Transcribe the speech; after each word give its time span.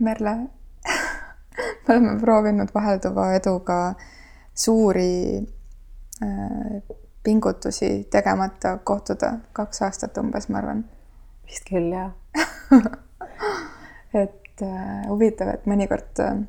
Merle 0.00 0.36
me 1.88 1.94
oleme 1.94 2.18
proovinud 2.20 2.72
vahelduva 2.74 3.32
eduga 3.36 3.94
suuri 4.54 5.38
äh, 6.22 6.82
pingutusi 7.22 8.08
tegemata 8.10 8.78
kohtuda 8.84 9.32
kaks 9.52 9.82
aastat 9.82 10.16
umbes, 10.18 10.48
ma 10.48 10.58
arvan. 10.58 10.84
vist 11.46 11.68
küll, 11.68 11.92
jah 11.92 12.12
et 14.22 14.62
äh, 14.62 15.02
huvitav, 15.08 15.52
et 15.54 15.66
mõnikord 15.68 16.22
äh, 16.24 16.40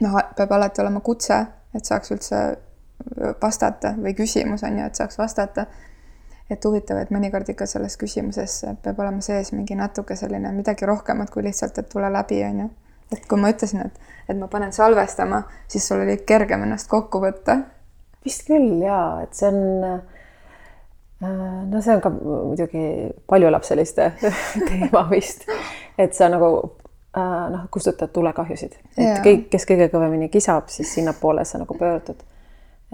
noh, 0.00 0.20
peab 0.36 0.52
alati 0.52 0.82
olema 0.84 1.02
kutse, 1.04 1.40
et 1.74 1.84
saaks 1.84 2.14
üldse 2.14 2.44
vastata 3.42 3.94
või 3.98 4.14
küsimus 4.16 4.62
on 4.64 4.78
ju, 4.78 4.86
et 4.86 4.94
saaks 4.94 5.18
vastata. 5.18 5.66
et 6.50 6.64
huvitav, 6.64 6.98
et 7.00 7.10
mõnikord 7.10 7.48
ikka 7.48 7.66
selles 7.66 7.96
küsimuses 7.96 8.64
peab 8.82 8.98
olema 9.00 9.20
sees 9.24 9.52
mingi 9.52 9.74
natuke 9.74 10.16
selline 10.16 10.52
midagi 10.52 10.86
rohkemat 10.86 11.30
kui 11.30 11.42
lihtsalt, 11.42 11.78
et 11.78 11.88
tule 11.88 12.10
läbi, 12.12 12.42
on 12.44 12.60
ju. 12.60 12.68
Et 13.12 13.26
kui 13.28 13.40
ma 13.40 13.50
ütlesin, 13.52 13.84
et, 13.86 14.00
et 14.28 14.38
ma 14.38 14.48
panen 14.52 14.72
salvestama, 14.72 15.42
siis 15.68 15.86
sul 15.88 16.02
oli 16.04 16.16
kergem 16.26 16.64
ennast 16.66 16.88
kokku 16.90 17.20
võtta. 17.22 17.58
vist 18.24 18.46
küll 18.48 18.80
jaa, 18.82 19.22
et 19.22 19.34
see 19.36 19.50
on 19.50 19.84
äh, 19.84 19.98
no 21.66 21.80
see 21.80 21.94
on 21.94 22.00
ka 22.04 22.10
muidugi 22.14 22.86
paljulapseliste 23.30 24.12
teema 24.68 25.04
vist, 25.10 25.46
et 25.98 26.14
sa 26.14 26.28
nagu 26.32 26.50
äh, 27.16 27.50
noh, 27.52 27.66
kustutad 27.70 28.12
tulekahjusid, 28.12 28.78
et 28.96 29.04
ja. 29.04 29.18
kõik, 29.24 29.48
kes 29.52 29.68
kõige 29.68 29.90
kõvemini 29.92 30.30
kisab, 30.32 30.70
siis 30.72 30.94
sinnapoole 30.94 31.44
sa 31.44 31.60
nagu 31.62 31.78
pöördud. 31.78 32.22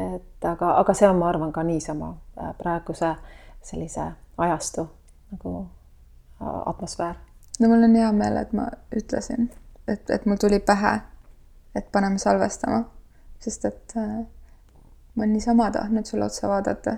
et 0.00 0.48
aga, 0.48 0.74
aga 0.80 0.95
see 0.97 1.08
on, 1.08 1.19
ma 1.20 1.28
arvan, 1.28 1.52
ka 1.52 1.62
niisama 1.67 2.14
äh, 2.41 2.55
praeguse 2.58 3.14
sellise 3.62 4.12
ajastu 4.41 4.89
nagu 5.30 5.69
atmosfäär. 6.41 7.14
no 7.61 7.69
mul 7.69 7.84
on 7.84 7.97
hea 7.97 8.12
meel, 8.12 8.36
et 8.41 8.52
ma 8.52 8.70
ütlesin, 8.97 9.50
et, 9.92 10.10
et 10.10 10.27
mul 10.27 10.41
tuli 10.41 10.60
pähe, 10.60 10.94
et 11.74 11.92
paneme 11.92 12.19
salvestama, 12.19 12.83
sest 13.42 13.64
et 13.69 13.96
äh, 13.96 14.19
ma 15.14 15.24
olen 15.24 15.33
niisama 15.33 15.70
tahtnud 15.70 16.06
sulle 16.06 16.24
otsa 16.24 16.48
vaadata 16.48 16.96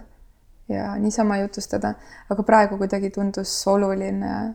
ja 0.69 0.97
niisama 0.97 1.39
jutustada, 1.43 1.95
aga 2.31 2.43
praegu 2.43 2.79
kuidagi 2.79 3.11
tundus 3.11 3.55
oluline 3.69 4.55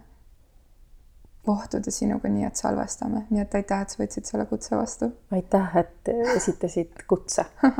kohtuda 1.45 1.91
sinuga 1.91 2.29
nii, 2.29 2.43
et 2.47 2.59
salvestame, 2.59 3.25
nii 3.29 3.41
et 3.41 3.53
aitäh, 3.55 3.81
et 3.81 3.93
sa 3.93 4.01
võtsid 4.01 4.27
selle 4.27 4.45
kutse 4.45 4.75
vastu. 4.75 5.11
aitäh, 5.31 5.77
et 5.79 6.11
esitasid 6.35 7.05
kutse 7.07 7.45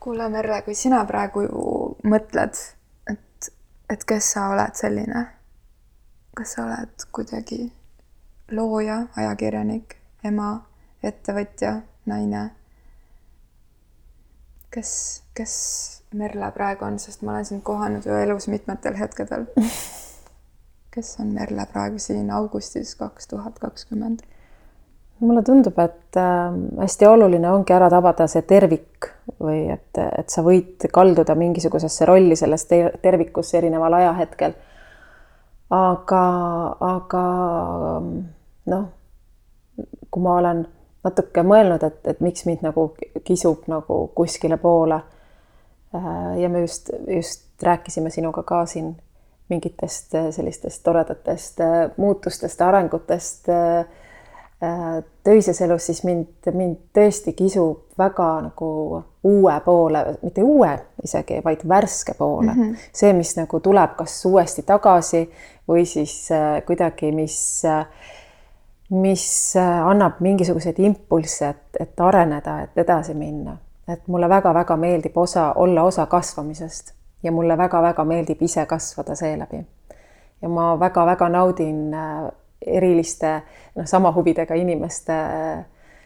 kuule, 0.00 0.28
Merle, 0.28 0.62
kui 0.66 0.74
sina 0.74 1.02
praegu 1.06 1.44
mõtled, 2.08 2.62
et, 3.12 3.50
et 3.92 4.06
kes 4.08 4.32
sa 4.34 4.48
oled 4.54 4.78
selline, 4.78 5.26
kas 6.36 6.56
sa 6.56 6.64
oled 6.64 7.06
kuidagi 7.12 7.68
looja, 8.50 9.02
ajakirjanik, 9.16 9.96
ema, 10.24 10.52
ettevõtja, 11.02 11.80
naine? 12.06 12.50
kes, 14.70 14.90
kes 15.34 15.54
Merle 16.14 16.50
praegu 16.54 16.84
on, 16.86 16.98
sest 17.02 17.22
ma 17.26 17.32
olen 17.34 17.46
sind 17.46 17.62
kohanud 17.66 18.06
ju 18.06 18.14
elus 18.14 18.46
mitmetel 18.50 18.94
hetkedel 18.98 19.48
kes 20.94 21.16
on 21.20 21.32
Merle 21.34 21.66
praegu 21.72 21.98
siin 21.98 22.30
augustis 22.30 22.94
kaks 22.98 23.26
tuhat 23.30 23.58
kakskümmend? 23.58 24.22
mulle 25.20 25.42
tundub, 25.44 25.76
et 25.78 26.16
äh, 26.16 26.54
hästi 26.80 27.06
oluline 27.06 27.50
ongi 27.52 27.74
ära 27.76 27.90
tabada 27.92 28.24
see 28.30 28.40
tervik 28.48 29.10
või 29.40 29.66
et, 29.68 29.98
et 30.00 30.32
sa 30.32 30.40
võid 30.46 30.86
kalduda 30.92 31.34
mingisugusesse 31.36 32.06
rolli 32.08 32.38
selles 32.40 32.64
ter 32.70 32.94
tervikus 33.02 33.52
erineval 33.58 33.98
ajahetkel. 33.98 34.54
aga, 35.76 36.22
aga 36.80 37.24
noh, 38.66 38.88
kui 40.10 40.22
ma 40.22 40.34
olen 40.38 40.66
natuke 41.04 41.42
mõelnud, 41.42 41.82
et, 41.86 42.00
et 42.06 42.20
miks 42.20 42.44
mind 42.44 42.64
nagu 42.66 42.90
kisub 43.24 43.68
nagu 43.72 44.02
kuskile 44.14 44.56
poole. 44.56 45.00
Äh, 45.94 46.40
ja 46.40 46.48
me 46.48 46.60
just, 46.60 46.90
just 47.08 47.62
rääkisime 47.62 48.10
sinuga 48.10 48.42
ka 48.42 48.66
siin 48.66 48.96
mingitest 49.50 50.14
äh, 50.14 50.30
sellistest 50.30 50.82
toredatest 50.82 51.60
äh, 51.60 51.90
muutustest, 51.96 52.60
arengutest 52.60 53.48
äh, 53.48 53.86
töises 55.24 55.60
elus, 55.64 55.86
siis 55.88 56.02
mind, 56.04 56.50
mind 56.52 56.76
tõesti 56.96 57.32
kisub 57.32 57.94
väga 57.98 58.26
nagu 58.44 58.66
uue 59.24 59.54
poole, 59.64 60.02
mitte 60.20 60.44
uue 60.44 60.74
isegi, 61.04 61.38
vaid 61.44 61.64
värske 61.68 62.12
poole 62.18 62.52
mm. 62.52 62.60
-hmm. 62.60 62.90
see, 62.92 63.12
mis 63.16 63.32
nagu 63.38 63.60
tuleb 63.60 63.96
kas 63.96 64.18
uuesti 64.28 64.62
tagasi 64.68 65.22
või 65.68 65.86
siis 65.88 66.28
kuidagi, 66.66 67.08
mis, 67.12 67.62
mis 68.90 69.54
annab 69.84 70.18
mingisuguseid 70.20 70.78
impulsse, 70.82 71.48
et, 71.48 71.76
et 71.80 72.00
areneda, 72.00 72.60
et 72.64 72.78
edasi 72.78 73.14
minna. 73.14 73.56
et 73.90 74.06
mulle 74.06 74.28
väga-väga 74.28 74.76
meeldib 74.76 75.16
osa, 75.18 75.52
olla 75.58 75.82
osa 75.82 76.06
kasvamisest 76.06 76.92
ja 77.22 77.32
mulle 77.32 77.58
väga-väga 77.58 78.04
meeldib 78.04 78.42
ise 78.42 78.66
kasvada 78.66 79.14
seeläbi. 79.14 79.66
ja 80.42 80.48
ma 80.48 80.80
väga-väga 80.80 81.28
naudin 81.28 81.94
äh, 81.94 82.30
eriliste 82.66 83.42
noh, 83.76 83.86
sama 83.86 84.12
huvidega 84.12 84.54
inimeste 84.54 85.12
äh, 85.12 85.64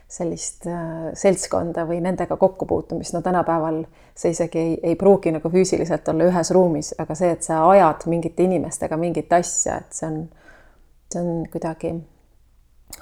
sellist 0.09 0.67
äh, 0.67 1.11
seltskonda 1.15 1.87
või 1.87 2.01
nendega 2.01 2.37
kokkupuutumist, 2.37 3.15
no 3.15 3.23
tänapäeval 3.23 3.85
see 4.15 4.31
isegi 4.31 4.59
ei, 4.59 4.79
ei 4.83 4.97
pruugi 4.97 5.33
nagu 5.35 5.51
füüsiliselt 5.51 6.09
olla 6.09 6.29
ühes 6.31 6.51
ruumis, 6.55 6.95
aga 6.99 7.15
see, 7.15 7.31
et 7.35 7.43
sa 7.43 7.63
ajad 7.71 8.07
mingite 8.11 8.43
inimestega 8.43 8.97
mingit 8.97 9.33
asja, 9.33 9.79
et 9.81 9.97
see 9.97 10.11
on, 10.11 10.21
see 11.13 11.23
on 11.23 11.47
kuidagi, 11.51 11.95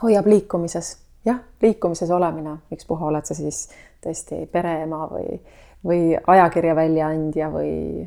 hoiab 0.02 0.26
liikumises, 0.26 0.96
jah, 1.24 1.42
liikumises 1.62 2.10
olemine, 2.10 2.56
ükspuha, 2.72 3.10
oled 3.12 3.28
sa 3.28 3.36
siis 3.38 3.66
tõesti 4.02 4.46
pereema 4.50 5.04
või 5.10 5.40
või 5.84 6.16
ajakirja 6.26 6.76
väljaandja 6.76 7.48
või, 7.50 8.06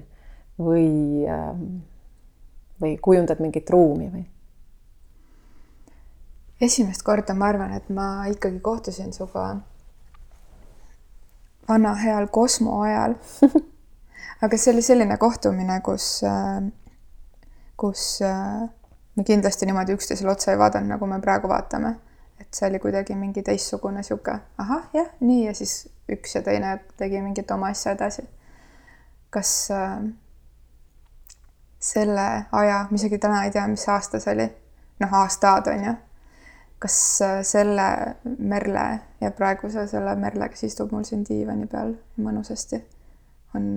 või, 0.59 0.87
ähm, 1.27 1.63
või 2.81 2.97
kujundad 3.01 3.39
mingit 3.39 3.69
ruumi 3.69 4.09
või? 4.11 4.25
esimest 6.61 7.03
korda 7.03 7.33
ma 7.35 7.49
arvan, 7.51 7.73
et 7.75 7.89
ma 7.91 8.25
ikkagi 8.31 8.59
kohtusin 8.63 9.11
sinuga 9.13 9.57
vana 11.67 11.91
heal 11.99 12.29
Kosmo 12.31 12.79
ajal. 12.81 13.17
Aga 14.43 14.57
see 14.57 14.71
oli 14.71 14.81
selline 14.81 15.17
kohtumine, 15.19 15.81
kus, 15.83 16.23
äh, 16.23 16.63
kus 17.77 18.21
äh, 18.23 18.63
me 19.15 19.23
kindlasti 19.23 19.65
niimoodi 19.65 19.93
üksteisele 19.95 20.31
otsa 20.31 20.51
ei 20.51 20.57
vaadanud, 20.59 20.89
nagu 20.89 21.07
me 21.07 21.19
praegu 21.21 21.49
vaatame. 21.49 21.95
et 22.39 22.47
see 22.53 22.67
oli 22.69 22.79
kuidagi 22.79 23.15
mingi 23.15 23.43
teistsugune 23.43 24.03
sihuke, 24.03 24.33
ahah, 24.57 24.89
jah, 24.93 25.07
nii 25.19 25.45
ja 25.45 25.53
siis 25.55 25.87
üks 26.11 26.35
ja 26.35 26.41
teine 26.43 26.79
tegi 26.97 27.21
mingit 27.21 27.51
oma 27.51 27.71
asja 27.71 27.93
edasi. 27.95 28.27
kas 29.29 29.71
äh, 29.71 30.03
selle 31.79 32.45
aja, 32.51 32.85
ma 32.89 32.95
isegi 32.95 33.17
täna 33.17 33.43
ei 33.45 33.51
tea, 33.51 33.67
mis 33.67 33.87
aasta 33.89 34.19
see 34.19 34.33
oli, 34.33 34.49
noh, 34.99 35.13
aastad 35.21 35.67
on 35.71 35.85
ju. 35.85 35.95
kas 36.79 36.97
äh, 37.21 37.39
selle 37.43 37.89
Merle 38.37 38.87
ja 39.21 39.31
praeguse 39.31 39.87
selle 39.87 40.15
Merle, 40.15 40.49
kes 40.49 40.63
istub 40.63 40.91
mul 40.91 41.07
siin 41.07 41.23
diivani 41.27 41.67
peal 41.71 41.95
mõnusasti, 42.17 42.81
on 43.55 43.69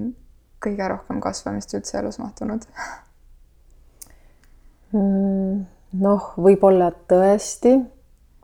kõige 0.64 0.88
rohkem 0.90 1.20
kasvamist 1.22 1.74
üldse 1.78 1.98
elus 2.02 2.18
mahtunud? 2.18 2.66
noh, 4.92 6.32
võib-olla 6.36 6.90
tõesti 7.08 7.74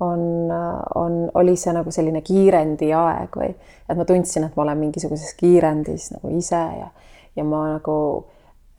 on, 0.00 0.50
on, 0.94 1.30
oli 1.34 1.56
see 1.56 1.72
nagu 1.74 1.92
selline 1.94 2.22
kiirendi 2.24 2.90
aeg 2.96 3.36
või 3.38 3.50
et 3.52 3.96
ma 3.96 4.04
tundsin, 4.08 4.46
et 4.46 4.56
ma 4.56 4.64
olen 4.66 4.80
mingisuguses 4.86 5.34
kiirendis 5.38 6.10
nagu 6.16 6.32
ise 6.36 6.60
ja, 6.80 6.90
ja 7.36 7.44
ma 7.46 7.66
nagu 7.76 7.96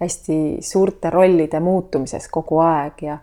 hästi 0.01 0.59
suurte 0.65 1.09
rollide 1.09 1.59
muutumises 1.63 2.27
kogu 2.29 2.59
aeg 2.59 3.05
ja, 3.05 3.17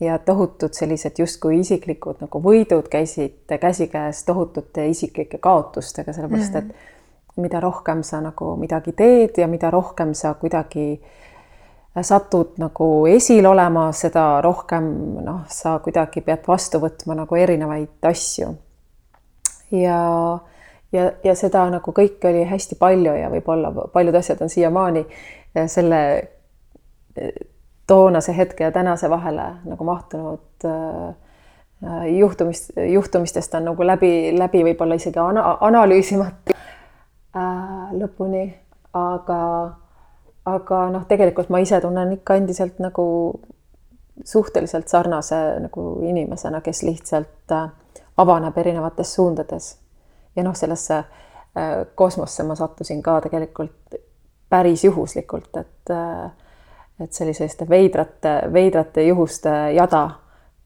ja 0.00 0.18
tohutud 0.22 0.76
sellised 0.76 1.18
justkui 1.18 1.58
isiklikud 1.60 2.22
nagu 2.22 2.42
võidud 2.42 2.88
käisid 2.90 3.56
käsikäes 3.60 4.22
tohutute 4.24 4.86
isiklike 4.88 5.42
kaotustega, 5.42 6.14
sellepärast 6.14 6.60
et 6.60 6.70
mm. 6.70 7.42
mida 7.42 7.60
rohkem 7.60 8.04
sa 8.06 8.22
nagu 8.22 8.54
midagi 8.60 8.94
teed 8.96 9.42
ja 9.42 9.50
mida 9.50 9.72
rohkem 9.74 10.14
sa 10.14 10.36
kuidagi 10.38 10.86
äh, 10.94 11.23
satud 12.02 12.56
nagu 12.58 13.06
esil 13.06 13.46
olema, 13.46 13.92
seda 13.94 14.40
rohkem 14.42 14.88
noh, 15.22 15.44
sa 15.48 15.78
kuidagi 15.84 16.24
pead 16.26 16.42
vastu 16.48 16.80
võtma 16.82 17.14
nagu 17.20 17.38
erinevaid 17.38 18.08
asju. 18.10 18.54
ja, 19.70 19.98
ja, 20.92 21.10
ja 21.24 21.34
seda 21.38 21.68
nagu 21.70 21.94
kõike 21.94 22.30
oli 22.30 22.44
hästi 22.50 22.78
palju 22.80 23.14
ja 23.20 23.30
võib-olla 23.30 23.70
paljud 23.92 24.14
asjad 24.18 24.42
on 24.42 24.50
siiamaani 24.50 25.06
selle 25.70 26.00
toonase 27.86 28.36
hetke 28.36 28.64
ja 28.64 28.72
tänase 28.72 29.10
vahele 29.10 29.42
nagu 29.64 29.84
mahtunud 29.84 30.64
äh, 30.64 31.14
juhtumist, 32.18 32.70
juhtumistest 32.92 33.54
on 33.54 33.64
nagu 33.70 33.86
läbi, 33.86 34.38
läbi 34.38 34.64
võib-olla 34.64 34.96
isegi 34.98 35.18
ana, 35.20 35.56
analüüsimata 35.60 36.56
äh, 37.36 37.94
lõpuni, 38.00 38.46
aga 38.94 39.40
aga 40.44 40.88
noh, 40.92 41.04
tegelikult 41.08 41.48
ma 41.48 41.60
ise 41.64 41.80
tunnen 41.80 42.12
ikka 42.18 42.36
endiselt 42.36 42.78
nagu 42.82 43.06
suhteliselt 44.24 44.88
sarnase 44.88 45.36
nagu 45.60 45.86
inimesena, 46.02 46.60
kes 46.60 46.82
lihtsalt 46.82 47.52
äh, 47.52 47.68
avaneb 48.16 48.58
erinevates 48.58 49.14
suundades. 49.14 49.78
ja 50.36 50.42
noh, 50.42 50.54
sellesse 50.54 50.96
äh, 50.98 51.86
kosmosse 51.94 52.42
ma 52.42 52.54
sattusin 52.54 53.02
ka 53.02 53.20
tegelikult 53.20 53.94
päris 54.48 54.84
juhuslikult, 54.84 55.56
et 55.56 55.90
äh, 55.90 56.30
et 57.00 57.12
selliseste 57.12 57.66
veidrate, 57.68 58.52
veidrate 58.52 59.02
juhuste 59.02 59.50
jada 59.74 60.10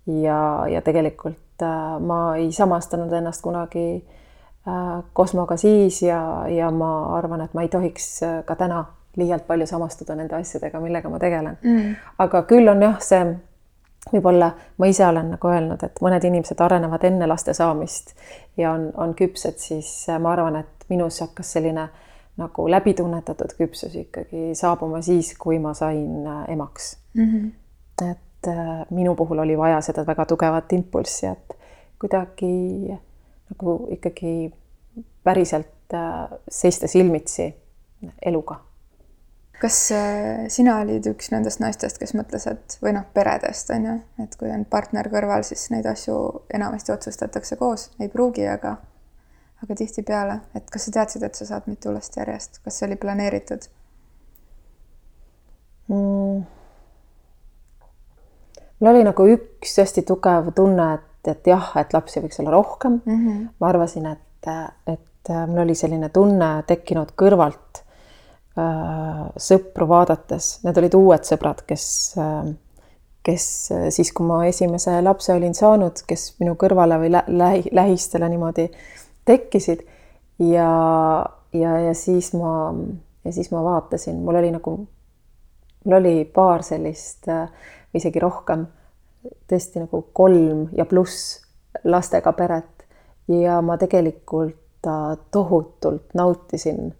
ja, 0.07 0.67
ja 0.69 0.83
tegelikult 0.85 1.65
ma 2.05 2.37
ei 2.37 2.53
samastanud 2.53 3.13
ennast 3.13 3.41
kunagi 3.43 4.05
Kosmoga 5.13 5.57
siis 5.57 6.03
ja, 6.03 6.45
ja 6.53 6.69
ma 6.71 7.17
arvan, 7.17 7.41
et 7.41 7.55
ma 7.57 7.65
ei 7.65 7.71
tohiks 7.73 8.21
ka 8.45 8.57
täna 8.61 8.85
liialt 9.19 9.47
palju 9.47 9.67
samastuda 9.67 10.15
nende 10.19 10.37
asjadega, 10.39 10.81
millega 10.81 11.11
ma 11.11 11.19
tegelen 11.19 11.59
mm.. 11.63 11.95
aga 12.25 12.43
küll 12.49 12.71
on 12.71 12.83
jah, 12.83 12.99
see 13.03 13.23
võib-olla 14.13 14.51
ma 14.79 14.89
ise 14.89 15.07
olen 15.07 15.33
nagu 15.35 15.51
öelnud, 15.51 15.83
et 15.85 16.01
mõned 16.05 16.25
inimesed 16.25 16.61
arenevad 16.65 17.05
enne 17.05 17.27
laste 17.29 17.55
saamist 17.55 18.15
ja 18.57 18.73
on, 18.73 18.91
on 18.97 19.15
küpsed, 19.19 19.59
siis 19.61 19.91
ma 20.21 20.33
arvan, 20.33 20.61
et 20.63 20.87
minus 20.89 21.21
hakkas 21.25 21.53
selline 21.57 21.89
nagu 22.39 22.69
läbitunnetatud 22.71 23.55
küpsus 23.59 23.97
ikkagi 23.99 24.53
saabuma 24.59 25.03
siis, 25.03 25.33
kui 25.39 25.59
ma 25.63 25.75
sain 25.75 26.27
äh, 26.27 26.45
emaks 26.55 26.97
mm. 27.15 27.25
-hmm. 27.25 28.11
et 28.11 28.49
äh, 28.49 28.87
minu 28.91 29.15
puhul 29.15 29.39
oli 29.39 29.59
vaja 29.59 29.81
seda 29.81 30.07
väga 30.07 30.27
tugevat 30.27 30.73
impulssi, 30.73 31.27
et 31.27 31.59
kuidagi 31.99 32.95
nagu 33.51 33.89
ikkagi 33.91 34.55
päriselt 35.25 35.95
äh, 35.95 36.39
seista 36.49 36.87
silmitsi 36.87 37.55
eluga 38.23 38.68
kas 39.59 39.79
äh, 39.93 40.45
sina 40.53 40.79
olid 40.83 41.07
üks 41.11 41.33
nendest 41.35 41.63
naistest, 41.63 41.99
kes 41.99 42.15
mõtles, 42.15 42.47
et 42.51 42.79
või 42.83 42.95
noh, 42.95 43.07
peredest 43.15 43.73
on 43.75 43.89
ju, 43.89 43.97
et 44.23 44.37
kui 44.39 44.51
on 44.55 44.65
partner 44.71 45.09
kõrval, 45.11 45.43
siis 45.47 45.69
neid 45.75 45.87
asju 45.91 46.19
enamasti 46.55 46.95
otsustatakse 46.95 47.59
koos, 47.59 47.89
ei 48.01 48.11
pruugi, 48.13 48.47
aga 48.47 48.77
aga 49.65 49.75
tihtipeale, 49.75 50.39
et 50.55 50.69
kas 50.71 50.87
sa 50.87 50.95
teadsid, 51.01 51.25
et 51.27 51.35
sa 51.35 51.49
saad 51.49 51.67
mitu 51.67 51.91
last 51.91 52.15
järjest, 52.15 52.61
kas 52.63 52.79
see 52.79 52.87
oli 52.87 52.99
planeeritud 53.01 53.67
mm.? 55.89 56.47
mul 58.79 58.93
oli 58.93 59.03
nagu 59.09 59.27
üks 59.33 59.75
hästi 59.83 60.07
tugev 60.07 60.53
tunne, 60.55 60.87
et, 61.01 61.33
et 61.35 61.51
jah, 61.51 61.73
et 61.83 61.97
lapsi 61.97 62.23
võiks 62.23 62.39
olla 62.39 62.55
rohkem 62.55 63.01
mm. 63.01 63.19
-hmm. 63.27 63.45
ma 63.59 63.73
arvasin, 63.73 64.07
et, 64.15 64.51
et 64.87 65.35
mul 65.51 65.65
oli 65.67 65.75
selline 65.75 66.09
tunne 66.15 66.53
tekkinud 66.71 67.17
kõrvalt 67.19 67.83
sõpru 69.39 69.89
vaadates, 69.89 70.59
need 70.65 70.79
olid 70.81 70.97
uued 70.99 71.27
sõbrad, 71.29 71.63
kes, 71.69 71.87
äh, 72.21 72.51
kes 73.27 73.47
äh, 73.75 73.89
siis, 73.95 74.13
kui 74.17 74.27
ma 74.27 74.43
esimese 74.49 74.99
lapse 75.05 75.35
olin 75.35 75.55
saanud, 75.57 76.03
kes 76.09 76.33
minu 76.43 76.57
kõrvale 76.61 76.99
või 77.03 77.13
lähi, 77.13 77.69
lähistele 77.73 78.29
niimoodi 78.33 78.69
tekkisid. 79.29 79.85
Ja, 80.39 80.71
ja, 81.53 81.75
ja 81.83 81.95
siis 81.99 82.31
ma, 82.39 82.71
ja 83.27 83.35
siis 83.35 83.51
ma 83.51 83.63
vaatasin, 83.67 84.21
mul 84.23 84.39
oli 84.39 84.53
nagu, 84.55 84.77
mul 85.85 85.99
oli 85.99 86.23
paar 86.35 86.63
sellist, 86.67 87.27
isegi 87.95 88.23
rohkem, 88.23 88.69
tõesti 89.51 89.83
nagu 89.83 90.05
kolm 90.15 90.69
ja 90.79 90.87
pluss 90.87 91.41
lastega 91.85 92.33
peret. 92.39 92.87
Ja 93.29 93.59
ma 93.61 93.75
tegelikult 93.77 94.87
tohutult 95.35 96.15
nautisin 96.17 96.95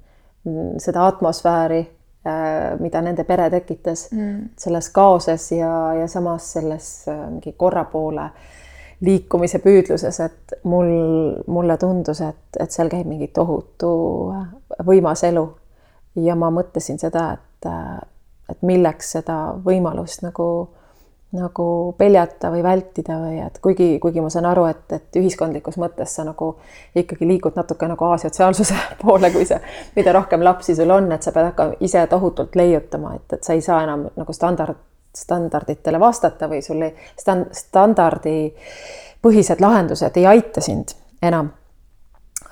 seda 0.79 1.07
atmosfääri, 1.07 1.81
äh, 2.27 2.79
mida 2.81 3.03
nende 3.03 3.25
pere 3.25 3.51
tekitas 3.51 4.09
mm. 4.13 4.49
selles 4.59 4.91
kaoses 4.95 5.53
ja, 5.53 5.73
ja 5.95 6.09
samas 6.09 6.53
selles 6.53 6.89
äh, 7.09 7.27
mingi 7.31 7.53
korra 7.57 7.85
poole 7.85 8.31
liikumise 9.01 9.61
püüdluses, 9.63 10.17
et 10.25 10.55
mul, 10.67 10.89
mulle 11.47 11.77
tundus, 11.79 12.21
et, 12.25 12.59
et 12.59 12.75
seal 12.75 12.91
käib 12.91 13.07
mingi 13.07 13.29
tohutu 13.35 13.91
võimas 14.87 15.23
elu. 15.29 15.45
ja 16.19 16.35
ma 16.35 16.49
mõtlesin 16.51 16.99
seda, 16.99 17.29
et, 17.37 17.69
et 18.51 18.63
milleks 18.67 19.13
seda 19.15 19.37
võimalust 19.65 20.25
nagu 20.27 20.49
nagu 21.33 21.95
peljata 21.99 22.51
või 22.51 22.63
vältida 22.65 23.19
või 23.21 23.39
et 23.45 23.59
kuigi, 23.61 23.99
kuigi 24.01 24.21
ma 24.25 24.31
saan 24.33 24.47
aru, 24.49 24.65
et, 24.71 24.93
et 24.97 25.17
ühiskondlikus 25.21 25.77
mõttes 25.81 26.15
sa 26.17 26.25
nagu 26.25 26.57
ikkagi 26.97 27.29
liigud 27.29 27.53
natuke 27.59 27.89
nagu 27.91 28.05
asotsiaalsuse 28.15 28.75
poole, 29.03 29.31
kui 29.35 29.45
see, 29.49 29.61
mida 29.97 30.13
rohkem 30.17 30.45
lapsi 30.45 30.75
sul 30.79 30.91
on, 30.95 31.13
et 31.13 31.23
sa 31.23 31.33
pead 31.37 31.47
hakkama 31.51 31.73
ise 31.85 32.07
tohutult 32.09 32.53
leiutama, 32.57 33.15
et, 33.21 33.29
et 33.37 33.43
sa 33.45 33.53
ei 33.53 33.63
saa 33.65 33.83
enam 33.85 34.01
nagu 34.17 34.33
standard, 34.33 34.77
standarditele 35.17 36.01
vastata 36.01 36.49
või 36.49 36.63
sul 36.65 36.83
ei 36.89 36.93
stand, 37.21 37.45
standardipõhised 37.61 39.61
lahendused 39.61 40.17
ei 40.17 40.27
aita 40.33 40.61
sind 40.65 40.89
enam. 41.23 41.49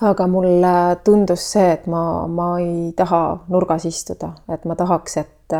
aga 0.04 0.26
mulle 0.28 0.96
tundus 1.04 1.52
see, 1.52 1.72
et 1.72 1.86
ma, 1.88 2.26
ma 2.28 2.60
ei 2.60 2.92
taha 2.96 3.38
nurgas 3.48 3.84
istuda, 3.88 4.32
et 4.52 4.64
ma 4.68 4.74
tahaks, 4.76 5.16
et, 5.16 5.52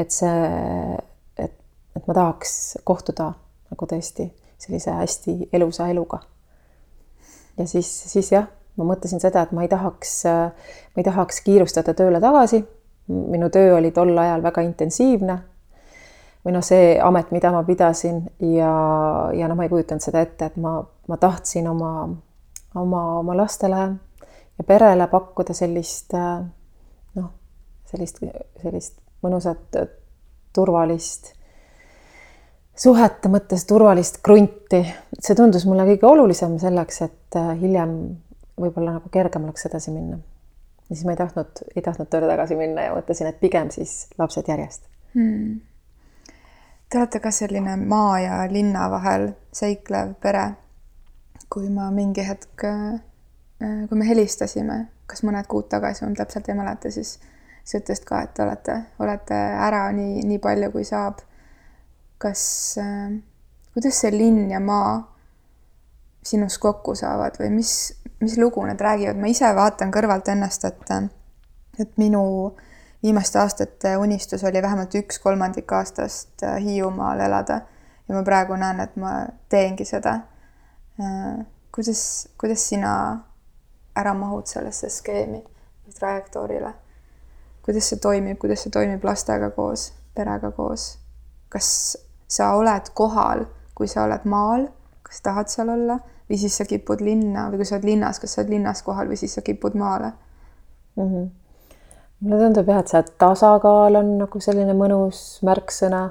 et 0.00 0.10
see 0.10 0.32
et 1.96 2.06
ma 2.06 2.14
tahaks 2.14 2.78
kohtuda 2.84 3.32
nagu 3.70 3.86
tõesti 3.90 4.28
sellise 4.58 4.90
hästi 4.90 5.48
elusa 5.52 5.88
eluga. 5.88 6.18
ja 7.58 7.66
siis, 7.66 7.88
siis 8.12 8.32
jah, 8.32 8.46
ma 8.76 8.86
mõtlesin 8.88 9.20
seda, 9.22 9.44
et 9.44 9.52
ma 9.52 9.62
ei 9.62 9.68
tahaks, 9.68 10.22
ma 10.26 11.02
ei 11.02 11.06
tahaks 11.06 11.40
kiirustada 11.46 11.94
tööle 11.94 12.20
tagasi. 12.20 12.64
minu 13.08 13.50
töö 13.50 13.76
oli 13.76 13.90
tol 13.90 14.18
ajal 14.18 14.42
väga 14.42 14.62
intensiivne. 14.62 15.38
või 16.44 16.52
noh, 16.52 16.64
see 16.64 16.98
amet, 17.00 17.30
mida 17.32 17.52
ma 17.52 17.62
pidasin 17.64 18.24
ja, 18.40 18.72
ja 19.32 19.48
noh, 19.48 19.56
ma 19.56 19.64
ei 19.64 19.72
kujutanud 19.72 20.02
seda 20.02 20.20
ette, 20.20 20.46
et 20.46 20.56
ma, 20.56 20.82
ma 21.08 21.16
tahtsin 21.16 21.68
oma, 21.68 22.08
oma, 22.74 23.04
oma 23.18 23.36
lastele 23.36 23.86
ja 24.58 24.64
perele 24.66 25.06
pakkuda 25.06 25.54
sellist 25.54 26.12
noh, 26.12 27.30
sellist, 27.90 28.20
sellist 28.62 29.00
mõnusat 29.24 29.80
turvalist 30.54 31.32
suhete 32.76 33.30
mõttes 33.30 33.64
turvalist 33.68 34.20
krunti, 34.24 34.82
see 35.20 35.36
tundus 35.38 35.66
mulle 35.68 35.86
kõige 35.92 36.08
olulisem 36.10 36.56
selleks, 36.62 37.02
et 37.06 37.38
äh, 37.38 37.52
hiljem 37.60 37.94
võib-olla 38.60 38.98
nagu 38.98 39.10
kergem 39.14 39.46
oleks 39.48 39.66
edasi 39.70 39.94
minna. 39.94 40.18
ja 40.88 40.96
siis 40.96 41.04
ma 41.06 41.14
ei 41.14 41.20
tahtnud, 41.20 41.62
ei 41.76 41.82
tahtnud 41.82 42.10
tööle 42.10 42.28
tagasi 42.30 42.58
minna 42.58 42.88
ja 42.88 42.96
mõtlesin, 42.96 43.30
et 43.30 43.40
pigem 43.40 43.70
siis 43.74 44.08
lapsed 44.18 44.48
järjest 44.48 44.84
hmm.. 45.14 45.60
Te 46.90 47.00
olete 47.00 47.18
ka 47.18 47.30
selline 47.34 47.72
maa 47.80 48.18
ja 48.22 48.34
linna 48.46 48.84
vahel 48.92 49.32
seiklev 49.52 50.12
pere. 50.22 50.52
kui 51.50 51.68
ma 51.70 51.88
mingi 51.90 52.22
hetk, 52.26 52.64
äh, 52.66 53.86
kui 53.88 53.98
me 53.98 54.06
helistasime, 54.08 54.86
kas 55.06 55.22
mõned 55.22 55.46
kuud 55.46 55.68
tagasi, 55.70 56.04
ma 56.04 56.16
täpselt 56.18 56.48
ei 56.48 56.56
mäleta, 56.58 56.90
siis 56.90 57.18
sa 57.64 57.78
ütlesid 57.78 58.04
ka, 58.08 58.22
et 58.22 58.34
te 58.34 58.42
olete, 58.42 58.76
olete 58.98 59.34
ära 59.34 59.86
nii, 59.94 60.24
nii 60.28 60.38
palju, 60.42 60.70
kui 60.74 60.84
saab 60.84 61.22
kas 62.18 62.42
äh,, 62.80 63.16
kuidas 63.74 64.00
see 64.00 64.12
linn 64.14 64.50
ja 64.50 64.60
maa 64.60 65.14
sinus 66.24 66.58
kokku 66.58 66.94
saavad 66.96 67.36
või 67.40 67.50
mis, 67.58 67.72
mis 68.20 68.38
lugu 68.40 68.64
need 68.64 68.80
räägivad, 68.80 69.18
ma 69.20 69.28
ise 69.28 69.50
vaatan 69.54 69.92
kõrvalt 69.92 70.28
ennast, 70.32 70.64
et, 70.64 70.92
et 71.80 71.96
minu 72.00 72.24
viimaste 73.04 73.38
aastate 73.38 73.96
unistus 74.00 74.44
oli 74.44 74.62
vähemalt 74.62 74.94
üks 74.96 75.18
kolmandik 75.20 75.72
aastast 75.72 76.42
äh, 76.42 76.56
Hiiumaal 76.64 77.20
elada 77.20 77.60
ja 78.08 78.14
ma 78.16 78.22
praegu 78.24 78.56
näen, 78.56 78.80
et 78.80 78.96
ma 78.96 79.16
teengi 79.52 79.84
seda 79.84 80.20
äh,. 81.00 81.44
kuidas, 81.74 82.28
kuidas 82.40 82.68
sina 82.68 82.94
ära 83.96 84.14
mahud 84.14 84.46
sellesse 84.46 84.88
skeemi, 84.90 85.42
trajektoorile? 85.98 86.72
kuidas 87.64 87.88
see 87.88 88.00
toimib, 88.00 88.38
kuidas 88.38 88.64
see 88.64 88.72
toimib 88.72 89.04
lastega 89.04 89.50
koos, 89.50 89.90
perega 90.14 90.50
koos? 90.56 90.94
kas 91.52 91.68
sa 92.34 92.54
oled 92.58 92.90
kohal, 92.98 93.44
kui 93.74 93.88
sa 93.90 94.04
oled 94.08 94.26
maal, 94.30 94.66
kas 95.06 95.22
tahad 95.22 95.50
seal 95.52 95.70
olla 95.74 95.98
või 96.28 96.38
siis 96.40 96.56
sa 96.58 96.66
kipud 96.68 97.02
linna 97.04 97.48
või 97.50 97.60
kui 97.60 97.68
sa 97.68 97.76
oled 97.76 97.88
linnas, 97.88 98.20
kas 98.20 98.34
sa 98.34 98.42
oled 98.42 98.54
linnas 98.56 98.82
kohal 98.86 99.10
või 99.10 99.18
siis 99.20 99.34
sa 99.36 99.44
kipud 99.44 99.76
maale 99.78 100.12
mm? 100.96 101.08
-hmm. 101.08 101.30
mulle 102.20 102.42
tundub 102.42 102.68
jah, 102.68 102.80
et 102.80 102.92
see 102.92 103.02
tasakaal 103.20 104.00
on 104.00 104.14
nagu 104.18 104.40
selline 104.40 104.76
mõnus 104.78 105.20
märksõna, 105.46 106.04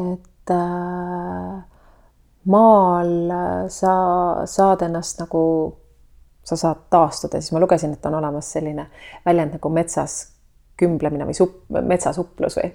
et 0.00 0.54
äh, 0.56 1.60
maal 2.50 3.14
sa 3.68 3.94
saad 4.46 4.82
ennast 4.82 5.20
nagu, 5.22 5.44
sa 6.44 6.56
saad 6.56 6.88
taastuda, 6.90 7.40
siis 7.40 7.52
ma 7.52 7.62
lugesin, 7.62 7.92
et 7.92 8.06
on 8.06 8.18
olemas 8.18 8.52
selline 8.52 8.90
väljend 9.26 9.58
nagu 9.58 9.72
metsas 9.72 10.20
kümblemine 10.80 11.26
või 11.28 11.36
supp, 11.36 11.62
metsasuplus 11.70 12.58
või? 12.60 12.72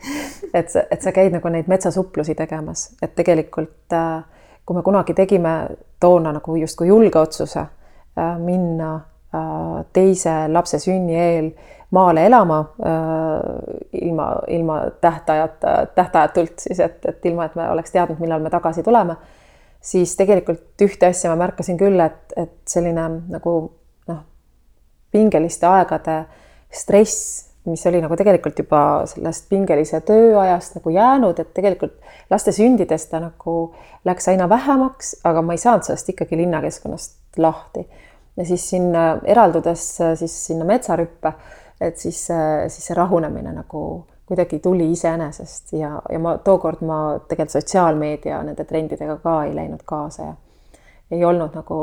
Et, 0.53 0.71
et 0.91 1.01
sa 1.01 1.13
käid 1.15 1.33
nagu 1.35 1.51
neid 1.51 1.69
metsasuplusi 1.71 2.35
tegemas, 2.37 2.89
et 3.01 3.15
tegelikult 3.17 3.95
äh, 3.95 4.23
kui 4.65 4.77
me 4.77 4.83
kunagi 4.85 5.15
tegime 5.17 5.55
toona 6.01 6.33
nagu 6.35 6.57
justkui 6.61 6.89
julge 6.89 7.19
otsuse 7.19 7.61
äh, 7.61 8.35
minna 8.41 8.95
äh, 8.95 9.85
teise 9.93 10.45
lapse 10.51 10.79
sünni 10.79 11.17
eel 11.19 11.51
maale 11.95 12.25
elama 12.25 12.57
ilma, 13.93 14.25
ilma 14.51 14.79
tähtajata, 15.01 15.75
tähtajatult 15.95 16.59
siis, 16.59 16.79
et, 16.79 17.05
et 17.05 17.25
ilma, 17.25 17.45
et 17.45 17.55
me 17.55 17.69
oleks 17.71 17.93
teadnud, 17.93 18.19
millal 18.19 18.41
me 18.43 18.49
tagasi 18.51 18.83
tuleme, 18.83 19.15
siis 19.85 20.15
tegelikult 20.17 20.81
ühte 20.81 21.07
asja 21.13 21.31
ma 21.31 21.37
märkasin 21.45 21.77
küll, 21.79 21.99
et, 22.01 22.33
et 22.35 22.55
selline 22.67 23.05
nagu 23.31 23.53
noh, 24.09 24.21
pingeliste 25.13 25.69
aegade 25.69 26.23
stress 26.73 27.45
mis 27.65 27.85
oli 27.89 28.01
nagu 28.01 28.15
tegelikult 28.15 28.59
juba 28.59 28.79
sellest 29.09 29.49
pingelise 29.49 30.01
tööajast 30.05 30.77
nagu 30.77 30.93
jäänud, 30.93 31.39
et 31.39 31.53
tegelikult 31.57 31.95
laste 32.29 32.53
sündides 32.55 33.07
ta 33.09 33.21
nagu 33.23 33.55
läks 34.05 34.29
aina 34.29 34.49
vähemaks, 34.49 35.15
aga 35.25 35.41
ma 35.41 35.55
ei 35.55 35.61
saanud 35.61 35.87
sellest 35.87 36.09
ikkagi 36.13 36.37
linnakeskkonnast 36.37 37.39
lahti. 37.41 37.87
ja 38.37 38.45
siis 38.45 38.69
sinna 38.69 39.19
eraldudes 39.23 39.85
siis 40.19 40.35
sinna 40.47 40.65
metsarüppe, 40.65 41.33
et 41.81 41.97
siis, 41.97 42.27
siis 42.67 42.85
see 42.87 42.95
rahunemine 42.95 43.53
nagu 43.55 44.05
kuidagi 44.25 44.59
tuli 44.59 44.91
iseenesest 44.91 45.73
ja, 45.73 46.01
ja 46.09 46.19
ma 46.19 46.37
tookord 46.37 46.81
ma 46.81 47.19
tegelikult 47.27 47.59
sotsiaalmeedia 47.59 48.41
nende 48.43 48.65
trendidega 48.65 49.19
ka 49.23 49.43
ei 49.45 49.55
läinud 49.55 49.85
kaasa 49.85 50.23
ja 50.23 50.33
ei 51.11 51.25
olnud 51.25 51.53
nagu 51.53 51.77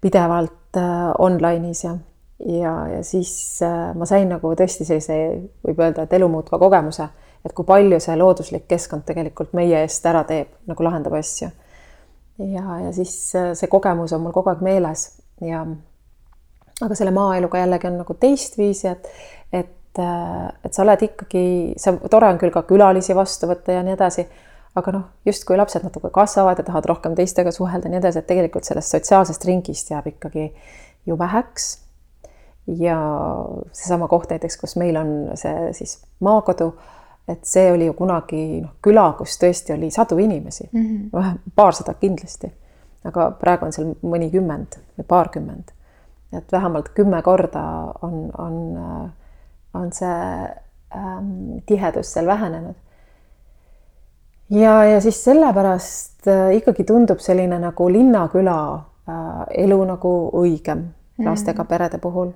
pidevalt 0.00 0.76
äh, 0.76 1.12
online'is 1.18 1.84
ja 1.84 1.94
ja, 2.44 2.88
ja 2.88 3.02
siis 3.04 3.62
äh, 3.62 3.94
ma 3.96 4.06
sain 4.08 4.28
nagu 4.30 4.52
tõesti 4.58 4.86
sellise, 4.86 5.16
võib 5.64 5.80
öelda, 5.80 6.04
et 6.04 6.16
elumuutva 6.18 6.58
kogemuse, 6.60 7.08
et 7.44 7.54
kui 7.56 7.66
palju 7.68 8.00
see 8.02 8.16
looduslik 8.18 8.66
keskkond 8.68 9.06
tegelikult 9.08 9.54
meie 9.56 9.84
eest 9.84 10.06
ära 10.08 10.24
teeb, 10.28 10.52
nagu 10.68 10.86
lahendab 10.86 11.16
asju. 11.16 11.48
ja, 12.38 12.80
ja 12.84 12.92
siis 12.92 13.14
äh, 13.38 13.52
see 13.56 13.70
kogemus 13.72 14.12
on 14.12 14.24
mul 14.24 14.34
kogu 14.36 14.52
aeg 14.52 14.64
meeles 14.64 15.08
ja 15.40 15.64
aga 16.84 16.98
selle 16.98 17.14
maaeluga 17.16 17.62
jällegi 17.62 17.88
on 17.88 18.02
nagu 18.02 18.16
teistviisi, 18.20 18.90
et, 18.90 19.08
et, 19.52 20.02
äh, 20.02 20.50
et 20.64 20.74
sa 20.74 20.84
oled 20.84 21.06
ikkagi, 21.08 21.46
see 21.80 21.96
tore 22.12 22.28
on 22.28 22.42
küll 22.42 22.52
ka 22.52 22.66
külalisi 22.68 23.16
vastu 23.16 23.48
võtta 23.48 23.78
ja 23.78 23.86
nii 23.86 23.96
edasi, 23.96 24.26
aga 24.76 24.92
noh, 24.92 25.08
justkui 25.24 25.56
lapsed 25.56 25.86
natuke 25.86 26.12
kasvavad 26.12 26.60
ja 26.60 26.66
tahavad 26.66 26.90
rohkem 26.92 27.16
teistega 27.16 27.48
suhelda 27.54 27.88
ja 27.88 27.94
nii 27.94 28.02
edasi, 28.02 28.20
et 28.20 28.28
tegelikult 28.28 28.68
sellest 28.68 28.92
sotsiaalsest 28.92 29.48
ringist 29.48 29.88
jääb 29.94 30.12
ikkagi 30.12 30.50
ju 31.08 31.16
väheks 31.16 31.85
ja 32.66 32.98
seesama 33.72 34.08
koht 34.08 34.30
näiteks, 34.30 34.56
kus 34.60 34.76
meil 34.76 34.96
on 34.96 35.12
see 35.38 35.72
siis 35.76 35.98
maakodu, 36.20 36.72
et 37.28 37.44
see 37.46 37.70
oli 37.72 37.86
ju 37.86 37.94
kunagi 37.98 38.42
noh, 38.62 38.74
küla, 38.82 39.06
kus 39.18 39.36
tõesti 39.42 39.74
oli 39.74 39.90
sadu 39.90 40.18
inimesi 40.22 40.68
mm, 40.72 40.82
-hmm. 40.82 41.08
vähem 41.12 41.38
paarsada 41.54 41.94
kindlasti, 41.94 42.50
aga 43.04 43.30
praegu 43.40 43.66
on 43.66 43.72
seal 43.72 43.92
mõnikümmend 44.02 44.78
või 44.98 45.06
paarkümmend. 45.08 45.72
et 46.32 46.52
vähemalt 46.52 46.88
kümme 46.88 47.22
korda 47.22 47.62
on, 48.02 48.30
on, 48.38 48.78
on 49.74 49.92
see 49.92 50.48
ähm, 50.96 51.58
tihedus 51.66 52.12
seal 52.12 52.26
vähenenud. 52.26 52.74
ja, 54.50 54.84
ja 54.84 55.00
siis 55.00 55.24
sellepärast 55.24 56.28
äh, 56.28 56.56
ikkagi 56.56 56.84
tundub 56.84 57.18
selline 57.18 57.58
nagu 57.58 57.88
linnaküla 57.92 58.74
äh, 58.74 59.46
elu 59.64 59.84
nagu 59.84 60.30
õigem 60.32 60.84
lastega 61.18 61.62
mm 61.62 61.64
-hmm. 61.64 61.68
perede 61.68 61.98
puhul 61.98 62.32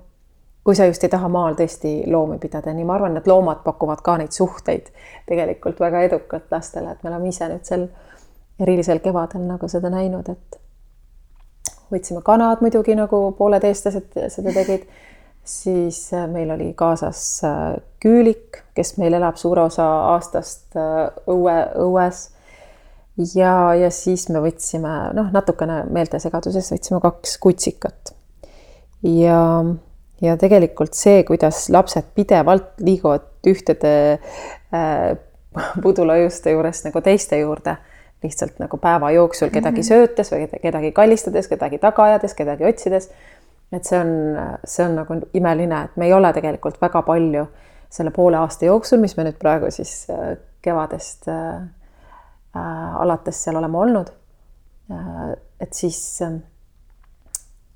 kui 0.71 0.77
sa 0.79 0.87
just 0.87 1.03
ei 1.03 1.11
taha 1.11 1.27
maal 1.27 1.57
tõesti 1.59 2.05
loomi 2.07 2.37
pidada, 2.39 2.71
nii 2.71 2.85
ma 2.87 2.95
arvan, 2.95 3.17
et 3.19 3.27
loomad 3.27 3.65
pakuvad 3.65 4.05
ka 4.07 4.13
neid 4.21 4.31
suhteid 4.31 4.93
tegelikult 5.27 5.81
väga 5.83 6.05
edukalt 6.07 6.53
lastele, 6.55 6.93
et 6.93 7.03
me 7.03 7.11
oleme 7.11 7.33
ise 7.33 7.49
nüüd 7.51 7.67
sel 7.67 7.89
erilisel 8.63 9.01
kevadel 9.03 9.49
nagu 9.49 9.67
seda 9.73 9.91
näinud, 9.91 10.31
et 10.31 10.61
võtsime 11.91 12.23
kanad 12.23 12.63
muidugi 12.63 12.95
nagu 12.95 13.21
pooleteistased 13.35 14.15
seda 14.31 14.55
tegid, 14.55 14.87
siis 15.43 16.05
äh, 16.15 16.29
meil 16.31 16.55
oli 16.55 16.71
kaasas 16.79 17.25
äh, 17.51 17.59
küülik, 17.99 18.63
kes 18.79 18.95
meil 19.03 19.19
elab 19.19 19.43
suure 19.43 19.67
osa 19.67 19.91
aastast 20.13 20.79
äh, 20.79 21.11
õue, 21.35 21.59
õues. 21.83 22.29
ja, 23.35 23.75
ja 23.75 23.91
siis 23.91 24.29
me 24.31 24.47
võtsime 24.47 24.97
noh, 25.19 25.35
natukene 25.35 25.83
meeltesegaduses 25.91 26.71
võtsime 26.79 27.03
kaks 27.03 27.39
kutsikat 27.43 28.15
ja 29.19 29.41
ja 30.21 30.37
tegelikult 30.41 30.95
see, 30.97 31.23
kuidas 31.29 31.69
lapsed 31.73 32.13
pidevalt 32.15 32.81
liiguvad 32.85 33.49
ühtede 33.49 33.93
äh, 34.75 35.17
pudulajuuste 35.83 36.55
juurest 36.55 36.87
nagu 36.89 37.01
teiste 37.05 37.39
juurde, 37.41 37.77
lihtsalt 38.23 38.61
nagu 38.61 38.77
päeva 38.77 39.11
jooksul 39.17 39.51
kedagi 39.51 39.81
mhm. 39.81 39.89
söötes 39.89 40.33
või 40.33 40.47
kedagi 40.63 40.93
kallistades, 40.97 41.49
kedagi 41.49 41.81
taga 41.83 42.11
ajades, 42.11 42.37
kedagi 42.37 42.69
otsides. 42.69 43.11
et 43.73 43.87
see 43.87 43.99
on, 43.99 44.13
see 44.67 44.85
on 44.85 44.97
nagu 44.99 45.17
imeline, 45.35 45.85
et 45.85 45.97
me 45.97 46.09
ei 46.09 46.13
ole 46.13 46.33
tegelikult 46.35 46.81
väga 46.83 47.03
palju 47.07 47.47
selle 47.91 48.11
poole 48.15 48.39
aasta 48.39 48.67
jooksul, 48.67 49.01
mis 49.03 49.17
me 49.17 49.27
nüüd 49.27 49.39
praegu 49.39 49.71
siis 49.75 50.05
äh, 50.11 50.37
kevadest 50.63 51.29
äh, 51.29 51.63
äh, 52.57 52.97
alates 53.03 53.45
seal 53.45 53.59
oleme 53.59 53.79
olnud 53.79 54.13
äh,. 54.91 55.37
et 55.61 55.75
siis 55.75 55.99
äh, 56.23 56.39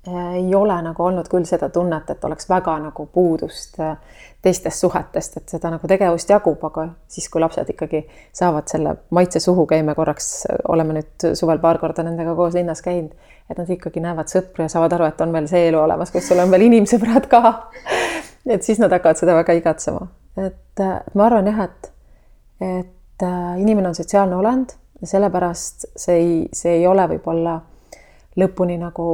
ei 0.07 0.55
ole 0.55 0.75
nagu 0.85 1.03
olnud 1.03 1.27
küll 1.31 1.47
seda 1.49 1.69
tunnet, 1.73 2.09
et 2.09 2.23
oleks 2.27 2.49
väga 2.49 2.75
nagu 2.83 3.05
puudust 3.13 3.79
äh, 3.79 3.95
teistest 4.45 4.79
suhetest, 4.79 5.37
et 5.39 5.53
seda 5.55 5.71
nagu 5.73 5.87
tegevust 5.89 6.29
jagub, 6.29 6.61
aga 6.67 6.85
siis, 7.09 7.25
kui 7.33 7.41
lapsed 7.41 7.69
ikkagi 7.73 8.03
saavad 8.35 8.69
selle 8.69 8.93
maitse 9.15 9.41
suhu, 9.41 9.65
käime 9.69 9.95
korraks, 9.97 10.27
oleme 10.69 10.99
nüüd 10.99 11.25
suvel 11.39 11.61
paar 11.63 11.79
korda 11.81 12.05
nendega 12.05 12.35
koos 12.37 12.53
linnas 12.53 12.83
käinud, 12.85 13.15
et 13.49 13.57
nad 13.57 13.71
ikkagi 13.73 14.03
näevad 14.03 14.29
sõpru 14.29 14.67
ja 14.67 14.71
saavad 14.71 14.93
aru, 14.97 15.07
et 15.09 15.23
on 15.25 15.33
veel 15.33 15.49
see 15.49 15.63
elu 15.71 15.79
olemas, 15.81 16.13
kus 16.13 16.29
sul 16.29 16.43
on 16.43 16.53
veel 16.53 16.67
inimsõbrad 16.67 17.25
ka. 17.31 17.41
et 18.57 18.67
siis 18.67 18.81
nad 18.81 18.93
hakkavad 18.93 19.21
seda 19.21 19.37
väga 19.39 19.55
igatsema, 19.57 20.05
et 20.37 20.83
äh, 20.85 20.99
ma 21.17 21.25
arvan 21.25 21.49
jah, 21.49 21.63
et, 21.65 21.89
et 22.61 23.25
äh, 23.25 23.47
inimene 23.63 23.89
on 23.89 23.97
sotsiaalne 23.97 24.37
olend 24.37 24.77
ja 25.01 25.09
sellepärast 25.15 25.89
see 25.97 26.19
ei, 26.19 26.37
see 26.53 26.77
ei 26.83 26.85
ole 26.87 27.07
võib-olla 27.15 27.57
lõpuni 28.37 28.77
nagu 28.77 29.07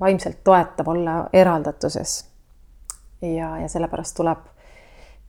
vaimselt 0.00 0.44
toetav 0.44 0.88
olla 0.88 1.28
eraldatuses. 1.32 2.24
ja, 3.22 3.58
ja 3.58 3.68
sellepärast 3.68 4.16
tuleb, 4.16 4.38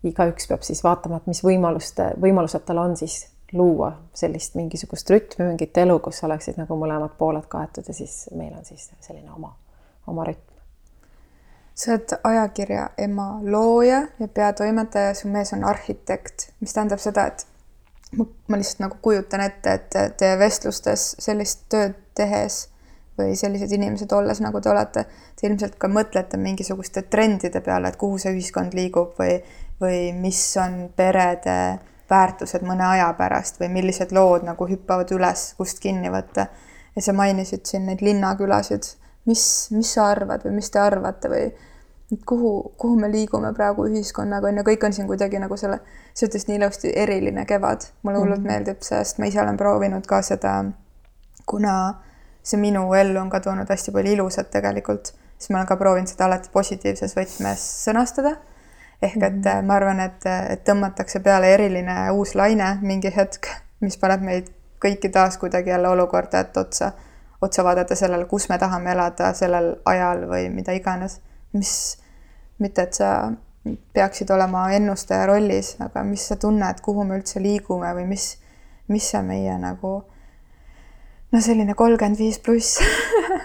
igaüks 0.03 0.47
peab 0.47 0.63
siis 0.65 0.83
vaatama, 0.83 1.17
et 1.17 1.27
mis 1.27 1.43
võimaluste, 1.43 2.13
võimalused 2.21 2.63
tal 2.65 2.79
on 2.81 2.95
siis 2.97 3.27
luua 3.53 3.91
sellist 4.13 4.55
mingisugust 4.55 5.09
rütmi, 5.09 5.45
mingit 5.45 5.77
elu, 5.77 5.99
kus 5.99 6.23
oleksid 6.23 6.57
nagu 6.57 6.77
mõlemad 6.79 7.17
pooled 7.19 7.45
kaetud 7.51 7.87
ja 7.87 7.93
siis 7.93 8.29
meil 8.35 8.53
on 8.55 8.65
siis 8.65 8.89
selline 9.03 9.31
oma, 9.35 9.51
oma 10.07 10.25
rütm. 10.25 10.55
sa 11.75 11.91
oled 11.91 12.15
ajakirja 12.23 12.89
Ema 12.97 13.39
looja 13.43 14.01
ja 14.19 14.27
peatoimetaja, 14.27 15.13
su 15.13 15.27
mees 15.27 15.53
on 15.53 15.63
arhitekt, 15.63 16.51
mis 16.59 16.73
tähendab 16.73 16.99
seda, 16.99 17.27
et 17.27 17.45
ma, 18.17 18.25
ma 18.47 18.57
lihtsalt 18.57 18.85
nagu 18.87 18.97
kujutan 19.01 19.41
ette, 19.41 19.73
et 19.73 20.17
teie 20.17 20.39
vestlustes 20.39 21.15
sellist 21.19 21.67
tööd 21.69 21.99
tehes 22.15 22.70
või 23.21 23.37
sellised 23.39 23.71
inimesed 23.71 24.11
olles, 24.17 24.41
nagu 24.43 24.61
te 24.61 24.71
olete, 24.71 25.05
te 25.39 25.47
ilmselt 25.47 25.77
ka 25.81 25.89
mõtlete 25.91 26.39
mingisuguste 26.41 27.05
trendide 27.13 27.61
peale, 27.61 27.91
et 27.91 27.99
kuhu 28.01 28.19
see 28.21 28.33
ühiskond 28.35 28.75
liigub 28.77 29.15
või, 29.19 29.39
või 29.81 30.11
mis 30.17 30.41
on 30.61 30.83
perede 30.95 31.57
väärtused 32.11 32.65
mõne 32.67 32.85
aja 32.85 33.09
pärast 33.17 33.59
või 33.61 33.71
millised 33.77 34.11
lood 34.15 34.45
nagu 34.47 34.67
hüppavad 34.67 35.11
üles, 35.15 35.51
kust 35.57 35.79
kinni 35.83 36.11
võtta. 36.11 36.47
ja 36.95 37.01
sa 37.01 37.13
mainisid 37.15 37.65
siin 37.65 37.85
neid 37.87 38.01
linnakülasid. 38.03 38.83
mis, 39.25 39.43
mis 39.71 39.93
sa 39.93 40.09
arvad 40.11 40.43
või 40.45 40.57
mis 40.57 40.69
te 40.69 40.79
arvate 40.79 41.29
või 41.29 41.51
kuhu, 42.25 42.73
kuhu 42.77 42.99
me 42.99 43.11
liigume 43.11 43.53
praegu 43.53 43.85
ühiskonnaga, 43.87 44.47
on 44.47 44.57
ju, 44.57 44.63
kõik 44.67 44.85
on 44.85 44.93
siin 44.93 45.07
kuidagi 45.07 45.39
nagu 45.39 45.57
selle, 45.57 45.79
sa 46.13 46.27
ütlesid 46.27 46.49
nii 46.49 46.57
ilusti, 46.59 46.93
eriline 46.95 47.45
kevad. 47.45 47.87
mulle 48.03 48.19
hullult 48.19 48.39
mm 48.39 48.45
-hmm. 48.45 48.51
meeldib 48.51 48.81
see, 48.81 49.03
sest 49.03 49.19
ma 49.19 49.25
ise 49.25 49.41
olen 49.41 49.57
proovinud 49.57 50.07
ka 50.07 50.21
seda, 50.21 50.65
kuna 51.45 51.75
see 52.43 52.59
minu 52.59 52.93
ellu 52.97 53.19
on 53.21 53.29
ka 53.29 53.39
toonud 53.39 53.69
hästi 53.69 53.91
palju 53.91 54.15
ilusat 54.15 54.49
tegelikult, 54.53 55.13
siis 55.37 55.49
ma 55.49 55.59
olen 55.59 55.67
ka 55.69 55.77
proovinud 55.77 56.09
seda 56.09 56.25
alati 56.25 56.49
positiivses 56.53 57.15
võtmes 57.17 57.67
sõnastada. 57.85 58.35
ehk 59.01 59.23
et 59.23 59.33
mm 59.33 59.41
-hmm. 59.41 59.65
ma 59.65 59.75
arvan, 59.75 59.99
et, 59.99 60.25
et 60.25 60.63
tõmmatakse 60.69 61.19
peale 61.19 61.53
eriline 61.53 62.11
uus 62.11 62.35
laine 62.35 62.77
mingi 62.81 63.11
hetk, 63.15 63.47
mis 63.79 63.97
paneb 63.97 64.21
meid 64.21 64.51
kõiki 64.85 65.09
taas 65.09 65.37
kuidagi 65.37 65.69
jälle 65.69 65.87
olukorda, 65.87 66.39
et 66.39 66.57
otsa, 66.57 66.91
otsa 67.41 67.63
vaadata 67.63 67.95
sellele, 67.95 68.25
kus 68.25 68.49
me 68.49 68.57
tahame 68.57 68.91
elada 68.91 69.33
sellel 69.33 69.75
ajal 69.85 70.27
või 70.29 70.49
mida 70.49 70.71
iganes. 70.71 71.21
mis, 71.53 71.97
mitte 72.59 72.81
et 72.81 72.93
sa 72.93 73.31
peaksid 73.93 74.29
olema 74.29 74.71
ennustaja 74.71 75.25
rollis, 75.25 75.75
aga 75.79 76.03
mis 76.03 76.27
sa 76.27 76.35
tunned, 76.35 76.81
kuhu 76.81 77.03
me 77.03 77.17
üldse 77.19 77.41
liigume 77.41 77.93
või 77.93 78.05
mis, 78.05 78.37
mis 78.87 79.09
see 79.11 79.21
meie 79.21 79.57
nagu 79.57 80.03
no 81.31 81.41
selline 81.41 81.75
kolmkümmend 81.77 82.19
viis 82.19 82.39
pluss 82.43 82.79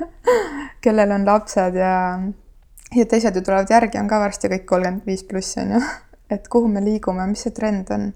kellel 0.85 1.12
on 1.14 1.26
lapsed 1.26 1.78
ja, 1.78 1.95
ja 2.95 3.07
teised 3.11 3.37
ju 3.37 3.43
tulevad 3.43 3.71
järgi, 3.71 4.00
on 4.00 4.11
ka 4.11 4.21
varsti 4.23 4.50
kõik 4.52 4.66
kolmkümmend 4.69 5.07
viis 5.09 5.25
pluss, 5.26 5.57
on 5.62 5.76
ju. 5.76 5.83
et 6.35 6.49
kuhu 6.52 6.71
me 6.71 6.83
liigume, 6.85 7.26
mis 7.31 7.47
see 7.47 7.55
trend 7.55 7.93
on 7.95 8.09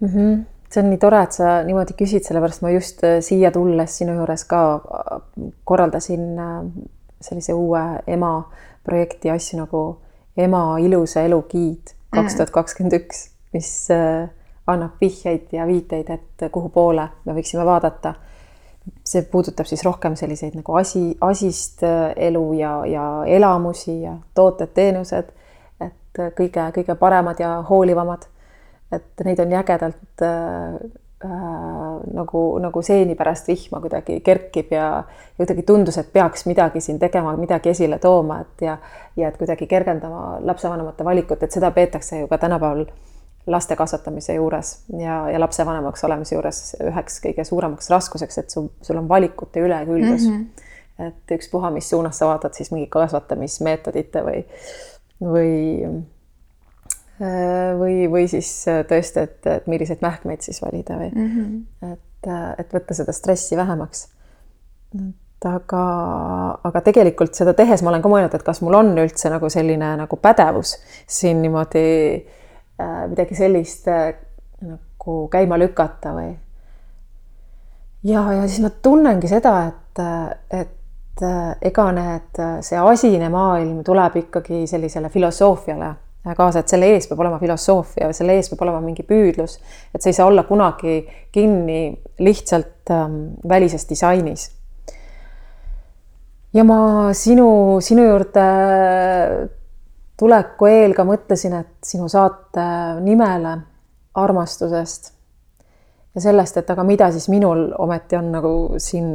mm? 0.00 0.08
-hmm. 0.08 0.42
see 0.70 0.82
on 0.82 0.90
nii 0.90 0.98
tore, 0.98 1.22
et 1.22 1.38
sa 1.38 1.62
niimoodi 1.66 1.94
küsid, 1.98 2.26
sellepärast 2.26 2.62
ma 2.62 2.74
just 2.74 3.04
äh, 3.04 3.20
siia 3.20 3.50
tulles 3.50 3.98
sinu 3.98 4.18
juures 4.18 4.44
ka 4.44 4.62
äh, 4.74 5.22
korraldasin 5.64 6.38
äh, 6.38 6.84
sellise 7.20 7.54
uue 7.54 7.82
ema 8.06 8.50
projekti 8.84 9.30
asju 9.30 9.58
nagu 9.58 9.82
ema 10.36 10.78
ilusa 10.78 11.22
elu 11.22 11.42
giid 11.48 11.94
kaks 12.12 12.36
tuhat 12.36 12.50
kakskümmend 12.50 12.96
üks, 12.98 13.26
mis 13.54 13.68
äh, 13.90 14.28
annab 14.72 15.00
vihjeid 15.00 15.52
ja 15.52 15.66
viiteid, 15.66 16.10
et 16.10 16.46
kuhu 16.52 16.68
poole 16.68 17.08
me 17.24 17.34
võiksime 17.36 17.64
vaadata. 17.66 18.14
see 19.06 19.22
puudutab 19.30 19.66
siis 19.66 19.84
rohkem 19.86 20.16
selliseid 20.18 20.56
nagu 20.58 20.74
asi, 20.74 21.16
asist 21.20 21.84
äh, 21.86 22.12
elu 22.16 22.52
ja, 22.58 22.72
ja 22.86 23.04
elamusi 23.26 24.00
ja 24.02 24.16
tooted-teenused, 24.34 25.28
et 25.80 26.18
kõige-kõige 26.18 26.96
paremad 26.98 27.40
ja 27.40 27.60
hoolivamad. 27.68 28.26
et 28.92 29.24
neid 29.24 29.38
on 29.40 29.52
jägedalt 29.52 30.22
äh, 30.22 30.74
äh, 31.24 31.30
nagu, 32.14 32.58
nagu 32.58 32.82
seeni 32.82 33.14
pärast 33.14 33.48
vihma 33.48 33.80
kuidagi 33.80 34.20
kerkib 34.20 34.72
ja, 34.72 34.88
ja 35.06 35.36
kuidagi 35.36 35.62
tundus, 35.62 35.98
et 35.98 36.12
peaks 36.12 36.46
midagi 36.46 36.80
siin 36.80 36.98
tegema, 36.98 37.36
midagi 37.36 37.70
esile 37.70 37.98
tooma, 37.98 38.40
et 38.40 38.66
ja, 38.66 38.76
ja 39.16 39.28
et 39.28 39.38
kuidagi 39.38 39.66
kergendama 39.66 40.38
lapsevanemate 40.40 41.04
valikut, 41.04 41.42
et 41.42 41.52
seda 41.52 41.70
peetakse 41.70 42.20
ju 42.20 42.28
ka 42.28 42.38
tänapäeval 42.38 42.84
laste 43.46 43.76
kasvatamise 43.76 44.34
juures 44.34 44.72
ja, 44.98 45.16
ja 45.30 45.40
lapsevanemaks 45.40 46.04
olemise 46.04 46.36
juures 46.36 46.60
üheks 46.82 47.18
kõige 47.24 47.44
suuremaks 47.44 47.90
raskuseks, 47.90 48.38
et 48.38 48.54
sul, 48.54 48.68
sul 48.82 49.00
on 49.00 49.08
valikute 49.10 49.60
üleküllus 49.60 50.28
mm. 50.28 50.36
-hmm. 50.36 51.06
et 51.08 51.36
ükspuha, 51.38 51.70
mis 51.70 51.90
suunas 51.90 52.18
sa 52.18 52.26
vaatad 52.30 52.54
siis 52.54 52.70
mingi 52.72 52.86
kasvatamismeetodite 52.90 54.22
või, 54.22 54.44
või 55.20 55.52
või, 57.78 58.10
või 58.10 58.28
siis 58.28 58.64
tõesti, 58.88 59.26
et, 59.26 59.46
et 59.46 59.66
milliseid 59.66 60.02
mähkmeid 60.02 60.42
siis 60.42 60.62
valida 60.62 60.96
või 60.98 61.10
mm, 61.14 61.28
-hmm. 61.28 61.92
et, 61.92 62.30
et 62.58 62.74
võtta 62.74 62.94
seda 62.94 63.12
stressi 63.12 63.56
vähemaks. 63.56 64.08
et 64.94 65.46
aga, 65.46 65.84
aga 66.64 66.80
tegelikult 66.80 67.34
seda 67.34 67.54
tehes 67.54 67.82
ma 67.82 67.90
olen 67.90 68.02
ka 68.02 68.08
mõelnud, 68.08 68.34
et 68.34 68.42
kas 68.42 68.62
mul 68.62 68.74
on 68.74 68.98
üldse 68.98 69.30
nagu 69.30 69.50
selline 69.50 69.96
nagu 69.96 70.16
pädevus 70.16 70.76
siin 71.06 71.42
niimoodi 71.42 72.26
midagi 73.10 73.38
sellist 73.38 73.88
äh, 73.90 74.12
nagu 74.62 75.16
käima 75.32 75.58
lükata 75.58 76.14
või. 76.16 76.30
ja, 78.06 78.22
ja 78.38 78.46
siis 78.46 78.62
ma 78.64 78.70
tunnengi 78.82 79.30
seda, 79.30 79.56
et, 79.68 80.04
et 80.50 81.26
ega 81.62 81.90
need, 81.92 82.40
see 82.64 82.78
asine 82.80 83.28
maailm 83.30 83.82
tuleb 83.84 84.16
ikkagi 84.22 84.64
sellisele 84.70 85.10
filosoofiale 85.12 85.92
kaasa, 86.22 86.62
et 86.62 86.70
selle 86.70 86.88
ees 86.94 87.08
peab 87.10 87.20
olema 87.24 87.38
filosoofia, 87.42 88.12
selle 88.14 88.36
ees 88.38 88.50
peab 88.52 88.62
olema 88.66 88.80
mingi 88.84 89.02
püüdlus, 89.06 89.58
et 89.90 90.02
see 90.02 90.12
ei 90.12 90.18
saa 90.18 90.28
olla 90.30 90.44
kunagi 90.46 91.00
kinni 91.34 91.96
lihtsalt 92.22 92.92
ähm, 92.94 93.16
välises 93.48 93.88
disainis. 93.88 94.50
ja 96.54 96.64
ma 96.68 97.10
sinu, 97.16 97.80
sinu 97.80 98.04
juurde 98.06 98.46
tuleku 100.22 100.68
eel 100.70 100.94
ka 100.94 101.02
mõtlesin, 101.06 101.56
et 101.58 101.82
sinu 101.86 102.06
saate 102.10 102.64
nimele 103.02 103.56
armastusest 104.22 105.10
ja 106.14 106.22
sellest, 106.22 106.60
et 106.60 106.70
aga 106.70 106.84
mida 106.86 107.08
siis 107.10 107.26
minul 107.32 107.70
ometi 107.82 108.16
on 108.16 108.30
nagu 108.30 108.52
siin 108.82 109.08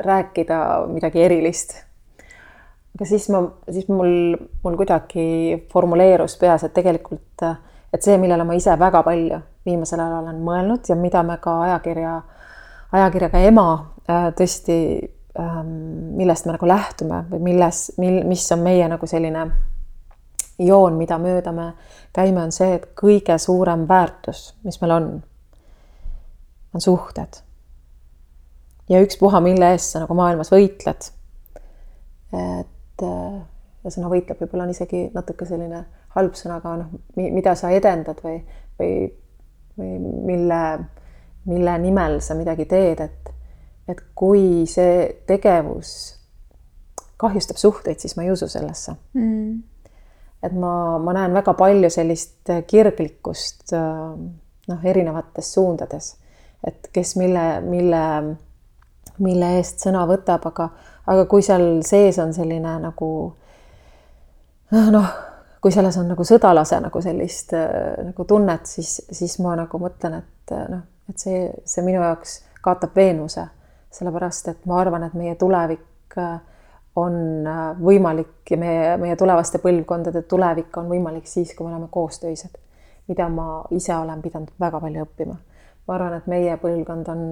rääkida 0.00 0.60
midagi 0.88 1.20
erilist. 1.26 1.76
Aga 2.96 3.06
siis 3.06 3.28
ma, 3.32 3.42
siis 3.70 3.88
mul, 3.92 4.36
mul 4.64 4.76
kuidagi 4.78 5.66
formuleerus 5.72 6.38
peas, 6.40 6.64
et 6.64 6.74
tegelikult, 6.74 7.44
et 7.92 8.02
see, 8.02 8.16
millele 8.22 8.46
ma 8.46 8.56
ise 8.56 8.72
väga 8.80 9.02
palju 9.06 9.40
viimasel 9.68 10.00
ajal 10.00 10.22
olen 10.22 10.40
mõelnud 10.44 10.88
ja 10.88 10.96
mida 10.96 11.22
me 11.26 11.36
ka 11.42 11.58
ajakirja, 11.66 12.14
ajakirjaga 12.96 13.42
Ema 13.50 13.66
äh, 14.08 14.30
tõesti, 14.36 14.78
ähm, 15.38 15.74
millest 16.16 16.48
me 16.48 16.56
nagu 16.56 16.70
lähtume 16.70 17.26
või 17.30 17.50
milles, 17.50 17.90
mil, 18.00 18.22
mis 18.30 18.46
on 18.56 18.64
meie 18.64 18.88
nagu 18.88 19.10
selline 19.10 19.44
joon, 20.66 20.98
mida 21.00 21.18
mööda 21.18 21.52
me 21.56 21.72
käime, 22.16 22.42
on 22.42 22.52
see, 22.52 22.74
et 22.76 22.90
kõige 22.98 23.36
suurem 23.38 23.86
väärtus, 23.88 24.50
mis 24.64 24.80
meil 24.82 24.96
on, 24.96 25.12
on 26.74 26.84
suhted. 26.84 27.40
ja 28.88 29.00
ükspuha, 29.00 29.40
mille 29.40 29.72
eest 29.72 29.94
sa 29.94 30.04
nagu 30.04 30.14
maailmas 30.18 30.52
võitled. 30.52 31.10
et 32.32 33.06
äh, 33.06 33.40
ja 33.84 33.92
sõna 33.92 34.10
võitleb 34.12 34.40
võib-olla 34.42 34.66
on 34.66 34.74
isegi 34.74 35.06
natuke 35.14 35.48
selline 35.48 35.84
halb 36.16 36.36
sõna, 36.38 36.58
aga 36.60 36.76
noh, 36.82 36.94
mida 37.16 37.54
sa 37.58 37.70
edendad 37.74 38.20
või, 38.24 38.40
või, 38.78 38.94
või 39.78 39.98
mille, 40.30 40.62
mille 41.48 41.76
nimel 41.82 42.18
sa 42.24 42.36
midagi 42.38 42.66
teed, 42.70 43.02
et, 43.06 43.34
et 43.88 44.02
kui 44.14 44.66
see 44.70 45.06
tegevus 45.28 45.92
kahjustab 47.20 47.60
suhteid, 47.60 48.00
siis 48.00 48.16
ma 48.16 48.24
ei 48.24 48.32
usu 48.32 48.48
sellesse 48.48 48.96
mm.. 49.14 49.60
Et 50.42 50.52
ma, 50.56 50.98
ma 50.98 51.14
näen 51.16 51.34
väga 51.36 51.54
palju 51.58 51.90
sellist 51.92 52.52
kirglikkust 52.66 53.74
äh, 53.76 54.14
noh, 54.70 54.84
erinevates 54.84 55.52
suundades, 55.54 56.14
et 56.66 56.88
kes 56.92 57.16
mille, 57.20 57.44
mille, 57.64 58.04
mille 59.18 59.52
eest 59.58 59.84
sõna 59.84 60.06
võtab, 60.08 60.46
aga 60.52 60.70
aga 61.10 61.26
kui 61.30 61.42
seal 61.42 61.80
sees 61.86 62.18
on 62.22 62.32
selline 62.34 62.76
nagu 62.82 63.10
noh, 64.94 65.08
kui 65.60 65.72
selles 65.74 65.96
on 66.00 66.10
nagu 66.12 66.26
sõdalase 66.26 66.78
nagu 66.82 67.02
sellist 67.04 67.54
äh, 67.56 67.96
nagu 68.10 68.26
tunnet, 68.28 68.68
siis, 68.68 69.00
siis 69.10 69.38
ma 69.44 69.56
nagu 69.58 69.80
mõtlen, 69.82 70.20
et 70.22 70.54
äh, 70.54 70.66
noh, 70.70 70.84
et 71.10 71.22
see, 71.22 71.48
see 71.66 71.84
minu 71.86 72.02
jaoks 72.02 72.38
kaotab 72.64 72.94
veenvuse, 72.96 73.46
sellepärast 73.90 74.52
et 74.52 74.66
ma 74.70 74.78
arvan, 74.80 75.08
et 75.08 75.16
meie 75.18 75.34
tulevik 75.40 76.18
äh, 76.20 76.38
on 76.96 77.46
võimalik 77.78 78.50
ja 78.50 78.56
meie, 78.58 78.96
meie 78.98 79.16
tulevaste 79.16 79.60
põlvkondade 79.62 80.24
tulevik 80.28 80.76
on 80.76 80.88
võimalik 80.90 81.28
siis, 81.30 81.54
kui 81.54 81.66
me 81.66 81.74
oleme 81.74 81.86
koostöised, 81.90 82.58
mida 83.08 83.28
ma 83.30 83.62
ise 83.70 83.94
olen 83.96 84.22
pidanud 84.22 84.50
väga 84.60 84.80
palju 84.80 85.06
õppima 85.06 85.36
ma 85.90 85.96
arvan, 85.96 86.18
et 86.20 86.26
meie 86.30 86.54
põlvkond 86.62 87.08
on, 87.10 87.22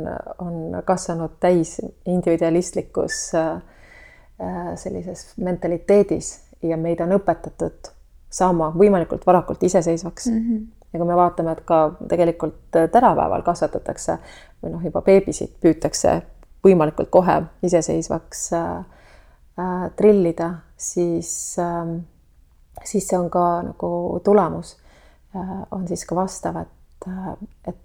on 0.43 0.57
kasvanud 0.87 1.37
täis 1.43 1.77
individualistlikus 2.11 3.21
äh, 3.39 3.61
sellises 4.81 5.33
mentaliteedis 5.39 6.33
ja 6.67 6.79
meid 6.81 7.01
on 7.05 7.15
õpetatud 7.19 7.93
saama 8.31 8.73
võimalikult 8.75 9.25
varakult 9.27 9.63
iseseisvaks 9.63 10.27
mm. 10.27 10.41
-hmm. 10.41 10.67
ja 10.93 10.99
kui 10.99 11.09
me 11.09 11.17
vaatame, 11.17 11.55
et 11.55 11.63
ka 11.65 11.81
tegelikult 12.09 12.75
tänapäeval 12.75 13.47
kasvatatakse 13.47 14.19
või 14.63 14.75
noh, 14.75 14.85
juba 14.85 15.03
beebisid 15.07 15.55
püütakse 15.63 16.21
võimalikult 16.67 17.11
kohe 17.15 17.43
iseseisvaks 17.63 18.53
äh, 18.53 18.71
äh, 18.77 18.85
trillida, 19.97 20.55
siis 20.77 21.57
äh,, 21.59 22.05
siis 22.85 23.09
see 23.09 23.19
on 23.19 23.31
ka 23.31 23.63
nagu 23.63 24.21
tulemus 24.25 24.77
äh, 25.37 25.51
on 25.71 25.89
siis 25.89 26.05
ka 26.07 26.17
vastav, 26.17 26.57
et, 26.57 27.09
äh, 27.09 27.35
et 27.67 27.77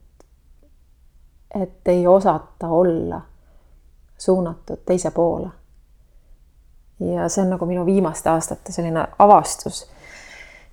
et 1.53 1.87
ei 1.87 2.07
osata 2.07 2.67
olla 2.67 3.21
suunatud 4.17 4.77
teise 4.85 5.11
poole. 5.11 5.49
ja 6.99 7.29
see 7.29 7.43
on 7.43 7.49
nagu 7.49 7.65
minu 7.65 7.85
viimaste 7.85 8.29
aastate 8.29 8.71
selline 8.71 9.07
avastus 9.19 9.89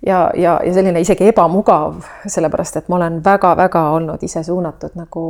ja, 0.06 0.30
ja, 0.34 0.60
ja 0.64 0.74
selline 0.74 1.00
isegi 1.00 1.26
ebamugav, 1.28 2.00
sellepärast 2.26 2.76
et 2.76 2.88
ma 2.88 2.96
olen 2.96 3.24
väga-väga 3.24 3.90
olnud 3.90 4.22
ise 4.22 4.42
suunatud 4.42 4.94
nagu 4.94 5.24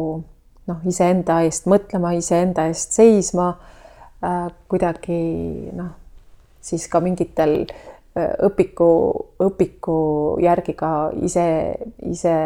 noh, 0.66 0.80
iseenda 0.86 1.40
eest 1.40 1.66
mõtlema, 1.66 2.12
iseenda 2.18 2.66
eest 2.70 2.92
seisma 2.92 3.48
äh,. 3.48 3.79
Kuidagi 4.68 5.20
noh, 5.72 5.94
siis 6.60 6.88
ka 6.92 7.00
mingitel 7.00 7.64
äh, 7.64 8.34
õpiku, 8.46 8.90
õpiku 9.40 9.96
järgi 10.44 10.74
ka 10.76 10.90
ise, 11.24 11.46
ise 12.04 12.36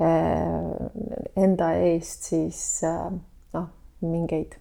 Äh, 0.00 1.42
enda 1.42 1.70
eest 1.80 2.26
siis 2.28 2.82
äh, 2.84 3.08
noh, 3.56 3.68
mingeid 4.04 4.58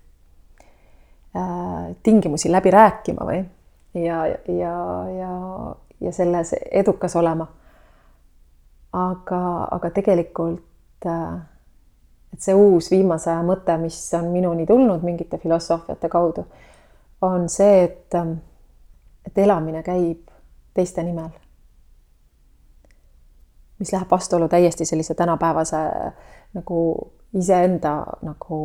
äh, 1.36 1.90
tingimusi 2.08 2.48
läbi 2.48 2.72
rääkima 2.72 3.28
või 3.28 3.42
ja, 4.00 4.22
ja, 4.32 4.76
ja, 5.12 5.34
ja 6.00 6.14
selles 6.16 6.54
edukas 6.72 7.18
olema. 7.20 7.50
aga, 8.96 9.42
aga 9.76 9.92
tegelikult, 9.92 10.64
et 12.36 12.44
see 12.44 12.56
uus 12.58 12.92
viimase 12.92 13.32
aja 13.32 13.44
mõte, 13.48 13.78
mis 13.80 13.98
on 14.18 14.28
minuni 14.34 14.68
tulnud 14.68 15.06
mingite 15.08 15.40
filosoofiate 15.40 16.12
kaudu, 16.12 16.44
on 17.24 17.48
see, 17.50 17.84
et, 17.88 18.20
et 19.26 19.44
elamine 19.48 19.82
käib 19.84 20.28
teiste 20.76 21.04
nimel 21.04 21.32
mis 23.80 23.92
läheb 23.94 24.12
vastuollu 24.12 24.48
täiesti 24.48 24.86
sellise 24.86 25.14
tänapäevase 25.14 25.78
nagu 26.54 27.12
iseenda 27.34 28.04
nagu 28.22 28.58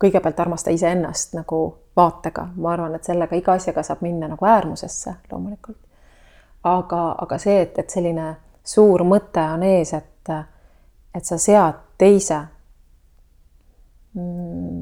kõigepealt 0.00 0.40
armasta 0.40 0.72
iseennast 0.72 1.34
nagu 1.36 1.58
vaatega, 1.96 2.46
ma 2.56 2.72
arvan, 2.72 2.94
et 2.94 3.04
sellega 3.04 3.36
iga 3.36 3.52
asjaga 3.58 3.82
saab 3.82 4.00
minna 4.02 4.28
nagu 4.28 4.46
äärmusesse 4.46 5.14
loomulikult. 5.32 5.78
aga, 6.64 7.02
aga 7.20 7.38
see, 7.38 7.60
et, 7.60 7.78
et 7.78 7.90
selline 7.90 8.34
suur 8.64 9.04
mõte 9.04 9.44
on 9.54 9.62
ees, 9.62 9.92
et, 9.92 10.32
et 11.14 11.24
sa 11.24 11.38
sead 11.38 11.82
teise 11.98 12.40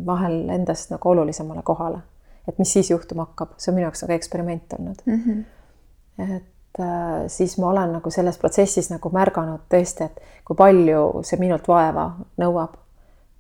vahel 0.07 0.49
endast 0.53 0.91
nagu 0.91 1.09
olulisemale 1.09 1.63
kohale 1.65 2.03
et 2.49 2.59
mis 2.59 2.73
siis 2.73 2.91
juhtuma 2.91 3.27
hakkab, 3.27 3.55
see 3.59 3.71
on 3.71 3.79
minu 3.79 3.87
jaoks 3.87 4.03
nagu 4.05 4.15
eksperiment 4.17 4.73
olnud 4.79 5.03
mm. 5.07 5.21
-hmm. 5.27 6.35
et 6.37 6.81
äh, 6.81 7.25
siis 7.27 7.59
ma 7.59 7.69
olen 7.69 7.93
nagu 7.93 8.11
selles 8.11 8.39
protsessis 8.39 8.91
nagu 8.91 9.11
märganud 9.11 9.67
tõesti, 9.75 10.05
et 10.05 10.21
kui 10.45 10.57
palju 10.57 11.23
see 11.23 11.39
minult 11.39 11.69
vaeva 11.69 12.11
nõuab. 12.43 12.75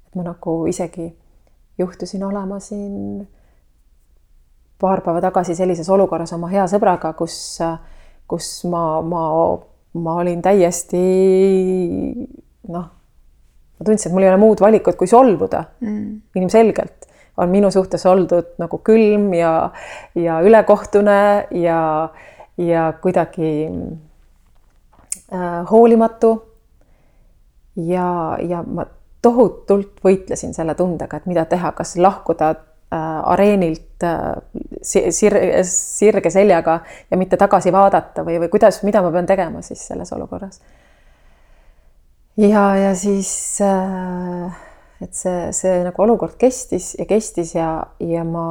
et 0.06 0.14
ma 0.14 0.22
nagu 0.22 0.66
isegi 0.66 1.16
juhtusin 1.78 2.24
olema 2.24 2.60
siin 2.60 3.28
paar 4.78 5.00
päeva 5.00 5.20
tagasi 5.20 5.54
sellises 5.54 5.88
olukorras 5.88 6.32
oma 6.32 6.48
hea 6.48 6.66
sõbraga, 6.66 7.12
kus, 7.12 7.58
kus 8.28 8.64
ma, 8.64 9.02
ma, 9.02 9.58
ma 9.94 10.14
olin 10.14 10.42
täiesti 10.42 11.02
noh, 12.68 12.90
ma 13.82 13.88
tundsin, 13.88 14.10
et 14.10 14.14
mul 14.14 14.26
ei 14.26 14.30
ole 14.30 14.38
muud 14.38 14.62
valikut, 14.62 14.96
kui 15.00 15.10
solvuda 15.10 15.64
mm. 15.82 16.38
ilmselgelt 16.38 17.10
on 17.36 17.48
minu 17.48 17.70
suhtes 17.70 18.04
oldud 18.06 18.54
nagu 18.60 18.78
külm 18.84 19.32
ja, 19.34 19.70
ja 20.14 20.40
ülekohtune 20.44 21.48
ja, 21.50 22.08
ja 22.60 22.92
kuidagi 23.02 23.52
äh, 25.32 25.70
hoolimatu. 25.70 26.42
ja, 27.76 28.36
ja 28.48 28.62
ma 28.62 28.84
tohutult 29.22 30.02
võitlesin 30.04 30.52
selle 30.54 30.74
tundega, 30.74 31.16
et 31.16 31.26
mida 31.30 31.44
teha, 31.48 31.70
kas 31.72 31.94
lahkuda 31.96 32.50
äh, 32.52 33.00
areenilt 33.32 34.04
äh, 34.04 34.34
sir 34.82 35.38
sirge 35.64 36.30
seljaga 36.30 36.80
ja 37.10 37.16
mitte 37.16 37.38
tagasi 37.40 37.72
vaadata 37.72 38.26
või, 38.26 38.40
või 38.42 38.50
kuidas, 38.52 38.82
mida 38.82 39.02
ma 39.02 39.12
pean 39.14 39.26
tegema 39.30 39.62
siis 39.62 39.86
selles 39.88 40.12
olukorras. 40.12 40.60
Ja, 42.36 42.76
ja 42.76 42.94
siis 42.94 43.60
äh, 43.60 44.52
et 45.02 45.14
see, 45.14 45.52
see 45.56 45.78
nagu 45.84 46.02
olukord 46.02 46.36
kestis 46.40 46.94
ja 46.98 47.06
kestis 47.08 47.54
ja, 47.54 47.68
ja 48.00 48.24
ma, 48.24 48.46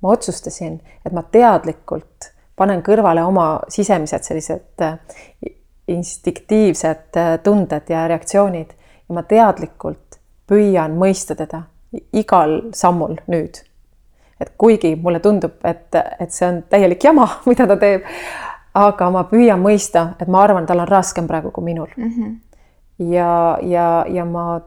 ma 0.00 0.14
otsustasin, 0.14 0.80
et 1.06 1.12
ma 1.14 1.22
teadlikult 1.22 2.30
panen 2.56 2.82
kõrvale 2.86 3.24
oma 3.26 3.48
sisemised 3.72 4.26
sellised 4.26 4.84
äh, 4.84 4.96
instinktiivsed 5.90 7.20
äh, 7.20 7.36
tunded 7.44 7.90
ja 7.90 8.06
reaktsioonid 8.10 8.74
ja 8.74 9.14
ma 9.16 9.24
teadlikult 9.28 10.18
püüan 10.48 10.96
mõista 10.98 11.36
teda 11.38 11.64
igal 12.12 12.60
sammul 12.74 13.16
nüüd. 13.30 13.62
et 14.40 14.50
kuigi 14.58 14.96
mulle 14.96 15.20
tundub, 15.22 15.60
et, 15.64 15.94
et 15.94 16.32
see 16.34 16.46
on 16.48 16.64
täielik 16.68 17.04
jama, 17.04 17.28
mida 17.50 17.68
ta 17.70 17.76
teeb, 17.78 18.02
aga 18.74 19.10
ma 19.14 19.22
püüan 19.30 19.62
mõista, 19.62 20.08
et 20.20 20.28
ma 20.28 20.42
arvan, 20.42 20.66
tal 20.66 20.82
on 20.82 20.90
raskem 20.90 21.28
praegu 21.30 21.52
kui 21.54 21.64
minul 21.64 21.88
mm. 21.96 22.10
-hmm. 22.10 22.34
Ja, 22.98 23.58
ja, 23.62 24.04
ja 24.08 24.24
ma 24.24 24.60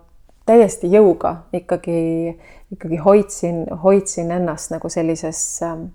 täiesti 0.48 0.90
jõuga 0.92 1.36
ikkagi, 1.54 2.38
ikkagi 2.72 3.00
hoidsin, 3.04 3.66
hoidsin 3.84 4.32
ennast 4.32 4.72
nagu 4.72 4.90
sellises 4.92 5.42
ähm, 5.66 5.90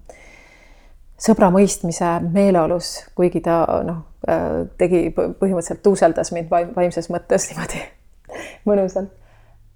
sõbra 1.22 1.50
mõistmise 1.54 2.08
meeleolus, 2.24 2.94
kuigi 3.16 3.42
ta 3.44 3.62
noh, 3.86 4.02
äh, 4.28 4.64
tegi 4.80 5.06
põhimõtteliselt 5.14 5.82
tuuseldas 5.84 6.32
mind 6.36 6.52
vaimses 6.52 7.08
mõttes 7.12 7.48
niimoodi 7.50 7.80
mõnusalt. 8.68 9.12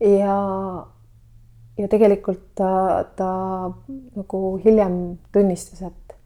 ja, 0.05 0.37
ja 1.79 1.89
tegelikult 1.93 2.51
ta, 2.59 3.05
ta 3.17 3.31
nagu 4.17 4.43
hiljem 4.65 4.99
tunnistas, 5.33 5.87
et 5.89 6.17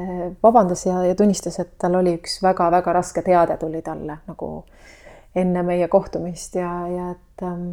äh, 0.00 0.30
vabandas 0.42 0.86
ja, 0.86 1.02
ja 1.08 1.18
tunnistas, 1.18 1.60
et 1.60 1.76
tal 1.78 2.00
oli 2.00 2.16
üks 2.20 2.40
väga-väga 2.44 2.96
raske 2.96 3.24
teade 3.26 3.60
tuli 3.60 3.82
talle 3.84 4.22
nagu 4.24 4.54
enne 5.34 5.62
meie 5.62 5.88
kohtumist 5.88 6.54
ja, 6.54 6.88
ja 6.88 7.10
et 7.10 7.42
ähm, 7.42 7.70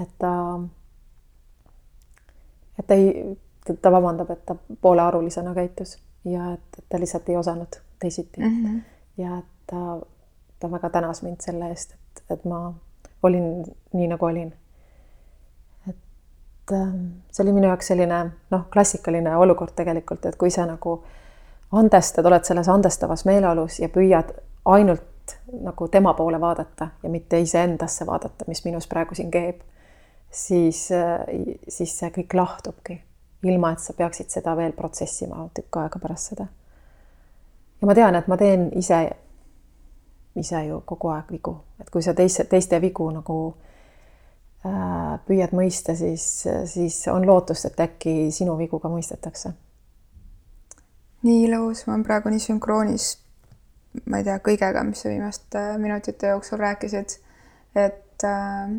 et 0.00 0.08
ta, 0.18 0.60
et 2.78 2.86
ta 2.86 2.94
ei, 2.94 3.38
ta 3.82 3.92
vabandab, 3.92 4.30
et 4.30 4.44
ta 4.46 4.56
poolearulisena 4.80 5.54
käitus 5.54 5.96
ja 6.24 6.52
et, 6.52 6.78
et 6.78 6.84
ta 6.88 7.00
lihtsalt 7.00 7.28
ei 7.28 7.36
osanud 7.36 7.80
teisiti 7.98 8.40
mm. 8.40 8.64
-hmm. 8.64 8.80
ja 9.16 9.38
et 9.38 9.52
ta, 9.66 10.00
ta 10.60 10.70
väga 10.70 10.90
tänas 10.90 11.22
mind 11.22 11.40
selle 11.40 11.68
eest, 11.68 11.92
et, 11.92 12.22
et 12.30 12.44
ma 12.44 12.74
olin 13.22 13.64
nii, 13.92 14.06
nagu 14.06 14.24
olin. 14.24 14.54
et 15.88 16.72
ähm, 16.72 17.06
see 17.32 17.44
oli 17.44 17.52
minu 17.52 17.66
jaoks 17.66 17.86
selline 17.86 18.30
noh, 18.50 18.68
klassikaline 18.72 19.36
olukord 19.36 19.72
tegelikult, 19.76 20.26
et 20.26 20.36
kui 20.36 20.50
sa 20.50 20.66
nagu 20.66 21.04
andestad, 21.72 22.26
oled 22.26 22.44
selles 22.44 22.68
andestavas 22.68 23.24
meeleolus 23.24 23.80
ja 23.80 23.88
püüad 23.88 24.32
ainult 24.64 25.02
nagu 25.62 25.88
tema 25.88 26.14
poole 26.14 26.40
vaadata 26.40 26.88
ja 27.02 27.10
mitte 27.10 27.40
iseendasse 27.40 28.06
vaadata, 28.06 28.44
mis 28.48 28.64
minus 28.64 28.86
praegu 28.86 29.14
siin 29.14 29.30
keeb 29.30 29.62
siis, 30.30 30.88
siis 31.68 31.98
see 31.98 32.10
kõik 32.14 32.34
lahtubki, 32.36 32.98
ilma 33.46 33.72
et 33.74 33.82
sa 33.82 33.94
peaksid 33.96 34.32
seda 34.32 34.56
veel 34.58 34.74
protsessima 34.76 35.46
tükk 35.54 35.80
aega 35.82 36.00
pärast 36.02 36.32
seda. 36.32 36.46
ja 37.80 37.86
ma 37.86 37.94
tean, 37.94 38.16
et 38.16 38.28
ma 38.28 38.36
teen 38.40 38.70
ise, 38.78 39.00
ise 40.36 40.64
ju 40.66 40.80
kogu 40.84 41.12
aeg 41.14 41.30
vigu, 41.32 41.56
et 41.80 41.90
kui 41.90 42.02
sa 42.02 42.14
teiste, 42.14 42.44
teiste 42.50 42.80
vigu 42.80 43.08
nagu 43.12 43.38
äh, 44.66 45.14
püüad 45.28 45.54
mõista, 45.56 45.96
siis, 45.96 46.46
siis 46.72 47.04
on 47.12 47.26
lootust, 47.26 47.70
et 47.70 47.80
äkki 47.88 48.32
sinu 48.32 48.56
vigu 48.58 48.80
ka 48.80 48.92
mõistetakse. 48.92 49.54
nii 51.22 51.44
ilus, 51.48 51.86
ma 51.86 51.94
olen 51.94 52.04
praegu 52.04 52.30
nii 52.30 52.42
sünkroonis, 52.42 53.16
ma 54.04 54.20
ei 54.20 54.26
tea, 54.26 54.38
kõigega, 54.44 54.82
mis 54.86 55.02
sa 55.04 55.08
viimaste 55.12 55.62
minutite 55.82 56.32
jooksul 56.32 56.60
rääkisid, 56.60 57.16
et 57.76 58.24
äh, 58.24 58.74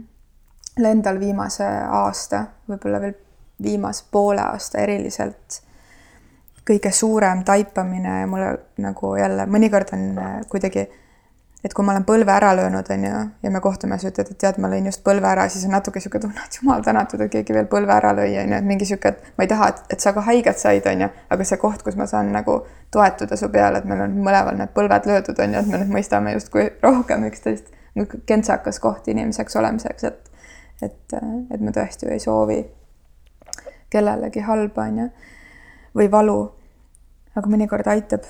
endal 0.91 1.19
viimase 1.19 1.67
aasta, 2.01 2.45
võib-olla 2.69 3.01
veel 3.01 3.15
viimase 3.63 4.05
poole 4.11 4.41
aasta 4.41 4.83
eriliselt 4.83 5.61
kõige 6.67 6.91
suurem 6.91 7.43
taipamine 7.47 8.19
ja 8.21 8.27
mulle 8.27 8.49
nagu 8.83 9.15
jälle 9.15 9.45
mõnikord 9.49 9.93
on 9.95 10.07
äh, 10.21 10.39
kuidagi, 10.51 10.87
et 11.67 11.73
kui 11.75 11.83
ma 11.83 11.91
olen 11.93 12.05
põlve 12.07 12.31
ära 12.31 12.53
löönud, 12.55 12.89
on 12.93 13.03
ju, 13.03 13.21
ja 13.43 13.51
me 13.51 13.59
kohtume, 13.63 13.97
sa 13.99 14.07
ütled, 14.07 14.31
et 14.31 14.39
tead, 14.39 14.59
ma 14.63 14.69
lõin 14.71 14.87
just 14.87 15.03
põlve 15.03 15.27
ära, 15.27 15.49
siis 15.51 15.65
on 15.67 15.75
natuke 15.75 15.99
niisugune 15.99 16.23
tunne, 16.23 16.45
et 16.47 16.59
jumal 16.61 16.85
tänatud, 16.85 17.21
et 17.25 17.33
keegi 17.33 17.55
veel 17.57 17.67
põlve 17.71 17.91
ära 17.93 18.13
lõi, 18.15 18.29
on 18.39 18.53
ju, 18.53 18.59
et 18.61 18.69
mingi 18.69 18.87
niisugune, 18.87 19.17
et 19.17 19.39
ma 19.39 19.45
ei 19.45 19.51
taha, 19.51 19.71
et, 19.73 19.81
et 19.95 20.05
sa 20.05 20.13
ka 20.15 20.23
haiget 20.29 20.61
said, 20.61 20.87
on 20.87 21.03
ju, 21.03 21.09
aga 21.35 21.49
see 21.49 21.59
koht, 21.61 21.83
kus 21.83 21.99
ma 21.99 22.07
saan 22.07 22.31
nagu 22.31 22.61
toetuda 22.95 23.35
su 23.37 23.51
peale, 23.51 23.83
et 23.83 23.89
meil 23.89 24.05
on 24.07 24.15
mõlemal 24.23 24.55
need 24.61 24.71
põlved 24.77 25.11
löödud, 25.11 25.43
on 25.43 25.57
ju, 25.57 25.65
et 25.65 25.73
me 25.73 25.81
nüüd 25.83 25.91
mõistame 25.97 26.37
justkui 26.37 26.69
rohkem 26.85 27.27
üksteist, 27.27 27.73
kentsakas 28.29 28.79
koht 28.79 29.11
inimeseks 29.11 29.59
olemiseks, 29.59 30.07
et 30.07 30.27
et, 30.81 31.13
et 31.51 31.61
me 31.61 31.71
tõesti 31.73 32.05
ju 32.05 32.13
ei 32.13 32.21
soovi 32.21 32.59
kellelegi 33.93 34.43
halba, 34.45 34.87
on 34.87 34.99
ju, 35.01 35.07
või 35.97 36.11
valu. 36.11 36.39
aga 37.37 37.49
mõnikord 37.53 37.87
aitab. 37.87 38.23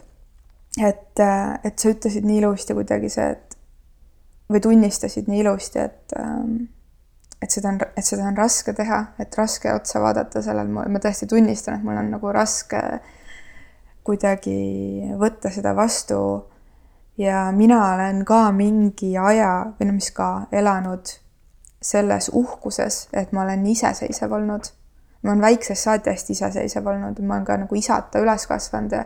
Et, 0.86 1.20
et 1.64 1.80
sa 1.80 1.92
ütlesid 1.92 2.26
nii 2.26 2.42
ilusti 2.42 2.76
kuidagi 2.78 3.10
see, 3.10 3.30
et 3.34 3.58
või 4.52 4.64
tunnistasid 4.64 5.28
nii 5.28 5.44
ilusti, 5.44 5.80
et 5.80 6.18
et 7.42 7.54
seda 7.54 7.70
on, 7.70 7.80
et 7.98 8.06
seda 8.06 8.26
on 8.26 8.38
raske 8.38 8.74
teha, 8.74 9.02
et 9.22 9.36
raske 9.38 9.70
otsa 9.74 10.02
vaadata 10.02 10.42
sellel, 10.42 10.70
ma 10.74 11.02
tõesti 11.04 11.28
tunnistan, 11.30 11.78
et 11.78 11.86
mul 11.86 12.00
on 12.00 12.10
nagu 12.16 12.32
raske 12.34 12.82
kuidagi 14.08 15.12
võtta 15.20 15.52
seda 15.54 15.76
vastu. 15.76 16.20
ja 17.18 17.52
mina 17.52 17.78
olen 17.94 18.26
ka 18.26 18.52
mingi 18.54 19.18
aja 19.18 19.74
või 19.80 19.88
no 19.90 19.94
mis 19.94 20.12
ka 20.14 20.48
elanud 20.52 21.10
selles 21.82 22.30
uhkuses, 22.34 23.08
et 23.14 23.32
ma 23.32 23.44
olen 23.44 23.66
iseseisev 23.66 24.32
olnud. 24.32 24.72
ma 25.24 25.32
olen 25.32 25.42
väiksest 25.42 25.84
saati 25.84 26.10
hästi 26.10 26.34
iseseisev 26.34 26.88
olnud, 26.88 27.20
ma 27.20 27.36
olen 27.36 27.46
ka 27.46 27.58
nagu 27.58 27.76
isata 27.76 28.20
üles 28.20 28.48
kasvanud 28.48 28.92
ja 28.92 29.06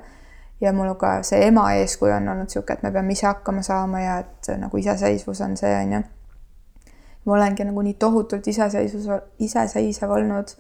ja 0.62 0.74
mul 0.74 0.94
ka 1.00 1.22
see 1.26 1.46
ema 1.48 1.72
eeskuju 1.74 2.14
on 2.14 2.28
olnud 2.30 2.48
niisugune, 2.48 2.78
et 2.78 2.84
me 2.84 2.92
peame 2.92 3.14
ise 3.16 3.28
hakkama 3.28 3.64
saama 3.66 4.02
ja 4.02 4.18
et 4.22 4.52
nagu 4.62 4.78
iseseisvus 4.78 5.42
on 5.42 5.58
see, 5.58 5.74
on 5.76 5.94
ju. 5.94 6.02
ma 7.26 7.34
olengi 7.38 7.66
nagu 7.66 7.82
nii 7.82 7.94
tohutult 8.02 8.48
iseseisvus, 8.48 9.08
iseseisev 9.40 10.12
olnud 10.12 10.54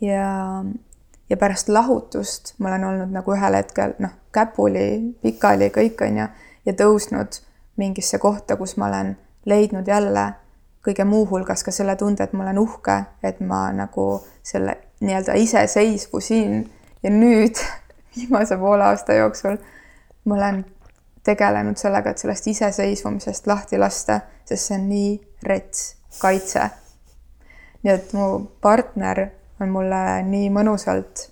ja, 0.00 0.64
ja 1.30 1.36
pärast 1.36 1.68
lahutust 1.68 2.54
ma 2.58 2.68
olen 2.72 2.84
olnud 2.84 3.12
nagu 3.12 3.36
ühel 3.36 3.56
hetkel 3.60 3.94
noh, 3.98 4.16
käpuli, 4.32 5.14
pikali 5.22 5.70
kõik, 5.74 6.04
on 6.08 6.20
ju, 6.22 6.28
ja 6.66 6.76
tõusnud 6.76 7.40
mingisse 7.76 8.18
kohta, 8.18 8.56
kus 8.56 8.76
ma 8.76 8.88
olen 8.88 9.16
leidnud 9.46 9.88
jälle 9.88 10.32
kõige 10.84 11.04
muu 11.04 11.26
hulgas 11.28 11.64
ka 11.64 11.72
selle 11.74 11.96
tunde, 11.96 12.24
et 12.24 12.32
ma 12.32 12.46
olen 12.46 12.58
uhke, 12.58 13.02
et 13.22 13.40
ma 13.44 13.68
nagu 13.76 14.08
selle 14.46 14.76
nii-öelda 15.04 15.36
iseseisvusin 15.38 16.62
ja 17.02 17.10
nüüd 17.12 17.60
viimase 18.16 18.56
poole 18.56 18.84
aasta 18.84 19.14
jooksul 19.14 19.56
ma 20.28 20.34
olen 20.34 20.64
tegelenud 21.24 21.76
sellega, 21.76 22.10
et 22.10 22.18
sellest 22.18 22.46
iseseisvumisest 22.46 23.46
lahti 23.46 23.78
lasta, 23.78 24.20
sest 24.44 24.70
see 24.70 24.78
on 24.78 24.88
nii 24.88 25.10
rets 25.46 25.96
kaitse. 26.20 26.70
nii 27.82 27.92
et 27.92 28.12
mu 28.12 28.28
partner 28.62 29.26
on 29.60 29.70
mulle 29.70 30.00
nii 30.26 30.48
mõnusalt 30.50 31.28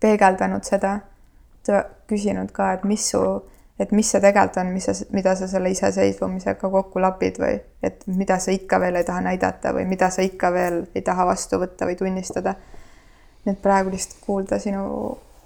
peegeldanud 0.00 0.66
seda, 0.66 0.98
ta 1.66 1.84
küsinud 2.10 2.52
ka, 2.52 2.72
et 2.72 2.84
mis 2.84 3.10
su 3.14 3.22
et 3.80 3.92
mis 3.96 4.06
see 4.06 4.20
tegelikult 4.20 4.58
on, 4.60 4.68
mis 4.74 4.84
sa, 4.86 4.92
mida 5.10 5.32
sa 5.34 5.48
selle 5.50 5.70
iseseisvumisega 5.72 6.70
kokku 6.70 7.00
lapid 7.02 7.40
või 7.40 7.56
et 7.82 8.04
mida 8.06 8.36
sa 8.38 8.52
ikka 8.54 8.78
veel 8.82 9.00
ei 9.00 9.06
taha 9.08 9.24
näidata 9.24 9.72
või 9.74 9.86
mida 9.90 10.10
sa 10.12 10.22
ikka 10.22 10.52
veel 10.54 10.82
ei 10.94 11.02
taha 11.02 11.26
vastu 11.26 11.58
võtta 11.58 11.88
või 11.88 11.96
tunnistada. 11.98 12.54
nii 13.44 13.56
et 13.56 13.62
praegu 13.62 13.90
lihtsalt 13.90 14.20
kuulda 14.26 14.58
sinu 14.62 14.84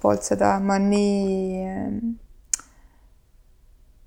poolt 0.01 0.23
seda, 0.23 0.57
ma 0.59 0.77
nii 0.81 2.15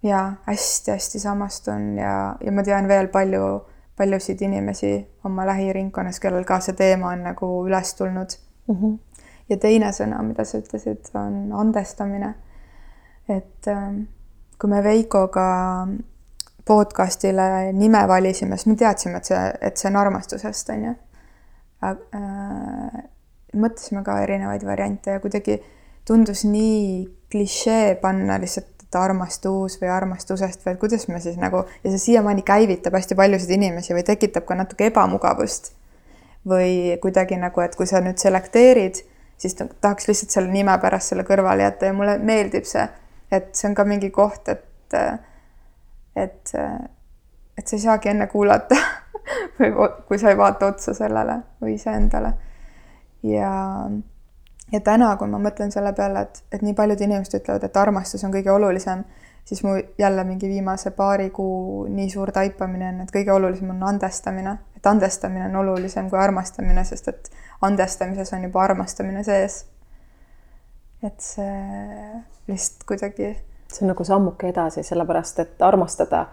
ja 0.03 0.33
hästi-hästi 0.46 1.20
samastun 1.20 1.98
ja, 1.98 2.37
ja 2.40 2.53
ma 2.53 2.62
tean 2.64 2.88
veel 2.88 3.09
palju, 3.12 3.66
paljusid 3.96 4.40
inimesi 4.42 4.94
oma 5.24 5.44
lähiringkonnas, 5.46 6.20
kellel 6.20 6.46
ka 6.48 6.61
see 6.64 6.76
teema 6.79 7.12
on 7.12 7.26
nagu 7.29 7.50
üles 7.66 7.94
tulnud 7.98 8.37
mm. 8.68 8.76
-hmm. 8.76 9.26
ja 9.48 9.57
teine 9.57 9.92
sõna, 9.92 10.22
mida 10.22 10.44
sa 10.44 10.59
ütlesid, 10.62 11.11
on 11.14 11.53
andestamine. 11.53 12.35
et 13.29 13.68
ähm, 13.68 14.03
kui 14.59 14.70
me 14.70 14.83
Veikoga 14.85 15.87
podcast'ile 16.64 17.72
nime 17.72 18.09
valisime, 18.09 18.57
siis 18.57 18.66
me 18.66 18.76
teadsime, 18.76 19.16
et 19.16 19.24
see, 19.24 19.38
et 19.61 19.76
see 19.76 19.88
on 19.90 19.96
armastusest, 19.96 20.70
on 20.70 20.85
ju. 20.85 20.94
Äh, 21.83 23.05
mõtlesime 23.57 24.03
ka 24.05 24.18
erinevaid 24.22 24.64
variante 24.66 25.11
ja 25.16 25.20
kuidagi 25.20 25.57
tundus 26.09 26.45
nii 26.45 27.09
klišee 27.31 27.95
panna 28.03 28.39
lihtsalt 28.41 28.81
et 28.91 28.99
armastus 28.99 29.77
või 29.79 29.91
armastusest 29.95 30.65
või 30.67 30.75
et 30.75 30.81
kuidas 30.81 31.07
me 31.09 31.21
siis 31.23 31.37
nagu 31.39 31.63
ja 31.85 31.91
see 31.93 31.99
siiamaani 32.11 32.43
käivitab 32.43 32.97
hästi 32.99 33.15
paljusid 33.15 33.53
inimesi 33.55 33.95
või 33.95 34.03
tekitab 34.07 34.49
ka 34.49 34.57
natuke 34.59 34.91
ebamugavust. 34.91 35.73
või 36.49 36.97
kuidagi 37.03 37.37
nagu, 37.37 37.61
et 37.61 37.75
kui 37.77 37.87
sa 37.87 38.01
nüüd 38.01 38.17
selekteerid, 38.17 39.03
siis 39.37 39.55
tahaks 39.55 40.07
lihtsalt 40.09 40.33
selle 40.33 40.49
nime 40.49 40.73
pärast 40.81 41.13
selle 41.13 41.23
kõrvale 41.29 41.67
jätta 41.67 41.91
ja 41.91 41.93
mulle 41.93 42.15
meeldib 42.19 42.65
see, 42.65 42.87
et 43.31 43.51
see 43.55 43.69
on 43.69 43.75
ka 43.77 43.85
mingi 43.85 44.09
koht, 44.11 44.49
et, 44.49 44.97
et, 46.17 46.55
et 47.59 47.67
sa 47.67 47.77
ei 47.77 47.83
saagi 47.83 48.09
enne 48.15 48.27
kuulata 48.33 48.79
või 49.61 49.71
kui 50.09 50.19
sa 50.19 50.33
ei 50.33 50.39
vaata 50.41 50.73
otsa 50.73 50.97
sellele 50.97 51.43
või 51.61 51.77
iseendale. 51.77 52.33
ja 53.23 53.53
ja 54.73 54.81
täna, 54.81 55.15
kui 55.17 55.29
ma 55.29 55.41
mõtlen 55.43 55.73
selle 55.75 55.93
peale, 55.97 56.27
et, 56.27 56.43
et 56.53 56.63
nii 56.63 56.75
paljud 56.79 57.01
inimesed 57.01 57.41
ütlevad, 57.41 57.65
et 57.67 57.77
armastus 57.77 58.25
on 58.25 58.35
kõige 58.35 58.53
olulisem, 58.53 59.05
siis 59.45 59.63
mu 59.65 59.75
jälle 59.99 60.25
mingi 60.25 60.49
viimase 60.49 60.91
paari 60.91 61.31
kuu 61.35 61.87
nii 61.91 62.11
suur 62.11 62.33
taipamine 62.33 62.89
on, 62.93 63.01
et 63.05 63.13
kõige 63.15 63.33
olulisem 63.35 63.73
on 63.75 63.83
andestamine, 63.89 64.57
et 64.77 64.87
andestamine 64.87 65.49
on 65.49 65.57
olulisem 65.65 66.11
kui 66.11 66.19
armastamine, 66.19 66.85
sest 66.85 67.09
et 67.09 67.31
andestamises 67.67 68.33
on 68.37 68.47
juba 68.47 68.63
armastamine 68.63 69.25
sees. 69.25 69.65
et 71.03 71.21
see 71.25 72.21
lihtsalt 72.49 72.85
kuidagi. 72.87 73.37
see 73.73 73.85
on 73.85 73.93
nagu 73.95 74.05
sammuke 74.05 74.49
edasi, 74.49 74.83
sellepärast 74.83 75.39
et 75.39 75.63
armastada 75.63 76.27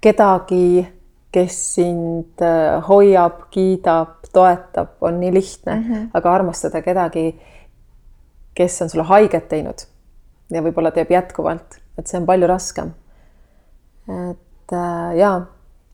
kedagi, 0.00 0.86
kes 1.32 1.58
sind 1.74 2.42
äh, 2.42 2.80
hoiab, 2.88 3.48
kiidab, 3.50 4.28
toetab, 4.32 4.96
on 5.00 5.20
nii 5.20 5.32
lihtne 5.34 5.74
mm, 5.74 5.82
-hmm. 5.82 6.08
aga 6.14 6.32
armastada 6.34 6.82
kedagi 6.82 7.40
kes 8.54 8.82
on 8.82 8.90
sulle 8.90 9.04
haiget 9.04 9.48
teinud 9.48 9.86
ja 10.52 10.62
võib-olla 10.62 10.92
teeb 10.94 11.10
jätkuvalt, 11.14 11.78
et 11.98 12.08
see 12.08 12.20
on 12.20 12.26
palju 12.28 12.48
raskem. 12.50 12.92
et 14.08 14.72
äh, 14.72 15.14
jaa. 15.18 15.36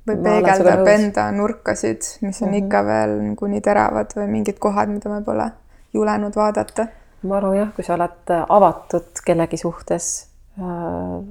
või 0.08 0.16
peegeldab 0.24 0.88
enda 0.90 1.28
nurkasid, 1.32 2.02
mis 2.20 2.42
on 2.42 2.48
mm 2.48 2.54
-hmm. 2.54 2.64
ikka 2.64 2.84
veel 2.84 3.16
nagu 3.28 3.46
nii 3.46 3.60
teravad 3.60 4.16
või 4.16 4.26
mingid 4.26 4.58
kohad, 4.58 4.88
mida 4.88 5.10
me 5.10 5.22
pole 5.24 5.50
julenud 5.92 6.36
vaadata. 6.36 6.86
ma 7.22 7.36
arvan 7.36 7.56
jah, 7.56 7.72
kui 7.74 7.84
sa 7.84 7.94
oled 7.94 8.34
avatud 8.48 9.22
kellegi 9.24 9.56
suhtes 9.56 10.26
äh, 10.58 11.24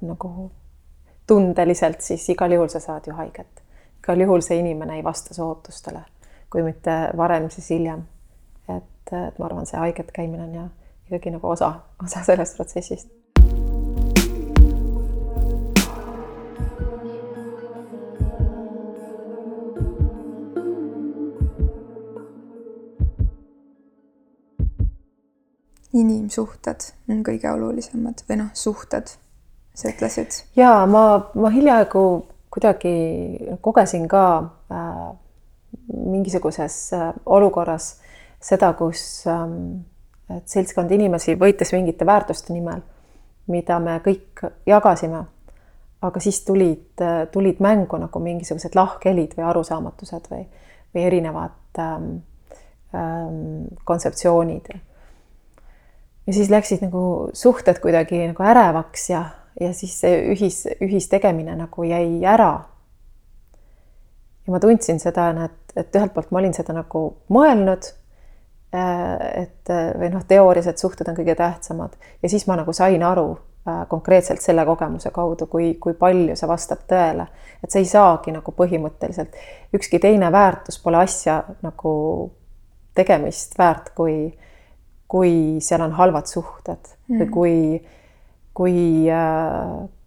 nagu 0.00 0.50
tundeliselt, 1.26 2.00
siis 2.00 2.28
igal 2.28 2.52
juhul 2.52 2.68
sa 2.68 2.80
saad 2.80 3.06
ju 3.06 3.14
haiget. 3.14 3.62
igal 3.98 4.20
juhul 4.20 4.40
see 4.40 4.58
inimene 4.58 4.96
ei 4.96 5.04
vasta 5.04 5.34
su 5.34 5.44
ootustele, 5.48 6.00
kui 6.50 6.62
mitte 6.62 7.10
varem, 7.16 7.50
siis 7.50 7.70
hiljem 7.70 8.02
et, 9.10 9.28
et 9.28 9.38
ma 9.38 9.46
arvan, 9.50 9.66
see 9.66 9.80
haiget 9.80 10.12
käimine 10.14 10.44
on 10.44 10.54
ja 10.54 10.68
ikkagi 11.06 11.34
nagu 11.34 11.48
osa, 11.48 11.74
osa 12.04 12.22
sellest 12.24 12.56
protsessist. 12.56 13.10
inimsuhted 25.90 26.84
on 27.10 27.24
kõige 27.26 27.50
olulisemad 27.50 28.22
või 28.28 28.36
noh, 28.44 28.50
suhted, 28.54 29.10
sa 29.74 29.90
ütlesid. 29.90 30.44
ja 30.54 30.86
ma, 30.86 31.02
ma 31.34 31.50
hiljaaegu 31.50 32.04
kuidagi 32.50 32.92
kogesin 33.60 34.06
ka 34.10 34.22
äh, 34.70 35.10
mingisuguses 35.90 36.92
äh, 36.94 37.10
olukorras 37.26 37.99
seda, 38.40 38.72
kus 38.78 39.26
ähm, 39.28 39.82
seltskond 40.46 40.90
inimesi 40.94 41.34
võitles 41.38 41.72
mingite 41.74 42.06
väärtuste 42.06 42.54
nimel, 42.54 42.82
mida 43.50 43.78
me 43.82 43.98
kõik 44.04 44.44
jagasime. 44.68 45.26
aga 46.00 46.20
siis 46.20 46.38
tulid, 46.44 47.02
tulid 47.32 47.58
mängu 47.60 47.98
nagu 48.00 48.20
mingisugused 48.24 48.72
lahkhelid 48.74 49.34
või 49.36 49.44
arusaamatused 49.44 50.30
või, 50.30 50.46
või 50.94 51.02
erinevad 51.04 51.78
ähm, 51.78 52.06
ähm, 52.94 53.66
kontseptsioonid. 53.84 54.70
ja 56.26 56.32
siis 56.32 56.50
läksid 56.50 56.80
nagu 56.86 57.30
suhted 57.32 57.80
kuidagi 57.80 58.26
nagu 58.26 58.42
ärevaks 58.42 59.10
ja, 59.10 59.24
ja 59.60 59.72
siis 59.72 60.00
see 60.00 60.32
ühis, 60.32 60.64
ühistegemine 60.80 61.56
nagu 61.56 61.84
jäi 61.84 62.24
ära. 62.24 62.64
ja 64.46 64.52
ma 64.52 64.60
tundsin 64.60 65.00
seda, 65.00 65.30
et, 65.44 65.76
et 65.76 65.96
ühelt 65.96 66.14
poolt 66.14 66.30
ma 66.30 66.38
olin 66.38 66.54
seda 66.54 66.72
nagu 66.72 67.16
mõelnud 67.28 67.99
et 68.72 69.70
äh, 69.70 69.92
või 69.98 70.10
noh, 70.12 70.22
teoorilised 70.26 70.78
suhted 70.78 71.08
on 71.10 71.16
kõige 71.18 71.34
tähtsamad 71.34 71.96
ja 72.22 72.28
siis 72.30 72.46
ma 72.46 72.54
nagu 72.60 72.72
sain 72.76 73.02
aru 73.02 73.32
äh, 73.66 73.80
konkreetselt 73.90 74.42
selle 74.44 74.62
kogemuse 74.66 75.10
kaudu, 75.14 75.48
kui, 75.50 75.72
kui 75.82 75.96
palju 75.98 76.36
see 76.38 76.48
vastab 76.48 76.84
tõele, 76.90 77.26
et 77.64 77.70
see 77.72 77.82
ei 77.82 77.90
saagi 77.90 78.34
nagu 78.36 78.54
põhimõtteliselt, 78.54 79.34
ükski 79.74 79.98
teine 80.02 80.30
väärtus 80.32 80.78
pole 80.84 81.02
asja 81.02 81.40
nagu 81.66 81.94
tegemist 82.94 83.58
väärt, 83.58 83.90
kui, 83.98 84.30
kui 85.10 85.34
seal 85.64 85.82
on 85.88 85.98
halvad 85.98 86.30
suhted 86.30 86.94
mm. 87.10 87.18
või 87.18 87.34
kui, 87.34 87.82
kui, 88.54 88.78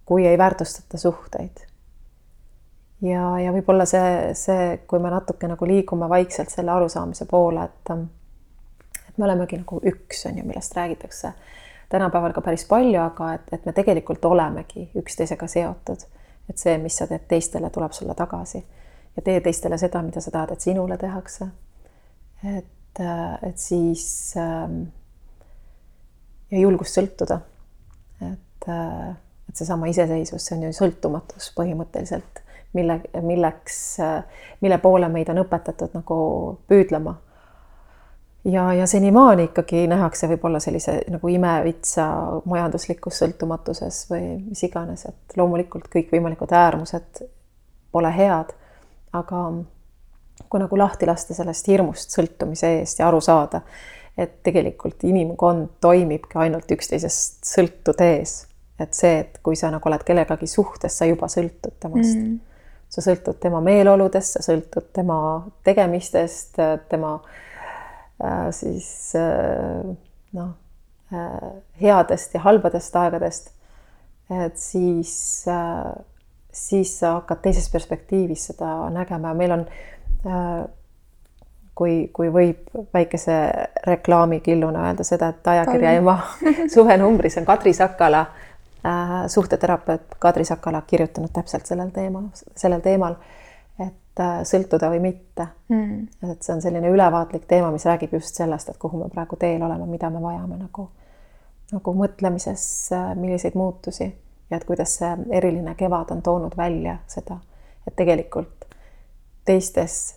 kui 0.08 0.28
ei 0.28 0.40
väärtustata 0.40 0.98
suhteid. 1.04 1.68
ja, 3.04 3.28
ja 3.44 3.52
võib-olla 3.52 3.84
see, 3.90 4.34
see, 4.40 4.74
kui 4.88 5.04
me 5.04 5.12
natuke 5.12 5.52
nagu 5.52 5.68
liigume 5.68 6.08
vaikselt 6.10 6.52
selle 6.54 6.72
arusaamise 6.72 7.28
poole, 7.28 7.68
et 7.68 7.96
et 9.14 9.18
me 9.22 9.26
olemegi 9.30 9.62
nagu 9.62 9.80
üks, 9.86 10.26
on 10.26 10.38
ju, 10.38 10.46
millest 10.48 10.74
räägitakse 10.76 11.34
tänapäeval 11.94 12.34
ka 12.34 12.42
päris 12.42 12.66
palju, 12.66 12.98
aga 13.02 13.34
et, 13.38 13.52
et 13.54 13.66
me 13.66 13.74
tegelikult 13.78 14.26
olemegi 14.26 14.88
üksteisega 14.98 15.48
seotud. 15.48 16.06
et 16.50 16.58
see, 16.58 16.78
mis 16.78 16.98
sa 16.98 17.06
teed 17.08 17.28
teistele, 17.28 17.70
tuleb 17.70 17.94
sulle 17.94 18.16
tagasi 18.18 18.64
ja 19.16 19.22
tee 19.24 19.42
teistele 19.42 19.78
seda, 19.78 20.02
mida 20.02 20.22
sa 20.22 20.32
tahad, 20.32 20.52
et 20.52 20.62
sinule 20.62 20.98
tehakse. 20.98 21.48
et, 22.58 23.02
et 23.48 23.58
siis 23.58 24.34
ähm, 24.38 24.82
ja 26.52 26.60
julgust 26.60 26.98
sõltuda. 26.98 27.40
et, 28.22 28.70
et 29.50 29.56
seesama 29.62 29.88
iseseisvus, 29.92 30.46
see 30.48 30.58
on 30.58 30.66
ju 30.66 30.74
sõltumatus 30.74 31.52
põhimõtteliselt, 31.58 32.42
mille, 32.74 33.02
milleks, 33.22 33.78
mille 34.66 34.82
poole 34.82 35.10
meid 35.14 35.30
on 35.30 35.44
õpetatud 35.46 35.94
nagu 35.94 36.18
püüdlema 36.68 37.14
ja, 38.46 38.74
ja 38.74 38.88
senimaani 38.88 39.44
ikkagi 39.44 39.88
nähakse 39.88 40.28
võib-olla 40.28 40.60
sellise 40.64 41.00
nagu 41.12 41.32
imevitsa 41.32 42.06
majanduslikus 42.50 43.22
sõltumatuses 43.24 44.04
või 44.12 44.26
mis 44.50 44.64
iganes, 44.68 45.06
et 45.10 45.38
loomulikult 45.40 45.88
kõikvõimalikud 45.94 46.52
äärmused 46.52 47.24
pole 47.94 48.12
head, 48.16 48.54
aga 49.14 49.44
kui 50.50 50.62
nagu 50.62 50.78
lahti 50.78 51.08
lasta 51.08 51.36
sellest 51.38 51.68
hirmust 51.70 52.16
sõltumise 52.16 52.80
eest 52.80 53.00
ja 53.00 53.08
aru 53.08 53.22
saada, 53.24 53.62
et 54.18 54.42
tegelikult 54.46 55.04
inimkond 55.08 55.78
toimibki 55.82 56.38
ainult 56.42 56.72
üksteisest 56.72 57.46
sõltudes, 57.48 58.36
et 58.82 58.98
see, 58.98 59.20
et 59.24 59.40
kui 59.46 59.56
sa 59.56 59.72
nagu 59.72 59.90
oled 59.90 60.04
kellegagi 60.06 60.50
suhtes, 60.50 60.98
sa 60.98 61.08
juba 61.08 61.30
sõltud 61.32 61.78
temast 61.80 62.18
mm. 62.18 62.36
sa 62.90 63.06
sõltud 63.06 63.40
tema 63.42 63.62
meeleoludest, 63.64 64.38
sa 64.38 64.46
sõltud 64.52 64.90
tema 64.94 65.18
tegemistest, 65.64 66.60
tema 66.90 67.16
Äh, 67.24 67.52
siis 68.52 69.16
äh, 69.16 69.96
noh, 70.34 70.54
äh, 71.14 71.50
headest 71.82 72.34
ja 72.34 72.44
halbadest 72.44 72.96
aegadest, 72.96 73.52
et 74.32 74.58
siis, 74.58 75.12
siis 76.52 76.94
sa 77.00 77.12
hakkad 77.18 77.42
teises 77.44 77.68
perspektiivis 77.70 78.48
seda 78.52 78.70
nägema. 78.94 79.34
Ja 79.34 79.38
meil 79.38 79.52
on 79.58 79.66
kui, 81.76 82.08
kui 82.14 82.32
võib 82.34 82.72
väikese 82.96 83.36
reklaamikilluna 83.88 84.88
öelda 84.88 85.06
seda, 85.06 85.34
et 85.34 85.52
ajakirja 85.54 85.92
Ema 86.00 86.18
suvenumbris 86.74 87.38
on 87.42 87.46
Kadri 87.46 87.74
Sakala 87.76 88.24
äh,, 88.24 89.14
suhteterapeut 89.28 90.16
Kadri 90.24 90.46
Sakala 90.48 90.82
kirjutanud 90.88 91.34
täpselt 91.36 91.68
sellel 91.70 91.92
teemal, 91.94 92.30
sellel 92.56 92.82
teemal, 92.86 93.20
äh, 93.20 93.43
sõltuda 94.20 94.90
või 94.94 95.00
mitte. 95.02 95.48
Mm.. 95.70 96.08
et 96.32 96.44
see 96.44 96.54
on 96.54 96.62
selline 96.62 96.90
ülevaatlik 96.94 97.48
teema, 97.50 97.72
mis 97.72 97.86
räägib 97.86 98.14
just 98.14 98.36
sellest, 98.36 98.70
et 98.70 98.78
kuhu 98.78 99.00
me 99.02 99.10
praegu 99.10 99.40
teel 99.42 99.64
oleme, 99.64 99.88
mida 99.90 100.10
me 100.14 100.22
vajame 100.22 100.60
nagu, 100.60 100.90
nagu 101.72 101.96
mõtlemises, 101.98 102.66
äh, 102.94 103.14
milliseid 103.18 103.58
muutusi 103.58 104.12
ja 104.50 104.58
et 104.58 104.66
kuidas 104.70 104.98
see 105.00 105.16
eriline 105.32 105.76
kevad 105.76 106.12
on 106.14 106.22
toonud 106.22 106.58
välja 106.58 106.98
seda, 107.08 107.40
et 107.88 107.96
tegelikult 107.96 108.68
teistes, 109.46 110.16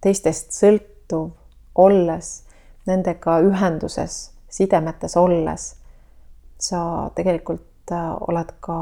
teistest 0.00 0.52
sõltuv 0.54 1.30
olles, 1.74 2.32
nendega 2.86 3.38
ühenduses, 3.46 4.18
sidemetes 4.52 5.16
olles, 5.16 5.72
sa 6.62 6.82
tegelikult 7.16 7.94
oled 8.28 8.52
ka 8.60 8.76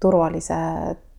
turvalise 0.00 0.56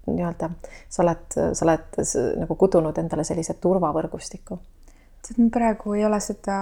nii-öelda, 0.07 0.49
sa 0.89 1.03
oled, 1.03 1.37
sa 1.53 1.65
oled 1.65 2.01
nagu 2.41 2.55
kudunud 2.55 2.97
endale 2.97 3.25
sellise 3.27 3.57
turvavõrgustiku. 3.61 4.59
tead, 5.27 5.39
ma 5.41 5.49
praegu 5.51 5.93
ei 5.97 6.05
ole 6.05 6.19
seda 6.23 6.57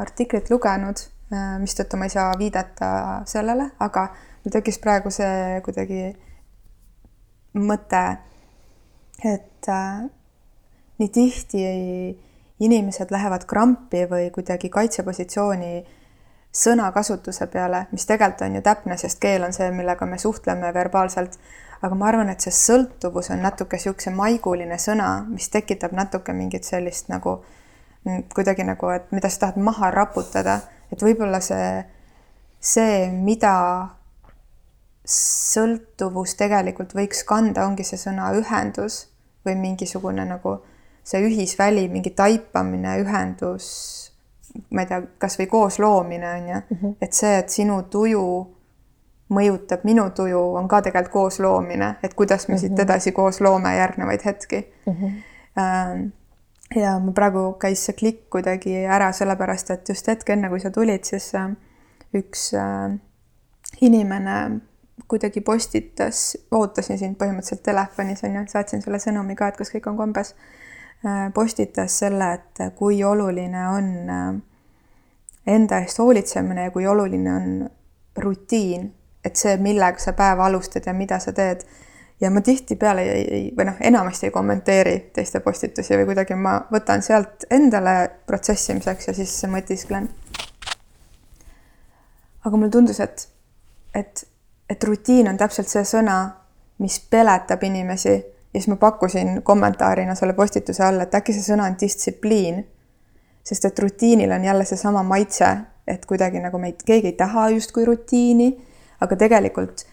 artiklit 0.00 0.50
lugenud, 0.50 1.04
äh, 1.32 1.54
mistõttu 1.62 1.96
ma 1.96 2.08
ei 2.08 2.14
saa 2.14 2.32
viidata 2.38 2.90
sellele, 3.26 3.70
aga 3.80 4.08
mul 4.44 4.52
tekkis 4.52 4.78
praegu 4.82 5.10
see 5.10 5.60
kuidagi 5.64 6.10
mõte, 7.54 8.04
et 9.24 9.68
äh, 9.68 10.04
nii 10.98 11.08
tihti 11.08 11.64
inimesed 12.62 13.10
lähevad 13.10 13.44
krampi 13.50 14.04
või 14.10 14.30
kuidagi 14.34 14.70
kaitsepositsiooni 14.70 15.74
sõnakasutuse 16.52 17.48
peale, 17.50 17.86
mis 17.92 18.06
tegelikult 18.06 18.44
on 18.46 18.58
ju 18.58 18.62
täpne, 18.62 18.96
sest 19.00 19.18
keel 19.20 19.44
on 19.46 19.54
see, 19.56 19.70
millega 19.74 20.06
me 20.06 20.18
suhtleme 20.20 20.72
verbaalselt. 20.74 21.38
Aga 21.82 21.94
ma 21.98 22.08
arvan, 22.08 22.30
et 22.30 22.44
see 22.44 22.54
sõltuvus 22.54 23.32
on 23.34 23.42
natuke 23.42 23.78
niisuguse 23.78 24.12
maiguline 24.14 24.78
sõna, 24.78 25.24
mis 25.28 25.48
tekitab 25.50 25.94
natuke 25.96 26.34
mingit 26.36 26.68
sellist 26.68 27.10
nagu 27.12 27.40
kuidagi 28.34 28.66
nagu, 28.66 28.90
et 28.90 29.10
mida 29.14 29.30
sa 29.30 29.46
tahad 29.46 29.58
maha 29.62 29.90
raputada, 29.94 30.60
et 30.90 31.02
võib-olla 31.02 31.40
see, 31.42 31.82
see, 32.58 33.08
mida 33.14 33.54
sõltuvus 35.06 36.36
tegelikult 36.38 36.94
võiks 36.98 37.22
kanda, 37.26 37.66
ongi 37.66 37.86
see 37.86 37.98
sõna 37.98 38.30
ühendus 38.38 39.06
või 39.46 39.56
mingisugune 39.58 40.26
nagu 40.26 40.60
see 41.06 41.22
ühisväli, 41.26 41.88
mingi 41.90 42.14
taipamine, 42.14 42.98
ühendus 43.02 43.68
ma 44.70 44.84
ei 44.84 44.88
tea, 44.90 45.00
kasvõi 45.18 45.46
koos 45.50 45.78
loomine 45.82 46.28
on 46.28 46.48
ju 46.48 46.56
mm, 46.56 46.76
-hmm. 46.80 46.96
et 47.00 47.12
see, 47.12 47.38
et 47.38 47.50
sinu 47.50 47.82
tuju 47.90 48.24
mõjutab 49.32 49.84
minu 49.88 50.08
tuju, 50.16 50.40
on 50.58 50.68
ka 50.68 50.82
tegelikult 50.86 51.12
koos 51.12 51.38
loomine, 51.40 51.94
et 52.02 52.14
kuidas 52.14 52.48
me 52.48 52.54
mm 52.54 52.56
-hmm. 52.56 52.60
siit 52.60 52.72
mhm. 52.72 52.80
edasi 52.80 53.12
koos 53.12 53.40
loome 53.40 53.76
järgnevaid 53.76 54.24
hetki 54.24 54.72
mm. 54.86 54.92
-hmm. 54.92 56.10
ja 56.80 56.98
mul 56.98 57.12
praegu 57.12 57.52
käis 57.52 57.84
see 57.84 57.92
klikk 57.92 58.30
kuidagi 58.30 58.84
ära, 58.84 59.12
sellepärast 59.12 59.70
et 59.70 59.88
just 59.88 60.08
hetk 60.08 60.30
enne, 60.30 60.48
kui 60.48 60.60
sa 60.60 60.70
tulid, 60.70 61.04
siis 61.04 61.34
äh, 61.34 61.50
üks 62.14 62.54
äh, 62.54 62.98
inimene 63.80 64.60
kuidagi 65.08 65.40
postitas, 65.40 66.36
ootasin 66.50 66.98
sind 66.98 67.16
põhimõtteliselt 67.16 67.62
telefonis 67.62 68.24
on 68.24 68.34
ju, 68.34 68.42
saatsin 68.46 68.82
sulle 68.82 68.98
sõnumi 68.98 69.34
ka, 69.34 69.48
et 69.48 69.56
kas 69.56 69.70
kõik 69.74 69.90
on 69.90 69.96
kombes 69.96 70.34
Äh, 71.06 71.32
postitas 71.34 71.98
selle, 71.98 72.28
et 72.32 72.60
kui 72.78 73.00
oluline 73.04 73.62
on 73.68 73.86
enda 75.50 75.78
eest 75.82 75.98
hoolitsemine 75.98 76.68
ja 76.68 76.70
kui 76.70 76.86
oluline 76.86 77.32
on 77.34 77.46
rutiin, 78.22 78.84
et 79.24 79.36
see, 79.36 79.56
millega 79.56 79.98
sa 80.02 80.12
päeva 80.18 80.46
alustad 80.46 80.86
ja 80.86 80.94
mida 80.94 81.18
sa 81.18 81.32
teed. 81.32 81.64
ja 82.20 82.30
ma 82.30 82.40
tihtipeale 82.40 83.02
ei, 83.02 83.22
ei, 83.34 83.46
või 83.56 83.64
noh, 83.66 83.78
enamasti 83.80 84.28
ei 84.28 84.30
kommenteeri 84.30 85.10
teiste 85.14 85.40
postitusi 85.40 85.96
või 85.98 86.04
kuidagi 86.12 86.36
ma 86.38 86.60
võtan 86.70 87.02
sealt 87.02 87.46
endale 87.50 88.10
protsessimiseks 88.26 89.08
ja 89.08 89.14
siis 89.14 89.44
mõtisklen. 89.50 90.08
aga 92.44 92.56
mulle 92.56 92.70
tundus, 92.70 93.00
et, 93.00 93.28
et, 93.94 94.24
et 94.70 94.84
rutiin 94.84 95.28
on 95.28 95.36
täpselt 95.36 95.68
see 95.68 95.84
sõna, 95.84 96.20
mis 96.78 97.00
peletab 97.10 97.62
inimesi 97.62 98.14
ja 98.54 98.60
siis 98.60 98.68
ma 98.68 98.76
pakkusin 98.76 99.42
kommentaarina 99.42 100.14
selle 100.14 100.32
postituse 100.32 100.84
all, 100.84 101.00
et 101.00 101.14
äkki 101.14 101.32
see 101.32 101.52
sõna 101.52 101.66
on 101.70 101.76
distsipliin. 101.80 102.66
sest 103.44 103.64
et 103.64 103.78
rutiinil 103.78 104.30
on 104.30 104.44
jälle 104.44 104.64
seesama 104.64 105.02
maitse, 105.02 105.46
et 105.86 106.06
kuidagi 106.06 106.38
nagu 106.40 106.58
meid, 106.58 106.84
keegi 106.86 107.06
ei 107.06 107.16
taha 107.18 107.48
justkui 107.50 107.84
rutiini, 107.84 108.52
aga 109.02 109.16
tegelikult 109.18 109.84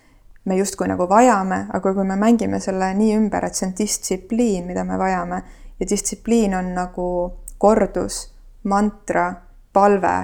me 0.45 0.57
justkui 0.57 0.87
nagu 0.87 1.07
vajame, 1.09 1.65
aga 1.73 1.93
kui 1.93 2.05
me 2.07 2.15
mängime 2.19 2.59
selle 2.63 2.93
nii 2.97 3.15
ümber, 3.17 3.45
et 3.45 3.57
see 3.57 3.67
on 3.67 3.75
distsipliin, 3.77 4.65
mida 4.69 4.85
me 4.87 4.97
vajame 4.97 5.41
ja 5.79 5.87
distsipliin 5.89 6.55
on 6.57 6.73
nagu 6.75 7.07
kordus, 7.59 8.21
mantra, 8.63 9.33
palve 9.73 10.17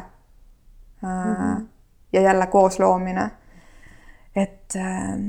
mm 1.02 1.34
-hmm. 1.34 1.66
ja 2.14 2.22
jälle 2.22 2.48
koosloomine. 2.48 3.32
et 4.36 4.76
äh, 4.76 5.20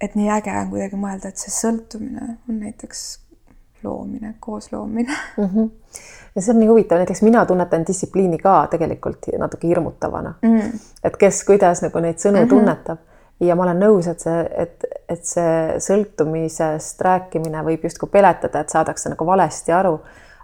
et 0.00 0.14
nii 0.14 0.30
äge 0.30 0.52
on 0.58 0.70
kuidagi 0.70 0.96
mõelda, 0.96 1.28
et 1.28 1.40
see 1.40 1.52
sõltumine 1.54 2.36
on 2.48 2.60
näiteks 2.60 3.04
loomine, 3.84 4.34
koosloomine 4.40 5.12
mm. 5.36 5.44
-hmm. 5.44 5.70
ja 6.34 6.42
see 6.42 6.54
on 6.54 6.60
nii 6.60 6.68
huvitav, 6.68 6.98
näiteks 6.98 7.22
mina 7.22 7.46
tunnetan 7.46 7.86
distsipliini 7.86 8.38
ka 8.38 8.66
tegelikult 8.70 9.26
natuke 9.38 9.68
hirmutavana 9.68 10.34
mm. 10.42 10.58
-hmm. 10.58 10.78
et 11.04 11.16
kes 11.16 11.44
kuidas 11.44 11.82
nagu 11.82 11.98
neid 11.98 12.16
sõnu 12.18 12.38
mm 12.38 12.44
-hmm. 12.44 12.48
tunnetab 12.48 12.98
ja 13.40 13.56
ma 13.56 13.62
olen 13.62 13.80
nõus, 13.80 14.08
et 14.10 14.20
see, 14.20 14.44
et, 14.58 14.84
et 15.08 15.24
see 15.26 15.78
sõltumisest 15.82 17.00
rääkimine 17.02 17.64
võib 17.66 17.84
justkui 17.84 18.08
peletada, 18.12 18.60
et 18.60 18.70
saadakse 18.70 19.10
nagu 19.10 19.26
valesti 19.26 19.72
aru. 19.72 19.98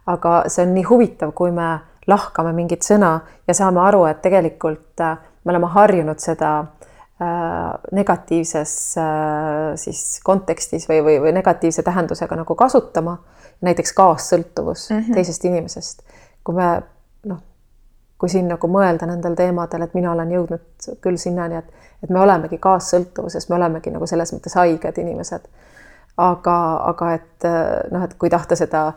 aga 0.07 0.45
see 0.49 0.65
on 0.67 0.75
nii 0.75 0.85
huvitav, 0.89 1.33
kui 1.37 1.53
me 1.55 1.79
lahkame 2.09 2.53
mingit 2.53 2.83
sõna 2.83 3.21
ja 3.47 3.55
saame 3.55 3.81
aru, 3.81 4.05
et 4.11 4.23
tegelikult 4.23 5.01
äh, 5.01 5.19
me 5.45 5.53
oleme 5.53 5.69
harjunud 5.71 6.19
seda 6.19 6.65
negatiivses 7.93 8.95
äh, 8.99 9.75
siis 9.77 10.21
kontekstis 10.25 10.89
või, 10.89 11.03
või, 11.05 11.19
või 11.21 11.33
negatiivse 11.37 11.83
tähendusega 11.85 12.37
nagu 12.37 12.55
kasutama, 12.55 13.19
näiteks 13.61 13.93
kaassõltuvus 13.93 14.91
mm 14.91 14.97
-hmm. 15.01 15.15
teisest 15.15 15.45
inimesest. 15.45 16.03
kui 16.45 16.55
me 16.55 16.83
noh, 17.25 17.43
kui 18.19 18.29
siin 18.29 18.49
nagu 18.49 18.69
mõelda 18.69 19.07
nendel 19.07 19.35
teemadel, 19.37 19.83
et 19.83 19.95
mina 19.95 20.13
olen 20.13 20.33
jõudnud 20.33 20.89
küll 21.01 21.17
sinnani, 21.17 21.57
et, 21.57 21.89
et 22.03 22.11
me 22.11 22.21
olemegi 22.21 22.59
kaassõltuvuses, 22.59 23.49
me 23.49 23.57
olemegi 23.57 23.91
nagu 23.91 24.07
selles 24.07 24.33
mõttes 24.33 24.55
haiged 24.55 24.99
inimesed. 24.99 25.49
aga, 26.17 26.57
aga 26.85 27.15
et 27.15 27.45
noh, 27.91 28.03
et 28.05 28.15
kui 28.15 28.31
tahta 28.31 28.57
seda 28.57 28.93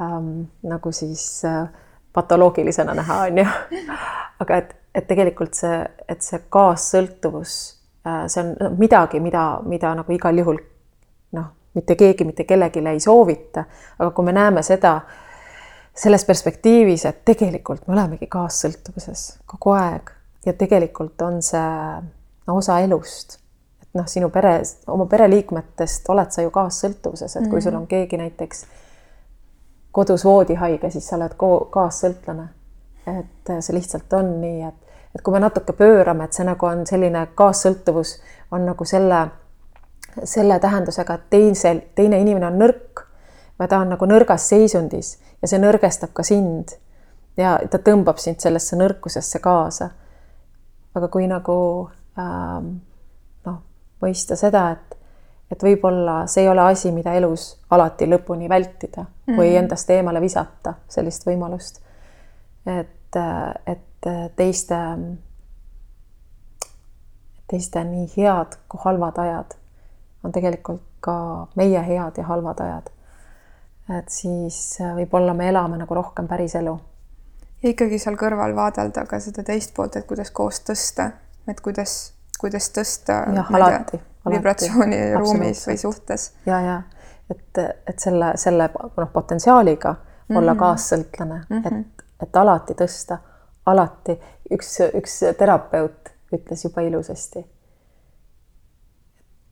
ähm, 0.00 0.42
nagu 0.62 0.92
siis 0.92 1.44
äh, 1.44 1.68
patoloogilisena 2.12 2.94
näha, 2.94 3.22
on 3.22 3.38
ju. 3.38 3.46
aga 4.42 4.56
et 4.56 4.76
et 4.94 5.06
tegelikult 5.06 5.54
see, 5.54 5.78
et 6.08 6.22
see 6.24 6.40
kaassõltuvus, 6.50 7.54
äh, 8.06 8.26
see 8.26 8.42
on 8.44 8.76
midagi, 8.78 9.20
mida, 9.20 9.60
mida 9.66 9.94
nagu 9.98 10.12
igal 10.12 10.38
juhul 10.38 10.60
noh, 11.36 11.48
mitte 11.74 11.96
keegi 11.96 12.24
mitte 12.24 12.44
kellelegi 12.44 12.84
ei 12.88 13.00
soovita, 13.00 13.64
aga 13.98 14.10
kui 14.10 14.24
me 14.24 14.36
näeme 14.36 14.62
seda 14.62 15.00
selles 15.98 16.24
perspektiivis, 16.24 17.04
et 17.10 17.24
tegelikult 17.26 17.86
me 17.86 17.96
olemegi 17.96 18.28
kaassõltuvuses 18.30 19.24
kogu 19.46 19.74
aeg 19.74 20.14
ja 20.46 20.54
tegelikult 20.54 21.22
on 21.26 21.42
see 21.42 21.68
no, 22.46 22.56
osa 22.56 22.78
elust. 22.80 23.38
et 23.82 23.88
noh, 23.98 24.06
sinu 24.06 24.30
pere, 24.30 24.60
oma 24.86 25.06
pereliikmetest 25.06 26.08
oled 26.14 26.30
sa 26.34 26.44
ju 26.44 26.52
kaassõltuvuses, 26.54 27.36
et 27.36 27.48
kui 27.50 27.62
sul 27.62 27.76
on 27.76 27.86
keegi 27.90 28.20
näiteks 28.20 28.64
kodus 29.92 30.24
voodihaige, 30.24 30.90
siis 30.90 31.08
sa 31.08 31.16
oled 31.16 31.34
kaassõltlane. 31.74 32.48
et 33.08 33.50
see 33.60 33.74
lihtsalt 33.74 34.12
on 34.12 34.34
nii, 34.40 34.62
et 34.68 34.87
et 35.14 35.22
kui 35.22 35.32
me 35.32 35.40
natuke 35.40 35.72
pöörame, 35.72 36.24
et 36.24 36.32
see 36.32 36.44
nagu 36.46 36.66
on 36.66 36.86
selline 36.86 37.26
kaassõltuvus, 37.34 38.18
on 38.50 38.66
nagu 38.66 38.84
selle, 38.84 39.28
selle 40.24 40.58
tähendusega, 40.58 41.14
et 41.14 41.30
teisel, 41.30 41.80
teine 41.94 42.20
inimene 42.20 42.46
on 42.46 42.58
nõrk 42.60 43.04
või 43.58 43.68
ta 43.68 43.80
on 43.82 43.90
nagu 43.94 44.06
nõrgas 44.06 44.48
seisundis 44.48 45.16
ja 45.42 45.48
see 45.50 45.60
nõrgestab 45.62 46.12
ka 46.14 46.22
sind. 46.22 46.76
ja 47.36 47.58
ta 47.70 47.78
tõmbab 47.78 48.18
sind 48.18 48.40
sellesse 48.42 48.76
nõrkusesse 48.76 49.38
kaasa. 49.38 49.90
aga 50.94 51.08
kui 51.08 51.26
nagu 51.26 51.90
ähm, 52.18 52.70
noh, 53.46 53.58
mõista 54.02 54.36
seda, 54.36 54.70
et, 54.72 54.96
et 55.50 55.62
võib-olla 55.62 56.26
see 56.26 56.42
ei 56.42 56.48
ole 56.48 56.60
asi, 56.60 56.92
mida 56.92 57.14
elus 57.14 57.56
alati 57.70 58.06
lõpuni 58.06 58.48
vältida 58.48 59.02
mm 59.02 59.08
-hmm. 59.26 59.38
või 59.38 59.56
endast 59.56 59.90
eemale 59.90 60.20
visata, 60.20 60.74
sellist 60.88 61.26
võimalust. 61.26 61.80
et, 62.66 63.16
et 63.66 63.87
et 64.06 64.36
teiste, 64.36 64.76
teiste 67.50 67.84
nii 67.84 68.06
head 68.16 68.60
kui 68.68 68.80
halvad 68.84 69.18
ajad 69.18 69.58
on 70.24 70.32
tegelikult 70.32 70.82
ka 71.00 71.16
meie 71.56 71.80
head 71.86 72.18
ja 72.18 72.24
halvad 72.24 72.60
ajad. 72.60 72.90
et 73.98 74.10
siis 74.12 74.76
võib-olla 74.96 75.32
me 75.34 75.48
elame 75.48 75.78
nagu 75.80 75.94
rohkem 75.94 76.28
päris 76.28 76.54
elu. 76.58 76.74
ja 77.62 77.70
ikkagi 77.72 77.98
seal 77.98 78.18
kõrval 78.20 78.54
vaadelda 78.56 79.06
ka 79.06 79.20
seda 79.22 79.44
teist 79.46 79.74
poolt, 79.76 79.96
et 79.96 80.06
kuidas 80.06 80.30
koos 80.30 80.60
tõsta, 80.66 81.10
et 81.48 81.60
kuidas, 81.60 82.12
kuidas 82.40 82.70
tõsta. 82.74 83.22
jah, 83.34 83.54
alati, 83.54 84.00
vibratsiooniruumis 84.28 85.66
või 85.70 85.78
suhtes. 85.80 86.32
ja, 86.46 86.60
ja 86.60 86.82
et, 87.30 87.64
et 87.86 87.98
selle, 87.98 88.32
selle 88.36 88.70
noh, 88.74 89.10
potentsiaaliga 89.12 89.92
mm 89.92 89.98
-hmm. 89.98 90.36
olla 90.36 90.54
mhm. 90.54 90.58
kaassõltlane 90.58 91.40
mm, 91.48 91.62
-hmm. 91.62 91.80
et, 91.80 92.04
et 92.22 92.36
alati 92.36 92.74
tõsta, 92.74 93.18
alati 93.70 94.16
üks, 94.54 94.78
üks 94.94 95.20
terapeut 95.38 96.12
ütles 96.32 96.64
jube 96.64 96.84
ilusasti. 96.86 97.44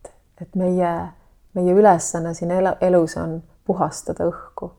et, 0.04 0.12
et 0.40 0.54
meie, 0.54 0.94
meie 1.54 1.74
ülesanne 1.74 2.34
siin 2.34 2.50
elus 2.80 3.16
on 3.16 3.42
puhastada 3.64 4.26
õhku, 4.28 4.70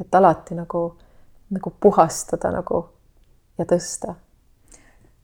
et 0.00 0.14
alati 0.14 0.54
nagu, 0.58 0.84
nagu 1.50 1.74
puhastada 1.80 2.52
nagu 2.54 2.84
ja 3.58 3.66
tõsta 3.68 4.14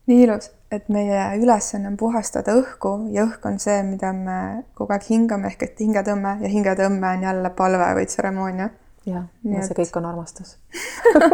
nii 0.08 0.24
ilus, 0.24 0.50
et 0.72 0.88
meie 0.92 1.20
ülesanne 1.40 1.90
on 1.90 1.96
puhastada 2.00 2.54
õhku 2.56 2.94
ja 3.12 3.26
õhk 3.28 3.44
on 3.48 3.58
see, 3.60 3.82
mida 3.84 4.12
me 4.16 4.38
kogu 4.78 4.94
aeg 4.96 5.08
hingame 5.10 5.50
ehk 5.52 5.66
et 5.66 5.82
hingetõmme 5.84 6.38
ja 6.42 6.52
hingetõmme 6.52 7.10
on 7.16 7.26
jälle 7.28 7.50
palve 7.56 7.90
või 7.98 8.08
tseremoonia. 8.08 8.70
Jah, 9.06 9.24
ja 9.44 9.62
see 9.62 9.74
et... 9.74 9.78
kõik 9.80 9.96
on 10.00 10.08
armastus 10.10 10.56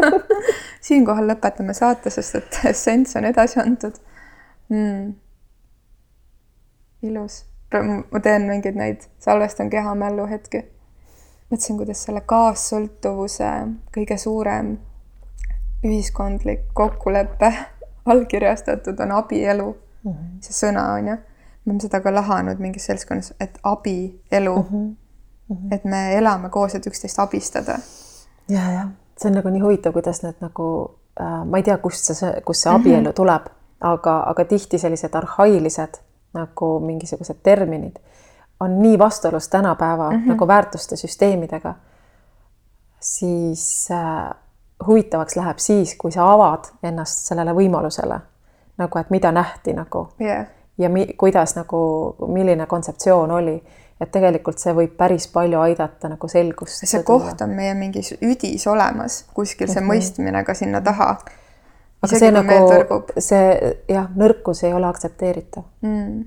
siinkohal 0.86 1.28
lõpetame 1.30 1.74
saate, 1.74 2.10
sest 2.10 2.40
et 2.40 2.60
essents 2.70 3.16
on 3.16 3.24
edasi 3.28 3.60
antud 3.62 3.98
mm.. 4.68 5.12
ilus, 7.08 7.44
ma 8.10 8.22
teen 8.22 8.48
mingeid 8.48 8.78
neid, 8.78 9.06
salvestan 9.18 9.70
kehamällu 9.70 10.26
hetki. 10.30 10.64
mõtlesin, 11.50 11.78
kuidas 11.80 12.04
selle 12.06 12.24
kaassõltuvuse 12.34 13.52
kõige 13.94 14.18
suurem 14.20 14.76
ühiskondlik 15.84 16.68
kokkulepe 16.74 17.52
allkirjastatud 18.12 19.00
on 19.00 19.12
abielu 19.12 19.70
mm, 19.72 20.12
-hmm. 20.12 20.34
see 20.40 20.66
sõna 20.66 20.88
on 20.98 21.08
ju. 21.08 21.16
me 21.64 21.72
oleme 21.72 21.80
seda 21.80 22.00
ka 22.00 22.14
lahanud 22.14 22.60
mingis 22.60 22.86
seltskonnas, 22.86 23.32
et 23.40 23.58
abielu 23.62 24.56
mm. 24.56 24.68
-hmm. 24.68 24.94
Mm 25.48 25.56
-hmm. 25.56 25.74
et 25.74 25.84
me 25.84 26.18
elame 26.18 26.48
koos, 26.48 26.74
et 26.74 26.86
üksteist 26.86 27.18
abistada. 27.18 27.78
ja, 28.48 28.72
jah, 28.72 28.88
see 29.18 29.28
on 29.30 29.34
nagu 29.36 29.48
nii 29.48 29.60
huvitav, 29.60 29.92
kuidas 29.92 30.22
need 30.22 30.40
nagu 30.40 30.96
äh,, 31.20 31.44
ma 31.44 31.56
ei 31.56 31.62
tea, 31.62 31.78
kust 31.78 32.14
see, 32.14 32.40
kust 32.44 32.62
see 32.62 32.72
abielu 32.72 33.00
mm 33.00 33.06
-hmm. 33.06 33.12
tuleb, 33.12 33.46
aga, 33.80 34.22
aga 34.26 34.44
tihti 34.44 34.78
sellised 34.78 35.14
arhailised 35.14 36.00
nagu 36.34 36.80
mingisugused 36.80 37.36
terminid 37.42 37.96
on 38.60 38.82
nii 38.82 38.98
vastuolus 38.98 39.48
tänapäeva 39.48 40.10
mm 40.10 40.16
-hmm. 40.16 40.28
nagu 40.28 40.46
väärtuste 40.46 40.96
süsteemidega, 40.96 41.74
siis 43.00 43.88
äh, 43.90 44.34
huvitavaks 44.86 45.36
läheb 45.36 45.58
siis, 45.58 45.94
kui 45.98 46.12
sa 46.12 46.32
avad 46.32 46.64
ennast 46.82 47.26
sellele 47.28 47.52
võimalusele 47.52 48.20
nagu, 48.76 48.98
et 48.98 49.10
mida 49.10 49.32
nähti 49.32 49.72
nagu 49.72 50.08
yeah. 50.20 50.46
ja 50.78 50.88
mi, 50.88 51.06
kuidas 51.16 51.56
nagu, 51.56 52.16
milline 52.26 52.66
kontseptsioon 52.66 53.30
oli, 53.30 53.64
et 54.00 54.10
tegelikult 54.10 54.58
see 54.58 54.74
võib 54.74 54.96
päris 54.98 55.26
palju 55.32 55.60
aidata 55.60 56.10
nagu 56.10 56.28
selgust. 56.28 56.84
see 56.84 57.02
koht 57.06 57.42
on 57.44 57.54
meie 57.56 57.74
mingis 57.78 58.14
üdis 58.20 58.66
olemas, 58.70 59.24
kuskil 59.34 59.68
see 59.68 59.80
mm 59.80 59.86
-hmm. 59.86 59.94
mõistmine 59.94 60.44
ka 60.44 60.54
sinna 60.54 60.80
taha. 60.80 61.16
aga 62.02 62.18
see 62.18 62.30
nagu, 62.30 63.02
see 63.18 63.74
jah, 63.88 64.08
nõrkus 64.16 64.64
ei 64.64 64.72
ole 64.72 64.86
aktsepteeritav 64.86 65.64
mm. 65.80 66.24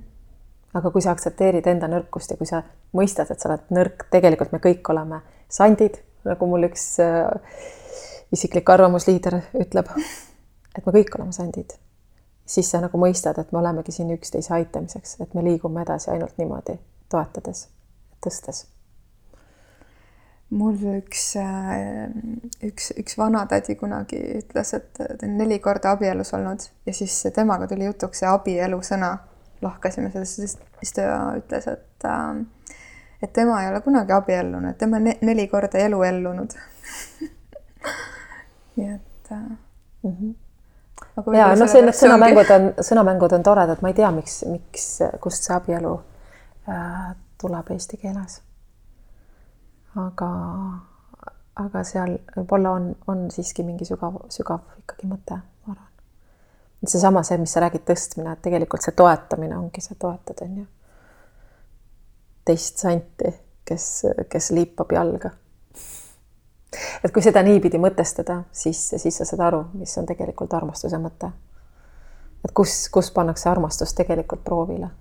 aga 0.74 0.92
kui 0.92 1.02
sa 1.02 1.12
aktsepteerid 1.12 1.68
enda 1.68 1.88
nõrkust 1.88 2.32
ja 2.32 2.38
kui 2.38 2.48
sa 2.48 2.64
mõistad, 2.94 3.32
et 3.32 3.40
sa 3.40 3.50
oled 3.50 3.66
nõrk, 3.70 4.08
tegelikult 4.12 4.52
me 4.52 4.60
kõik 4.64 4.90
oleme 4.90 5.22
sandid, 5.50 6.00
nagu 6.28 6.48
mul 6.48 6.68
üks 6.70 7.00
äh, 7.04 7.28
isiklik 8.32 8.70
arvamusliider 8.70 9.42
ütleb, 9.62 9.92
et 10.78 10.86
me 10.86 10.94
kõik 11.00 11.16
oleme 11.20 11.36
sandid, 11.36 11.76
siis 12.48 12.70
sa 12.72 12.82
nagu 12.84 13.00
mõistad, 13.02 13.40
et 13.40 13.52
me 13.52 13.62
olemegi 13.62 13.96
siin 13.96 14.12
üksteise 14.16 14.54
aitamiseks, 14.58 15.18
et 15.24 15.34
me 15.38 15.44
liigume 15.46 15.84
edasi 15.84 16.12
ainult 16.14 16.38
niimoodi, 16.42 16.78
toetades, 17.12 17.68
tõstes. 18.24 18.66
mul 20.50 20.78
üks, 20.98 21.24
äh, 21.42 22.08
üks, 22.64 22.94
üks 23.00 23.18
vanatädi 23.20 23.76
kunagi 23.76 24.20
ütles, 24.40 24.74
et 24.78 24.94
ta 24.96 25.28
on 25.28 25.38
neli 25.38 25.60
korda 25.60 25.92
abielus 25.98 26.34
olnud 26.34 26.64
ja 26.86 26.94
siis 26.94 27.20
temaga 27.36 27.68
tuli 27.68 27.90
jutuks 27.90 28.24
see 28.24 28.30
abielu 28.30 28.80
sõna. 28.84 29.18
lahkasime 29.62 30.12
sellest, 30.14 30.62
siis 30.80 30.94
ta 30.94 31.04
ütles, 31.40 31.68
et 31.68 32.06
äh, 32.06 32.46
et 33.22 33.34
tema 33.34 33.64
ei 33.64 33.72
ole 33.72 33.82
kunagi 33.82 34.14
abiellunud, 34.14 34.78
tema 34.78 35.02
on 35.02 35.14
neli 35.22 35.48
korda 35.48 35.80
elu 35.82 36.04
ellunud 36.04 36.54
nii 38.78 38.94
et 38.94 39.32
äh, 39.32 39.58
mm. 40.04 40.12
-hmm 40.12 40.36
ja 41.34 41.56
no 41.56 41.68
see, 41.68 41.82
need 41.82 41.98
sõnamängud 41.98 42.52
on, 42.54 42.68
sõnamängud 42.82 43.34
on 43.38 43.44
toredad, 43.46 43.82
ma 43.82 43.92
ei 43.92 43.98
tea, 43.98 44.10
miks, 44.14 44.42
miks, 44.50 44.86
kust 45.22 45.46
see 45.46 45.56
abielu 45.56 45.94
tuleb 47.42 47.72
eesti 47.72 47.98
keeles. 47.98 48.42
aga, 49.96 50.30
aga 51.56 51.84
seal 51.88 52.18
võib-olla 52.36 52.74
on, 52.78 52.90
on 53.08 53.24
siiski 53.34 53.66
mingi 53.66 53.86
sügav, 53.88 54.20
sügav 54.34 54.62
ikkagi 54.82 55.10
mõte, 55.10 55.40
ma 55.66 55.74
arvan. 55.74 55.88
seesama, 56.86 57.24
see, 57.24 57.40
mis 57.42 57.56
sa 57.56 57.64
räägid, 57.64 57.86
tõstmine, 57.88 58.34
et 58.34 58.44
tegelikult 58.46 58.86
see 58.86 58.94
toetamine 58.98 59.58
ongi 59.58 59.82
see 59.82 59.98
toetad, 60.00 60.44
on 60.46 60.62
ju. 60.62 60.68
teist 62.46 62.84
santi, 62.84 63.34
kes, 63.66 63.90
kes 64.30 64.52
liipab 64.52 64.94
jalga 64.94 65.34
et 67.04 67.12
kui 67.14 67.24
seda 67.24 67.42
niipidi 67.44 67.80
mõtestada, 67.82 68.42
siis, 68.52 68.90
siis 68.98 69.18
sa 69.18 69.26
saad 69.26 69.42
aru, 69.48 69.66
mis 69.80 69.98
on 69.98 70.06
tegelikult 70.06 70.54
armastuse 70.54 71.00
mõte. 71.02 71.32
et 72.46 72.54
kus, 72.54 72.90
kus 72.94 73.12
pannakse 73.12 73.50
armastus 73.50 73.94
tegelikult 73.98 74.44
proovile 74.44 74.92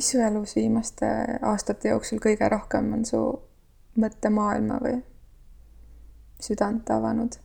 mis 0.00 0.10
su 0.10 0.20
elus 0.24 0.56
viimaste 0.56 1.06
aastate 1.44 1.92
jooksul 1.92 2.22
kõige 2.24 2.48
rohkem 2.48 2.92
on 2.96 3.04
su 3.04 3.20
mõttemaailma 4.00 4.80
või 4.80 4.98
südant 6.40 6.88
avanud? 6.90 7.36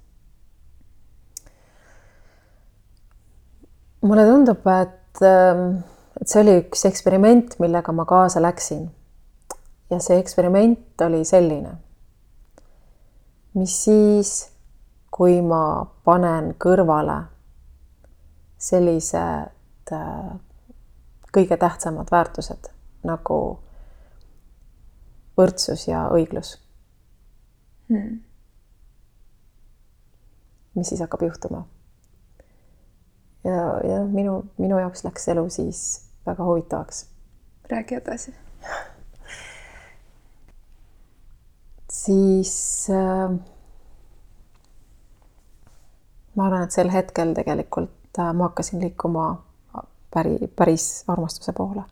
mulle 4.05 4.23
tundub, 4.29 4.67
et 4.69 5.01
Ähm, 5.21 5.83
et 6.19 6.27
see 6.31 6.41
oli 6.43 6.55
üks 6.59 6.85
eksperiment, 6.87 7.57
millega 7.59 7.93
ma 7.95 8.05
kaasa 8.07 8.41
läksin. 8.41 8.91
ja 9.89 9.99
see 9.99 10.17
eksperiment 10.19 11.01
oli 11.01 11.25
selline. 11.25 11.77
mis 13.53 13.83
siis, 13.83 14.49
kui 15.11 15.41
ma 15.41 15.85
panen 16.03 16.55
kõrvale 16.59 17.21
sellised 18.57 19.93
äh, 19.93 20.33
kõige 21.35 21.57
tähtsamad 21.59 22.11
väärtused 22.11 22.71
nagu 23.05 23.39
võrdsus 25.37 25.87
ja 25.87 26.07
õiglus 26.15 26.55
hmm.. 27.89 28.19
mis 30.75 30.89
siis 30.89 31.03
hakkab 31.03 31.25
juhtuma? 31.27 31.65
ja, 33.43 33.65
ja 33.89 33.99
minu, 34.05 34.39
minu 34.57 34.79
jaoks 34.79 35.03
läks 35.05 35.27
elu 35.33 35.49
siis 35.49 35.81
väga 36.25 36.43
huvitavaks. 36.43 37.05
räägi 37.71 37.95
edasi. 37.95 38.35
siis 41.91 42.87
äh, 42.89 43.39
ma 46.35 46.47
arvan, 46.47 46.63
et 46.63 46.71
sel 46.71 46.91
hetkel 46.91 47.33
tegelikult 47.33 48.19
äh, 48.19 48.33
ma 48.33 48.49
hakkasin 48.49 48.81
liikuma 48.81 49.44
päri, 50.15 50.47
päris 50.47 51.03
armastuse 51.11 51.53
poole. 51.53 51.83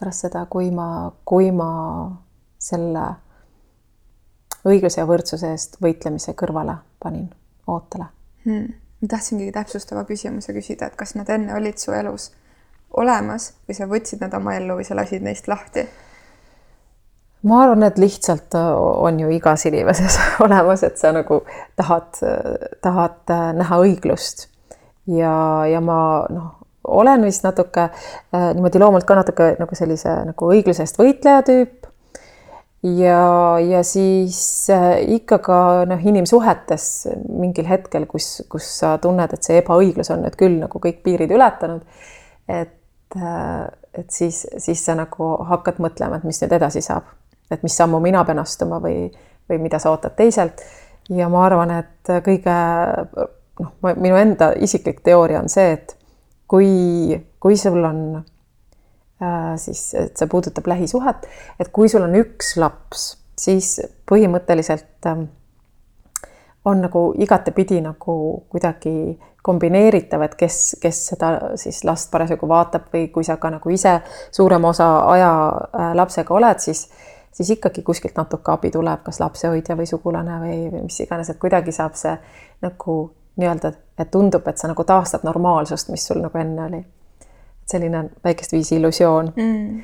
pärast 0.00 0.26
seda, 0.26 0.46
kui 0.50 0.70
ma, 0.74 1.12
kui 1.24 1.52
ma 1.52 1.68
selle 2.58 3.04
õigluse 4.66 5.00
ja 5.00 5.06
võrdsuse 5.06 5.52
eest 5.52 5.78
võitlemise 5.84 6.34
kõrvale 6.34 6.80
panin 7.00 7.30
ootele 7.68 8.10
hmm 8.48 8.74
ma 9.00 9.08
tahtsingi 9.12 9.52
täpsustava 9.52 10.04
küsimuse 10.08 10.54
küsida, 10.56 10.88
et 10.88 10.96
kas 10.96 11.14
nad 11.18 11.28
enne 11.32 11.54
olid 11.56 11.78
su 11.80 11.92
elus 11.92 12.30
olemas 12.96 13.52
või 13.68 13.76
sa 13.76 13.88
võtsid 13.90 14.22
nad 14.24 14.34
oma 14.38 14.56
ellu 14.56 14.78
või 14.78 14.86
sa 14.88 14.96
lasid 14.96 15.24
neist 15.24 15.48
lahti? 15.52 15.86
ma 17.46 17.60
arvan, 17.62 17.84
et 17.86 17.98
lihtsalt 18.00 18.56
äh, 18.58 18.70
on 18.74 19.20
ju 19.20 19.28
igas 19.30 19.66
inimeses 19.68 20.16
olemas, 20.46 20.82
et 20.82 20.96
sa 20.98 21.12
nagu 21.14 21.42
tahad, 21.76 22.22
tahad 22.82 23.34
äh, 23.34 23.50
näha 23.54 23.80
õiglust 23.84 24.48
ja, 25.06 25.34
ja 25.68 25.82
ma 25.84 25.98
noh, 26.32 26.55
olen 26.86 27.24
vist 27.26 27.44
natuke 27.44 27.88
äh, 27.88 28.48
niimoodi 28.54 28.80
loomult 28.82 29.06
ka 29.08 29.18
natuke 29.18 29.54
nagu 29.58 29.78
sellise 29.78 30.12
nagu 30.30 30.50
õiglusest 30.54 30.98
võitleja 31.00 31.42
tüüp 31.46 31.86
ja, 32.82 33.58
ja 33.60 33.82
siis 33.82 34.70
äh, 34.70 35.02
ikka 35.16 35.38
ka 35.38 35.58
noh, 35.88 36.06
inimsuhetes 36.06 37.08
mingil 37.28 37.66
hetkel, 37.68 38.06
kus, 38.10 38.42
kus 38.52 38.68
sa 38.80 38.96
tunned, 39.02 39.32
et 39.32 39.46
see 39.46 39.60
ebaõiglus 39.62 40.10
on 40.14 40.24
nüüd 40.26 40.38
küll 40.38 40.58
nagu 40.60 40.80
kõik 40.82 41.02
piirid 41.04 41.32
ületanud. 41.34 41.82
et, 42.48 43.16
äh, 43.16 43.66
et 43.94 44.10
siis, 44.10 44.46
siis 44.58 44.84
sa 44.84 44.94
nagu 44.94 45.30
hakkad 45.50 45.80
mõtlema, 45.82 46.20
et 46.20 46.24
mis 46.28 46.40
nüüd 46.42 46.52
edasi 46.52 46.82
saab, 46.84 47.08
et 47.50 47.62
mis 47.62 47.76
sammu 47.76 48.00
mina 48.00 48.24
pean 48.24 48.38
astuma 48.38 48.80
või, 48.82 49.08
või 49.50 49.62
mida 49.62 49.78
sa 49.82 49.90
ootad 49.90 50.16
teiselt. 50.16 50.62
ja 51.08 51.28
ma 51.28 51.44
arvan, 51.46 51.70
et 51.70 52.14
kõige 52.26 52.56
noh, 53.60 53.72
minu 53.96 54.16
enda 54.16 54.52
isiklik 54.60 55.00
teooria 55.00 55.40
on 55.40 55.48
see, 55.48 55.72
et 55.72 55.96
kui, 56.48 57.20
kui 57.40 57.56
sul 57.56 57.84
on 57.84 58.00
äh, 58.16 59.54
siis, 59.56 59.88
et 59.94 60.16
see 60.16 60.28
puudutab 60.30 60.66
lähisuhet, 60.70 61.26
et 61.60 61.72
kui 61.72 61.88
sul 61.88 62.06
on 62.06 62.14
üks 62.18 62.56
laps, 62.60 63.08
siis 63.38 63.76
põhimõtteliselt 64.08 65.10
äh, 65.10 65.24
on 66.66 66.82
nagu 66.82 67.08
igatepidi 67.22 67.80
nagu 67.84 68.16
kuidagi 68.50 69.16
kombineeritav, 69.46 70.24
et 70.26 70.34
kes, 70.34 70.76
kes 70.82 71.02
seda 71.12 71.32
siis 71.60 71.84
last 71.86 72.10
parasjagu 72.10 72.48
vaatab 72.50 72.88
või 72.94 73.06
kui 73.14 73.26
sa 73.26 73.36
ka 73.38 73.52
nagu 73.54 73.70
ise 73.70 74.00
suurema 74.34 74.72
osa 74.74 74.88
aja 75.12 75.34
äh, 75.52 75.92
lapsega 75.98 76.34
oled, 76.34 76.62
siis 76.62 76.88
siis 77.36 77.50
ikkagi 77.52 77.82
kuskilt 77.84 78.16
natuke 78.16 78.48
abi 78.52 78.70
tuleb, 78.72 79.02
kas 79.04 79.20
lapsehoidja 79.20 79.76
või 79.76 79.86
sugulane 79.86 80.38
või, 80.40 80.56
või 80.72 80.86
mis 80.86 81.00
iganes, 81.04 81.28
et 81.30 81.40
kuidagi 81.40 81.74
saab 81.74 81.98
see 82.00 82.14
nagu 82.64 82.94
nii-öelda, 83.36 83.72
et 83.98 84.10
tundub, 84.10 84.46
et 84.48 84.58
sa 84.58 84.70
nagu 84.70 84.84
taastad 84.84 85.24
normaalsust, 85.26 85.90
mis 85.92 86.06
sul 86.08 86.22
nagu 86.24 86.38
enne 86.38 86.68
oli. 86.68 86.84
selline 87.66 88.04
väikest 88.24 88.52
viisi 88.52 88.76
illusioon 88.76 89.32
mm. 89.36 89.82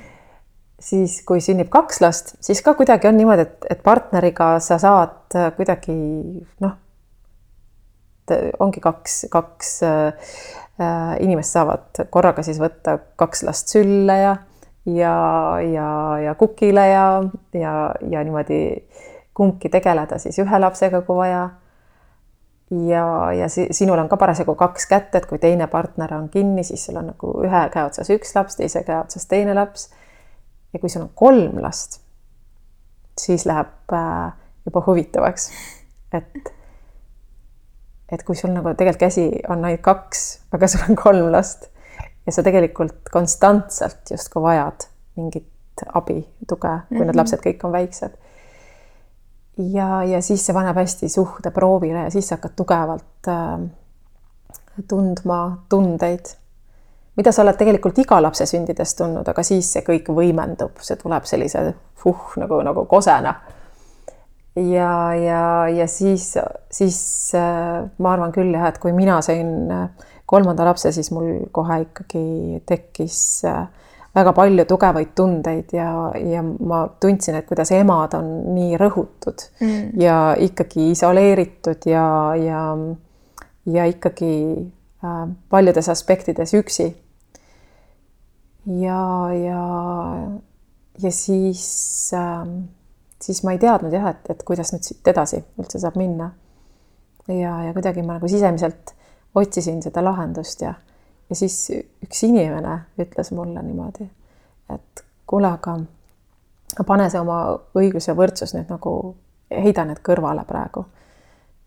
siis, 0.80 1.16
kui 1.26 1.40
sünnib 1.42 1.68
kaks 1.68 2.00
last, 2.00 2.34
siis 2.40 2.62
ka 2.62 2.74
kuidagi 2.78 3.08
on 3.08 3.16
niimoodi, 3.16 3.42
et, 3.42 3.66
et 3.70 3.82
partneriga 3.82 4.54
sa 4.62 4.78
saad 4.78 5.34
kuidagi 5.56 5.96
noh, 6.62 6.76
ongi 8.62 8.80
kaks, 8.80 9.24
kaks 9.30 9.72
äh, 9.82 10.36
inimest 11.20 11.58
saavad 11.58 12.04
korraga 12.10 12.44
siis 12.46 12.60
võtta 12.62 12.96
kaks 13.18 13.42
last 13.48 13.74
sülle 13.74 14.16
ja 14.20 14.36
ja, 14.86 15.60
ja, 15.72 16.18
ja 16.18 16.34
kukile 16.34 16.88
ja, 16.88 17.22
ja, 17.52 17.94
ja 18.10 18.24
niimoodi 18.24 18.88
kumbki 19.34 19.68
tegeleda 19.68 20.18
siis 20.18 20.38
ühe 20.42 20.58
lapsega, 20.60 21.02
kui 21.06 21.16
vaja. 21.16 21.48
Ja, 22.88 23.32
ja 23.32 23.48
si 23.48 23.66
sinul 23.70 23.98
on 23.98 24.08
ka 24.08 24.16
parasjagu 24.16 24.54
kaks 24.58 24.86
kätt, 24.90 25.14
et 25.14 25.26
kui 25.26 25.38
teine 25.38 25.66
partner 25.72 26.14
on 26.16 26.28
kinni, 26.32 26.64
siis 26.64 26.86
sul 26.86 26.96
on 27.00 27.10
nagu 27.12 27.34
ühe 27.44 27.64
käe 27.74 27.84
otsas 27.88 28.10
üks 28.14 28.34
laps, 28.36 28.56
teise 28.56 28.84
käe 28.86 29.00
otsas 29.00 29.26
teine 29.30 29.54
laps. 29.54 29.90
ja 30.72 30.80
kui 30.80 30.88
sul 30.88 31.04
on 31.04 31.10
kolm 31.14 31.60
last, 31.60 32.00
siis 33.20 33.44
läheb 33.46 33.92
äh, 33.92 34.32
juba 34.66 34.84
huvitavaks, 34.86 35.50
et 36.16 36.52
et 38.12 38.22
kui 38.28 38.36
sul 38.36 38.52
nagu 38.52 38.74
tegelikult 38.76 39.00
käsi 39.06 39.26
on 39.48 39.64
ainult 39.64 39.84
kaks, 39.84 40.24
aga 40.52 40.68
sul 40.68 40.84
on 40.88 40.96
kolm 40.96 41.30
last 41.32 41.70
ja 42.26 42.32
sa 42.32 42.44
tegelikult 42.44 43.08
konstantselt 43.12 44.10
justkui 44.10 44.42
vajad 44.44 44.86
mingit 45.16 45.48
abi, 45.92 46.20
tuge, 46.48 46.68
kui 46.68 46.68
mm 46.68 46.84
-hmm. 46.88 46.98
need 46.98 47.08
mhm. 47.08 47.18
lapsed 47.18 47.40
kõik 47.46 47.64
on 47.64 47.72
väiksed. 47.72 48.18
Ja, 49.58 50.02
ja 50.04 50.20
siis 50.22 50.46
see 50.46 50.54
paneb 50.56 50.76
hästi 50.76 51.08
suhte 51.12 51.50
proovile 51.54 52.06
ja 52.06 52.10
siis 52.10 52.28
sa 52.28 52.38
hakkad 52.38 52.54
tugevalt 52.56 53.28
äh, 53.28 53.58
tundma 54.88 55.40
tundeid, 55.68 56.32
mida 57.16 57.32
sa 57.32 57.44
oled 57.44 57.58
tegelikult 57.60 57.98
iga 58.00 58.20
lapse 58.22 58.46
sündides 58.48 58.94
tundnud, 58.96 59.28
aga 59.28 59.44
siis 59.44 59.68
see 59.74 59.84
kõik 59.86 60.08
võimendub, 60.16 60.80
see 60.84 60.96
tuleb 61.00 61.28
sellise 61.28 61.66
puh 62.02 62.32
nagu, 62.40 62.62
nagu 62.64 62.86
kosena. 62.90 63.34
ja, 64.56 64.94
ja, 65.16 65.44
ja 65.68 65.86
siis, 65.88 66.32
siis 66.70 66.98
äh, 67.36 67.84
ma 67.98 68.16
arvan 68.16 68.32
küll 68.32 68.52
jah, 68.54 68.70
et 68.72 68.80
kui 68.80 68.92
mina 68.96 69.20
sain 69.24 69.70
äh, 69.70 70.10
kolmanda 70.26 70.64
lapse, 70.64 70.92
siis 70.92 71.12
mul 71.12 71.46
kohe 71.52 71.82
ikkagi 71.86 72.62
tekkis 72.68 73.44
äh, 73.48 73.66
väga 74.14 74.32
palju 74.36 74.64
tugevaid 74.68 75.14
tundeid 75.16 75.72
ja, 75.72 75.88
ja 76.18 76.42
ma 76.42 76.82
tundsin, 77.00 77.38
et 77.38 77.48
kuidas 77.48 77.72
emad 77.72 78.16
on 78.18 78.28
nii 78.56 78.76
rõhutud 78.80 79.46
mm. 79.62 79.94
ja 80.00 80.18
ikkagi 80.40 80.90
isoleeritud 80.92 81.88
ja, 81.88 82.04
ja, 82.36 82.62
ja 83.72 83.88
ikkagi 83.88 84.34
äh, 85.04 85.24
paljudes 85.48 85.88
aspektides 85.92 86.52
üksi. 86.58 86.90
ja, 88.66 89.02
ja, 89.32 89.64
ja 91.02 91.10
siis 91.10 91.64
äh,, 92.14 92.46
siis 93.22 93.42
ma 93.44 93.56
ei 93.56 93.62
teadnud 93.62 93.96
jah, 93.96 94.10
et, 94.12 94.28
et 94.30 94.44
kuidas 94.44 94.74
nüüd 94.74 94.84
siit 94.84 95.08
edasi 95.08 95.40
üldse 95.58 95.80
saab 95.80 95.96
minna. 95.96 96.34
ja, 97.28 97.62
ja 97.64 97.72
kuidagi 97.72 98.04
ma 98.04 98.18
nagu 98.18 98.28
sisemiselt 98.28 98.92
otsisin 99.34 99.80
seda 99.82 100.04
lahendust 100.04 100.60
ja, 100.60 100.74
ja 101.32 101.36
siis 101.36 101.70
üks 102.04 102.22
inimene 102.26 102.74
ütles 103.00 103.30
mulle 103.32 103.62
niimoodi, 103.64 104.04
et 104.74 105.04
kuule, 105.26 105.48
aga 105.48 105.78
pane 106.86 107.06
see 107.08 107.20
oma 107.22 107.38
õiglus 107.78 108.10
ja 108.10 108.14
võrdsus 108.18 108.52
nüüd 108.52 108.68
nagu, 108.68 108.92
heida 109.48 109.86
need 109.88 110.02
kõrvale 110.04 110.44
praegu. 110.48 110.84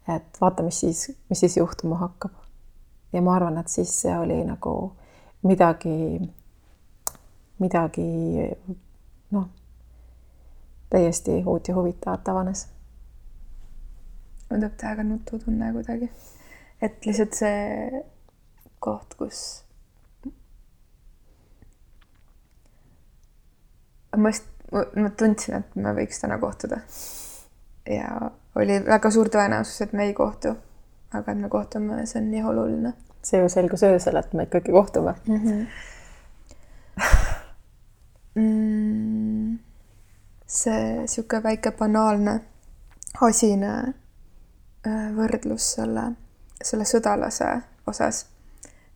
et 0.07 0.37
vaata, 0.41 0.63
mis 0.63 0.79
siis, 0.79 1.07
mis 1.29 1.39
siis 1.39 1.57
juhtuma 1.57 1.97
hakkab. 1.97 2.31
ja 3.13 3.21
ma 3.25 3.35
arvan, 3.35 3.57
et 3.57 3.73
siis 3.73 3.95
see 4.01 4.13
oli 4.17 4.43
nagu 4.45 4.75
midagi, 5.41 6.21
midagi 7.59 8.07
noh, 9.31 9.49
täiesti 10.89 11.41
uut 11.45 11.67
ja 11.67 11.75
huvitavat 11.75 12.29
avanes. 12.29 12.67
mul 14.49 14.59
tuleb 14.59 14.77
täiega 14.77 15.03
nututunne 15.03 15.73
kuidagi 15.73 16.11
et 16.81 17.05
lihtsalt 17.05 17.33
see 17.33 18.03
koht, 18.79 19.15
kus 19.17 19.65
ma 24.17 24.29
just, 24.29 24.45
ma 24.71 25.09
tundsin, 25.17 25.55
et 25.59 25.75
me 25.75 25.93
võiks 25.95 26.21
täna 26.21 26.37
kohtuda. 26.39 26.79
ja 27.89 28.31
oli 28.55 28.79
väga 28.85 29.11
suur 29.11 29.29
tõenäosus, 29.29 29.81
et 29.81 29.93
me 29.93 30.05
ei 30.07 30.13
kohtu. 30.13 30.55
aga 31.13 31.31
et 31.31 31.37
me 31.37 31.49
kohtume, 31.49 32.05
see 32.05 32.21
on 32.21 32.31
nii 32.31 32.43
oluline. 32.43 32.93
see 33.23 33.41
ju 33.41 33.49
selgus 33.49 33.83
öösel, 33.83 34.15
et 34.15 34.33
me 34.33 34.43
ikkagi 34.43 34.71
kohtume 34.71 35.15
mm. 35.27 35.35
-hmm. 35.35 35.65
mm, 38.41 39.59
see 40.47 41.07
sihuke 41.07 41.43
väike 41.43 41.71
banaalne 41.71 42.39
asine 43.21 43.73
äh, 44.87 45.09
võrdlus 45.15 45.73
selle 45.75 46.11
selle 46.63 46.85
sõdalase 46.87 47.49
osas, 47.87 48.25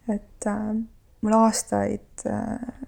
et 0.10 0.47
äh, 0.47 0.76
mul 1.22 1.36
aastaid 1.38 2.26
äh, 2.28 2.86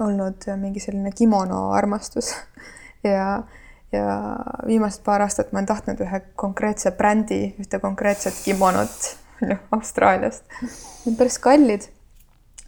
olnud 0.00 0.48
mingi 0.60 0.80
selline 0.82 1.12
kimono 1.16 1.70
armastus 1.72 2.34
ja, 3.04 3.42
ja 3.92 4.06
viimased 4.66 5.04
paar 5.04 5.24
aastat 5.24 5.52
ma 5.52 5.60
olen 5.62 5.70
tahtnud 5.70 6.02
ühe 6.04 6.20
konkreetse 6.36 6.92
brändi, 6.96 7.54
ühte 7.60 7.80
konkreetset 7.80 8.42
kimonot 8.44 9.12
Austraaliast. 9.76 10.44
Need 10.62 11.12
on 11.12 11.16
päris 11.16 11.38
kallid 11.38 11.88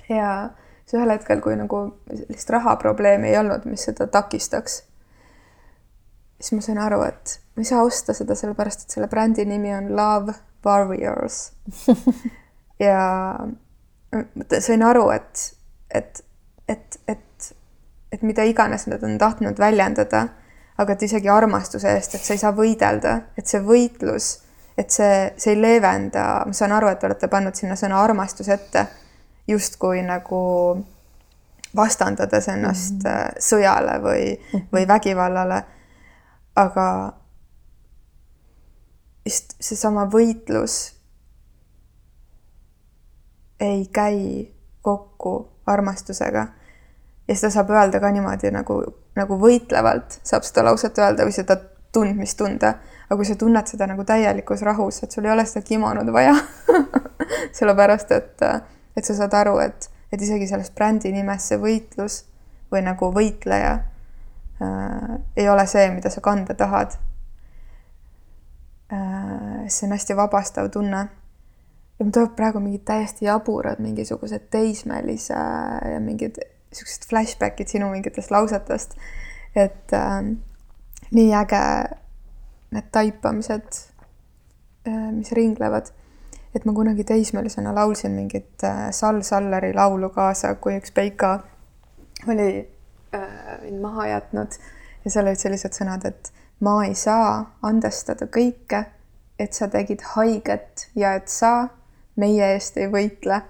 ja 0.08 0.50
siis 0.84 0.98
ühel 0.98 1.12
hetkel, 1.12 1.42
kui 1.44 1.56
nagu 1.56 1.82
sellist 2.08 2.50
rahaprobleemi 2.52 3.32
ei 3.32 3.38
olnud, 3.40 3.66
mis 3.68 3.84
seda 3.88 4.08
takistaks, 4.12 4.82
siis 6.40 6.54
ma 6.56 6.64
sain 6.64 6.80
aru, 6.80 7.02
et 7.08 7.38
ma 7.56 7.64
ei 7.64 7.68
saa 7.68 7.84
osta 7.84 8.16
seda 8.16 8.36
sellepärast, 8.38 8.86
et 8.86 8.96
selle 8.96 9.08
brändi 9.10 9.44
nimi 9.48 9.74
on 9.74 9.90
Love 9.96 10.36
Warriors 10.64 11.50
ja 12.78 13.38
sain 14.60 14.82
aru, 14.82 15.10
et, 15.10 15.54
et, 15.94 16.24
et, 16.68 17.00
et, 17.08 17.54
et 18.12 18.22
mida 18.22 18.44
iganes 18.44 18.86
nad 18.86 19.02
on 19.02 19.18
tahtnud 19.18 19.58
väljendada, 19.58 20.26
aga 20.78 20.94
et 20.94 21.02
isegi 21.02 21.28
armastuse 21.28 21.90
eest, 21.90 22.14
et 22.14 22.24
sa 22.24 22.34
ei 22.34 22.42
saa 22.42 22.52
võidelda, 22.54 23.16
et 23.38 23.46
see 23.50 23.60
võitlus, 23.64 24.30
et 24.78 24.94
see, 24.94 25.32
see 25.36 25.56
ei 25.56 25.60
leevenda, 25.60 26.28
ma 26.46 26.54
saan 26.54 26.76
aru, 26.76 26.90
et 26.92 27.00
te 27.02 27.08
olete 27.10 27.30
pannud 27.30 27.58
sinna 27.58 27.76
sõna 27.76 27.98
armastus 28.02 28.48
ette, 28.54 28.86
justkui 29.48 30.02
nagu 30.06 30.40
vastandades 31.76 32.48
ennast 32.48 33.02
mm 33.02 33.10
-hmm. 33.10 33.40
sõjale 33.40 33.98
või, 34.02 34.38
või 34.72 34.88
vägivallale. 34.88 35.62
aga 36.56 37.12
just 39.24 39.54
seesama 39.60 40.04
võitlus 40.10 40.97
ei 43.60 43.86
käi 43.92 44.48
kokku 44.82 45.52
armastusega. 45.66 46.46
ja 47.28 47.34
seda 47.36 47.50
saab 47.50 47.70
öelda 47.70 48.00
ka 48.00 48.10
niimoodi 48.10 48.50
nagu, 48.50 48.78
nagu 49.16 49.38
võitlevalt 49.40 50.20
saab 50.24 50.46
seda 50.48 50.64
lauset 50.64 50.98
öelda 50.98 51.26
või 51.28 51.34
seda 51.36 51.58
tundmist 51.92 52.38
tunda. 52.38 52.74
aga 53.08 53.16
kui 53.16 53.26
sa 53.28 53.36
tunned 53.36 53.66
seda 53.66 53.86
nagu 53.86 54.04
täielikus 54.04 54.62
rahus, 54.62 55.02
et 55.02 55.12
sul 55.12 55.24
ei 55.24 55.32
ole 55.32 55.44
seda 55.46 55.64
kimonut 55.66 56.12
vaja 56.12 56.34
sellepärast, 57.58 58.12
et, 58.12 58.46
et 58.96 59.04
sa 59.04 59.14
saad 59.14 59.34
aru, 59.34 59.58
et, 59.64 59.90
et 60.12 60.22
isegi 60.22 60.46
selles 60.46 60.70
brändi 60.70 61.12
nimes 61.12 61.48
see 61.48 61.60
võitlus 61.60 62.22
või 62.72 62.84
nagu 62.84 63.12
võitleja 63.12 63.74
äh, 64.62 65.12
ei 65.36 65.48
ole 65.48 65.66
see, 65.66 65.90
mida 65.92 66.10
sa 66.12 66.24
kanda 66.24 66.54
tahad 66.54 66.96
Äh, 68.92 69.68
see 69.68 69.86
on 69.86 69.92
hästi 69.92 70.16
vabastav 70.16 70.70
tunne. 70.72 71.08
Ja 71.98 72.04
mul 72.04 72.12
tuleb 72.14 72.36
praegu 72.36 72.60
mingid 72.62 72.84
täiesti 72.86 73.26
jaburad 73.26 73.80
mingisugused 73.82 74.48
teismelise 74.50 75.34
ja 75.92 76.00
mingid 76.00 76.38
siuksed 76.72 77.08
flashbackid 77.10 77.68
sinu 77.68 77.90
mingitest 77.90 78.30
lausetest. 78.30 78.94
et 79.56 79.92
äh, 79.92 80.22
nii 81.10 81.34
äge 81.34 81.62
need 82.70 82.90
taipamised, 82.92 83.78
äh, 84.88 85.12
mis 85.12 85.32
ringlevad. 85.32 85.86
et 86.54 86.64
ma 86.64 86.72
kunagi 86.72 87.04
teismelisena 87.04 87.74
laulsin 87.74 88.12
mingit 88.12 88.64
äh, 88.64 88.90
Sall 88.90 89.22
Salleri 89.22 89.74
laulu 89.74 90.08
kaasa, 90.08 90.54
kui 90.54 90.78
üks 90.78 90.92
Peika 90.92 91.38
oli 92.28 92.68
äh, 93.14 93.62
mind 93.62 93.80
maha 93.80 94.06
jätnud 94.06 94.56
ja 95.04 95.10
seal 95.10 95.26
olid 95.26 95.40
sellised 95.40 95.76
sõnad, 95.76 96.06
et 96.08 96.32
ma 96.60 96.80
ei 96.86 96.94
saa 96.94 97.58
andestada 97.62 98.26
kõike, 98.26 98.84
et 99.38 99.52
sa 99.52 99.68
tegid 99.68 100.02
haiget 100.14 100.88
ja 100.96 101.14
et 101.20 101.28
sa 101.28 101.68
meie 102.18 102.52
eest 102.54 102.76
ei 102.76 102.88
võitle. 102.92 103.42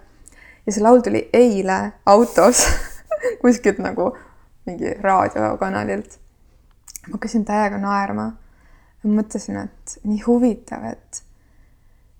ja 0.65 0.73
see 0.73 0.83
laul 0.83 1.01
tuli 1.05 1.23
eile 1.33 1.79
autos 2.05 2.65
kuskilt 3.41 3.81
nagu 3.83 4.11
mingi 4.69 4.93
raadiokanalilt. 5.01 6.19
ma 7.07 7.17
hakkasin 7.17 7.45
täiega 7.45 7.81
naerma. 7.81 8.31
mõtlesin, 9.03 9.57
et 9.63 9.99
nii 10.03 10.21
huvitav, 10.25 10.83
et, 10.91 11.21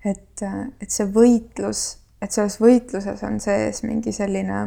et, 0.05 0.43
et 0.81 0.91
see 0.91 1.07
võitlus, 1.11 1.97
et 2.21 2.31
selles 2.31 2.55
võitluses 2.61 3.23
on 3.27 3.39
sees 3.43 3.83
mingi 3.83 4.13
selline 4.15 4.61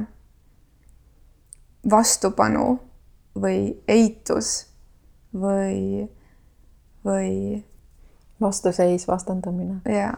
vastupanu 1.91 2.67
või 3.35 3.73
eitus 3.89 4.67
või, 5.33 6.09
või 7.05 7.65
vastuseis, 8.41 9.09
vastandumine. 9.09 9.81
jaa. 9.89 10.15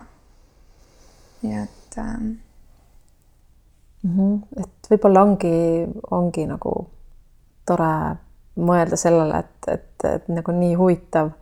Nii 1.45 1.61
et 1.61 1.99
ähm... 1.99 2.26
mm. 4.03 4.11
-hmm. 4.16 4.62
et 4.62 4.90
võib-olla 4.90 5.22
ongi, 5.28 5.55
ongi 6.11 6.47
nagu 6.49 6.74
tore 7.66 8.16
mõelda 8.57 8.97
sellele, 8.97 9.38
et, 9.38 9.68
et, 9.68 10.05
et 10.09 10.28
nagu 10.28 10.53
nii 10.53 10.74
huvitav 10.78 11.32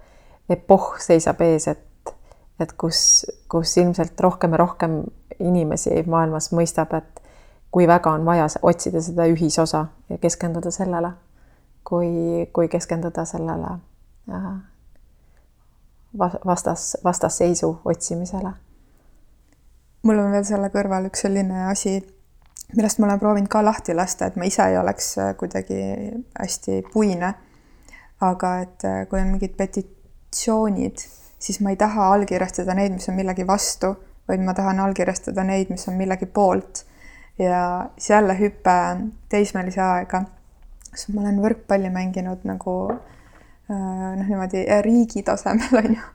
epohh 0.50 0.96
seisab 1.00 1.40
ees, 1.44 1.68
et, 1.68 2.14
et 2.60 2.72
kus, 2.78 3.26
kus 3.50 3.76
ilmselt 3.76 4.20
rohkem 4.20 4.56
ja 4.56 4.62
rohkem 4.62 5.02
inimesi 5.38 6.02
maailmas 6.06 6.52
mõistab, 6.52 6.94
et 6.96 7.22
kui 7.72 7.86
väga 7.88 8.12
on 8.12 8.24
vaja 8.24 8.46
otsida 8.62 9.00
seda 9.00 9.26
ühisosa 9.30 9.86
ja 10.08 10.18
keskenduda 10.18 10.70
sellele, 10.70 11.12
kui, 11.84 12.10
kui 12.52 12.68
keskenduda 12.68 13.24
sellele 13.28 13.78
äh, 14.30 14.52
vastas, 16.46 16.96
vastasseisu 17.04 17.80
otsimisele. 17.84 18.52
Mul 20.02 20.18
on 20.18 20.32
veel 20.34 20.44
selle 20.44 20.68
kõrval 20.72 21.06
üks 21.10 21.24
selline 21.26 21.66
asi 21.70 22.00
millest 22.76 22.98
ma 22.98 23.06
olen 23.06 23.20
proovinud 23.20 23.50
ka 23.52 23.62
lahti 23.64 23.94
lasta, 23.94 24.28
et 24.28 24.36
ma 24.40 24.46
ise 24.48 24.64
ei 24.70 24.78
oleks 24.80 25.16
äh, 25.20 25.32
kuidagi 25.38 25.80
hästi 26.38 26.82
puine. 26.92 27.34
aga 28.22 28.52
et 28.62 28.84
äh, 28.86 29.02
kui 29.10 29.20
on 29.20 29.32
mingid 29.34 29.56
petitsioonid, 29.58 31.02
siis 31.42 31.58
ma 31.60 31.72
ei 31.72 31.76
taha 31.76 32.12
allkirjastada 32.14 32.74
neid, 32.78 32.94
mis 32.94 33.08
on 33.10 33.16
millegi 33.18 33.46
vastu, 33.46 33.90
vaid 34.30 34.44
ma 34.46 34.54
tahan 34.54 34.80
allkirjastada 34.80 35.44
neid, 35.44 35.72
mis 35.74 35.88
on 35.88 35.98
millegi 35.98 36.26
poolt. 36.26 36.84
ja 37.38 37.88
siis 37.96 38.10
jälle 38.10 38.38
hüpe 38.38 38.78
teismelise 39.28 39.80
aega, 39.80 40.22
kus 40.90 41.08
ma 41.14 41.24
olen 41.24 41.40
võrkpalli 41.42 41.90
mänginud 41.90 42.44
nagu 42.44 42.76
äh, 42.92 43.76
noh, 44.16 44.26
niimoodi 44.28 44.64
riigi 44.86 45.22
tasemel 45.26 45.78
on 45.82 45.96
ju 45.96 46.10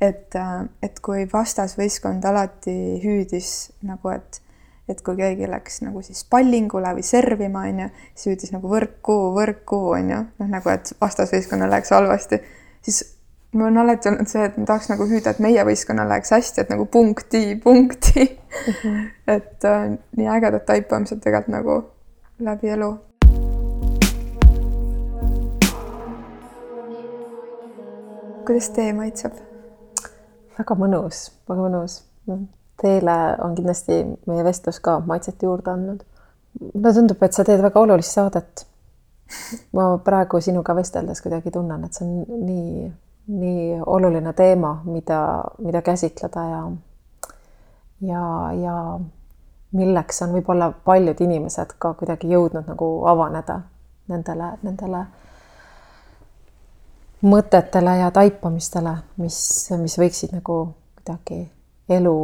et, 0.00 0.36
et 0.82 1.00
kui 1.04 1.26
vastasvõistkond 1.32 2.24
alati 2.24 2.76
hüüdis 3.04 3.52
nagu, 3.86 4.14
et 4.14 4.42
et 4.86 5.00
kui 5.02 5.16
keegi 5.18 5.48
läks 5.50 5.80
nagu 5.82 5.98
siis 6.06 6.20
pallingule 6.30 6.92
või 6.94 7.02
servima, 7.02 7.64
on 7.66 7.80
ju, 7.82 7.88
siis 8.14 8.28
hüüdis 8.30 8.52
nagu 8.54 8.70
võrku, 8.70 9.16
võrku, 9.34 9.80
on 9.96 10.12
ju, 10.12 10.20
noh 10.38 10.50
nagu, 10.52 10.70
et 10.70 10.92
vastasvõistkonnal 11.02 11.72
läheks 11.74 11.90
halvasti, 11.90 12.38
siis 12.86 13.00
mul 13.56 13.66
on 13.72 13.78
alati 13.82 14.12
olnud 14.12 14.30
see, 14.30 14.44
et 14.46 14.58
ma 14.60 14.68
tahaks 14.68 14.90
nagu 14.92 15.08
hüüda, 15.10 15.32
et 15.32 15.42
meie 15.42 15.64
võistkonnal 15.66 16.10
läheks 16.12 16.32
hästi, 16.36 16.62
et 16.62 16.70
nagu 16.70 16.86
punkti, 16.86 17.42
punkti 17.62 18.24
mm. 18.28 18.72
-hmm. 18.72 19.02
et 19.36 19.64
äh, 19.64 19.90
nii 20.16 20.30
ägedad 20.36 20.66
taipamised 20.68 21.22
tegelikult 21.24 21.54
nagu 21.56 21.78
läbi 22.38 22.70
elu. 22.76 22.92
Kuidas 28.46 28.70
tee 28.76 28.92
maitseb? 28.96 29.32
väga 30.58 30.74
mõnus, 30.78 31.26
väga 31.48 31.66
mõnus 31.66 32.00
Teile 32.76 33.36
on 33.40 33.54
kindlasti 33.56 34.02
meie 34.28 34.44
vestlus 34.44 34.80
ka 34.84 34.98
maitset 35.00 35.42
juurde 35.42 35.70
andnud. 35.70 36.00
mulle 36.74 36.92
tundub, 36.94 37.22
et 37.22 37.32
sa 37.32 37.44
teed 37.44 37.62
väga 37.62 37.80
olulist 37.80 38.12
saadet. 38.12 38.66
ma 39.72 39.98
praegu 39.98 40.40
sinuga 40.40 40.74
vesteldes 40.76 41.22
kuidagi 41.22 41.50
tunnen, 41.50 41.84
et 41.84 41.94
see 41.94 42.04
on 42.06 42.44
nii, 42.46 42.90
nii 43.26 43.80
oluline 43.86 44.32
teema, 44.32 44.82
mida, 44.84 45.20
mida 45.58 45.82
käsitleda 45.82 46.44
ja, 46.50 46.60
ja, 48.00 48.22
ja 48.60 48.76
milleks 49.72 50.22
on 50.22 50.36
võib-olla 50.36 50.70
paljud 50.84 51.20
inimesed 51.20 51.74
ka 51.78 51.94
kuidagi 51.98 52.30
jõudnud 52.30 52.68
nagu 52.68 52.90
avaneda 53.08 53.60
nendele, 54.08 54.52
nendele 54.62 55.06
mõtetele 57.26 57.98
ja 58.00 58.10
taipamistele, 58.14 58.96
mis, 59.22 59.38
mis 59.80 59.98
võiksid 59.98 60.34
nagu 60.36 60.58
kuidagi 60.98 61.44
elu 61.88 62.16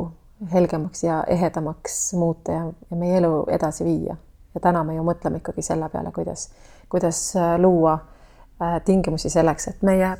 helgemaks 0.52 1.04
ja 1.04 1.22
ehedamaks 1.30 2.12
muuta 2.18 2.52
ja, 2.52 2.64
ja 2.90 2.96
meie 2.98 3.18
elu 3.20 3.44
edasi 3.50 3.84
viia. 3.84 4.16
ja 4.54 4.60
täna 4.60 4.84
me 4.84 4.94
ju 4.94 5.04
mõtleme 5.06 5.40
ikkagi 5.40 5.62
selle 5.62 5.88
peale, 5.88 6.12
kuidas, 6.12 6.50
kuidas 6.88 7.20
äh, 7.36 7.54
luua 7.58 7.94
äh, 8.62 8.80
tingimusi 8.84 9.30
selleks, 9.30 9.68
et 9.68 9.82
meie 9.82 10.16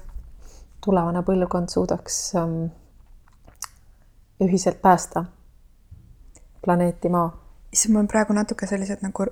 tulevane 0.85 1.23
põlvkond 1.23 1.69
suudaks 1.69 2.35
ähm, 2.37 2.65
ühiselt 4.43 4.81
päästa 4.83 5.25
planeeti 6.65 7.09
Maa. 7.09 7.31
issand, 7.73 7.93
mul 7.93 8.05
on 8.05 8.09
praegu 8.09 8.33
natuke 8.33 8.67
sellised 8.67 9.03
nagu, 9.03 9.27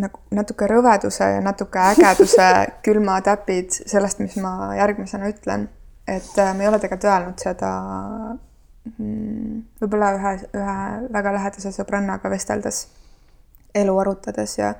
nagu 0.00 0.20
natuke 0.36 0.68
rõveduse 0.70 1.30
ja 1.36 1.40
natuke 1.44 1.80
ägeduse 1.92 2.48
külmatäpid 2.86 3.72
sellest, 3.78 4.20
mis 4.24 4.36
ma 4.42 4.74
järgmisena 4.76 5.30
ütlen. 5.32 5.68
et 6.06 6.38
äh, 6.38 6.54
me 6.54 6.64
ei 6.64 6.68
ole 6.68 6.78
tegelikult 6.78 7.10
öelnud 7.10 7.42
seda 7.42 7.70
Mm, 8.86 9.64
võib-olla 9.80 10.12
ühe, 10.14 10.32
ühe 10.54 10.74
väga 11.10 11.32
lähedase 11.34 11.72
sõbrannaga 11.74 12.30
vesteldes, 12.30 12.84
elu 13.74 13.96
arutades 13.98 14.54
ja 14.60 14.74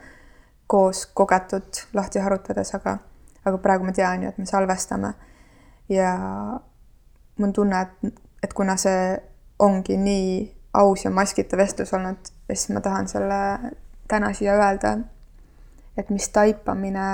koos 0.70 1.04
kogetut 1.06 1.82
lahti 1.94 2.22
harutades, 2.22 2.70
aga, 2.78 3.00
aga 3.42 3.58
praegu 3.62 3.86
ma 3.86 3.94
tean 3.96 4.22
ju, 4.22 4.30
et 4.30 4.38
me 4.38 4.46
salvestame. 4.46 5.14
ja 5.88 6.12
mul 7.36 7.48
on 7.48 7.52
tunne, 7.52 7.80
et, 7.82 8.22
et 8.46 8.54
kuna 8.54 8.76
see 8.78 9.18
ongi 9.58 9.98
nii 9.98 10.30
aus 10.78 11.04
ja 11.04 11.10
maskita 11.10 11.58
vestlus 11.58 11.92
olnud, 11.94 12.30
siis 12.46 12.70
ma 12.74 12.80
tahan 12.80 13.08
selle 13.10 13.40
täna 14.08 14.32
siia 14.32 14.54
öelda, 14.54 14.98
et 15.98 16.10
mis 16.10 16.28
taipamine, 16.28 17.06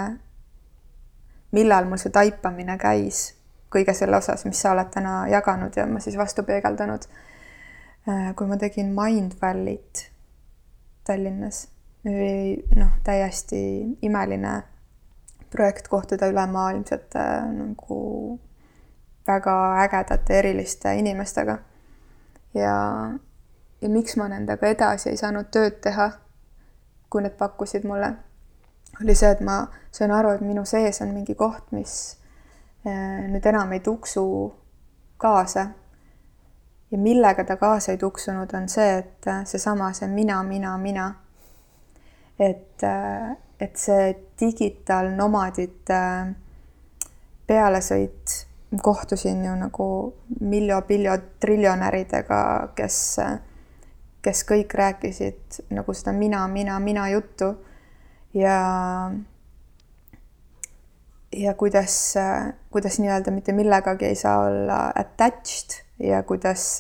millal 1.53 1.88
mul 1.88 2.01
see 2.01 2.12
taipamine 2.12 2.78
käis 2.78 3.32
kõige 3.72 3.95
selle 3.97 4.16
osas, 4.16 4.45
mis 4.45 4.61
sa 4.61 4.74
oled 4.74 4.90
täna 4.93 5.22
jaganud 5.32 5.76
ja 5.76 5.86
ma 5.88 6.01
siis 6.01 6.16
vastu 6.20 6.45
peegeldanud. 6.45 7.07
Äh, 8.09 8.32
kui 8.36 8.47
ma 8.51 8.59
tegin 8.61 8.93
Mindvalley't 8.97 10.09
Tallinnas, 11.07 11.68
oli 12.07 12.62
noh, 12.76 12.93
täiesti 13.05 13.62
imeline 14.03 14.62
projekt 15.51 15.88
kohtuda 15.88 16.26
ülemaailmsete 16.32 17.24
nagu 17.53 17.99
väga 19.26 19.55
ägedate 19.84 20.38
eriliste 20.38 20.95
inimestega. 20.99 21.59
ja, 22.55 22.74
ja 23.80 23.88
miks 23.88 24.16
ma 24.16 24.28
nendega 24.28 24.66
edasi 24.66 25.11
ei 25.11 25.16
saanud 25.16 25.49
tööd 25.55 25.78
teha, 25.84 26.11
kui 27.13 27.23
need 27.23 27.37
pakkusid 27.37 27.85
mulle, 27.85 28.09
oli 29.03 29.15
see, 29.15 29.31
et 29.37 29.45
ma 29.45 29.67
sain 29.93 30.11
aru, 30.11 30.33
et 30.33 30.43
minu 30.45 30.65
sees 30.69 31.03
on 31.05 31.13
mingi 31.13 31.37
koht, 31.37 31.69
mis 31.77 31.95
Äh, 32.87 33.29
nüüd 33.31 33.45
enam 33.47 33.73
ei 33.73 33.81
tuksu 33.81 34.53
kaasa. 35.19 35.67
ja 36.91 36.99
millega 36.99 37.45
ta 37.45 37.57
kaasa 37.57 37.93
ei 37.93 37.99
tuksunud, 37.99 38.51
on 38.55 38.69
see, 38.69 38.99
et 38.99 39.27
äh, 39.27 39.45
seesama, 39.47 39.93
see 39.93 40.09
mina, 40.09 40.43
mina, 40.43 40.79
mina. 40.79 41.15
et, 42.39 42.83
äh, 42.83 43.37
et 43.61 43.77
see 43.77 44.17
digitaalnomadite 44.41 46.01
pealesõit, 47.47 48.35
kohtusin 48.83 49.45
ju 49.45 49.55
nagu 49.61 49.89
miljo-piljo 50.41 51.17
triljonäridega, 51.41 52.43
kes, 52.75 52.99
kes 54.23 54.45
kõik 54.47 54.75
rääkisid 54.79 55.62
nagu 55.75 55.95
seda 55.95 56.12
mina, 56.14 56.47
mina, 56.49 56.79
mina 56.81 57.09
juttu 57.11 57.53
ja 58.35 58.57
ja 61.33 61.55
kuidas, 61.55 62.14
kuidas 62.70 62.99
nii-öelda 62.99 63.31
mitte 63.31 63.53
millegagi 63.53 64.05
ei 64.05 64.14
saa 64.14 64.39
olla 64.47 64.93
attached 64.95 65.83
ja 65.99 66.23
kuidas, 66.23 66.79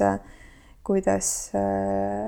kuidas 0.84 1.52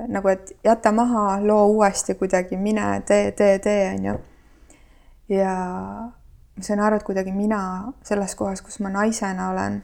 nagu, 0.09 0.29
et 0.29 0.53
jäta 0.65 0.93
maha, 0.93 1.39
loo 1.47 1.67
uuesti 1.67 2.15
kuidagi, 2.15 2.57
mine 2.57 3.03
tee, 3.07 3.33
tee, 3.33 3.59
tee, 3.59 3.95
on 3.95 4.05
ju. 4.05 4.19
ja 5.29 5.55
ma 6.57 6.63
sain 6.63 6.81
aru, 6.81 6.97
et 6.97 7.03
kuidagi 7.07 7.33
mina 7.33 7.93
selles 8.03 8.35
kohas, 8.35 8.63
kus 8.63 8.81
ma 8.81 8.93
naisena 8.95 9.51
olen 9.51 9.83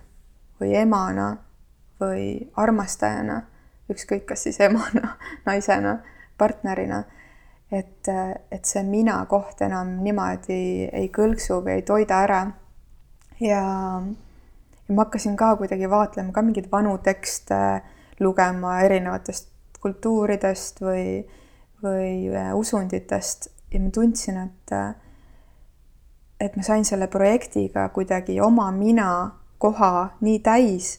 või 0.61 0.74
emana 0.76 1.37
või 2.01 2.51
armastajana, 2.57 3.43
ükskõik, 3.91 4.26
kas 4.28 4.47
siis 4.47 4.61
emana, 4.64 5.16
naisena, 5.49 5.99
partnerina, 6.38 7.03
et, 7.72 8.09
et 8.51 8.64
see 8.64 8.82
mina 8.86 9.18
koht 9.30 9.62
enam 9.66 9.99
niimoodi 10.05 10.88
ei 10.88 11.11
kõlksu 11.14 11.61
või 11.64 11.78
ei 11.78 11.86
toida 11.86 12.22
ära. 12.26 12.41
ja, 13.41 13.61
ja 14.88 14.95
ma 14.95 15.05
hakkasin 15.05 15.36
ka 15.38 15.55
kuidagi 15.57 15.91
vaatlema 15.91 16.32
ka 16.34 16.43
mingeid 16.43 16.70
vanu 16.72 16.97
tekste, 16.99 17.80
lugema 18.20 18.80
erinevatest 18.84 19.49
kultuuridest 19.80 20.82
või, 20.84 21.22
või 21.82 22.28
äh, 22.34 22.51
usunditest 22.57 23.49
ja 23.70 23.80
ma 23.80 23.91
tundsin, 23.95 24.36
et 24.36 24.74
et 26.41 26.57
ma 26.57 26.64
sain 26.64 26.84
selle 26.84 27.07
projektiga 27.12 27.88
kuidagi 27.93 28.41
oma 28.41 28.70
mina 28.72 29.11
koha 29.61 30.16
nii 30.24 30.38
täis, 30.41 30.95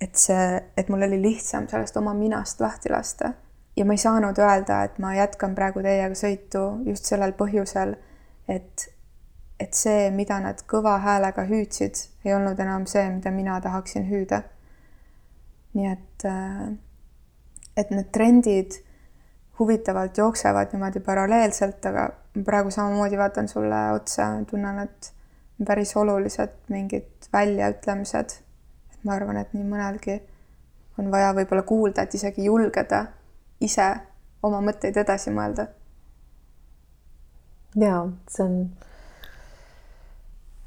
et 0.00 0.16
see, 0.16 0.60
et 0.76 0.88
mul 0.88 1.04
oli 1.04 1.20
lihtsam 1.22 1.68
sellest 1.68 1.96
oma 2.00 2.14
minast 2.16 2.60
lahti 2.60 2.92
lasta. 2.92 3.32
ja 3.76 3.84
ma 3.84 3.94
ei 3.94 4.02
saanud 4.02 4.38
öelda, 4.38 4.82
et 4.84 4.98
ma 4.98 5.14
jätkan 5.14 5.54
praegu 5.54 5.82
teiega 5.82 6.14
sõitu 6.18 6.64
just 6.88 7.06
sellel 7.08 7.32
põhjusel, 7.38 7.94
et, 8.48 8.86
et 9.60 9.74
see, 9.74 10.10
mida 10.10 10.40
nad 10.42 10.60
kõva 10.68 10.98
häälega 11.04 11.46
hüüdsid, 11.48 12.00
ei 12.24 12.34
olnud 12.34 12.58
enam 12.60 12.86
see, 12.90 13.06
mida 13.12 13.30
mina 13.30 13.60
tahaksin 13.60 14.08
hüüda. 14.10 14.42
nii 15.74 15.86
et, 15.86 16.24
et 17.78 17.90
need 17.94 18.08
trendid 18.12 18.80
huvitavalt 19.60 20.18
jooksevad 20.18 20.72
niimoodi 20.72 21.00
paralleelselt, 21.04 21.86
aga 21.86 22.08
praegu 22.44 22.70
samamoodi 22.74 23.18
vaatan 23.18 23.48
sulle 23.48 23.80
otsa, 23.92 24.32
tunnen, 24.50 24.78
et 24.78 25.12
päris 25.66 25.96
olulised 25.96 26.56
mingid 26.68 27.28
väljaütlemised. 27.32 28.40
Ma 29.04 29.16
arvan, 29.16 29.40
et 29.40 29.54
nii 29.54 29.64
mõnelgi 29.64 30.20
on 30.98 31.10
vaja 31.12 31.32
võib-olla 31.36 31.62
kuulda, 31.66 32.04
et 32.04 32.14
isegi 32.14 32.44
julgeda 32.44 33.06
ise 33.60 33.88
oma 34.42 34.60
mõtteid 34.64 34.96
edasi 35.00 35.32
mõelda. 35.34 35.66
ja 37.80 38.00
see 38.28 38.44
on 38.44 38.56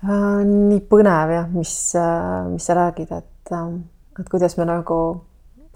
äh, 0.04 0.44
nii 0.48 0.82
põnev 0.90 1.34
jah, 1.36 1.50
mis 1.52 1.74
äh,, 2.00 2.46
mis 2.54 2.70
sa 2.70 2.78
räägid, 2.80 3.12
et 3.12 3.52
äh,, 3.52 3.74
et 4.20 4.30
kuidas 4.30 4.58
me 4.58 4.66
nagu 4.70 5.00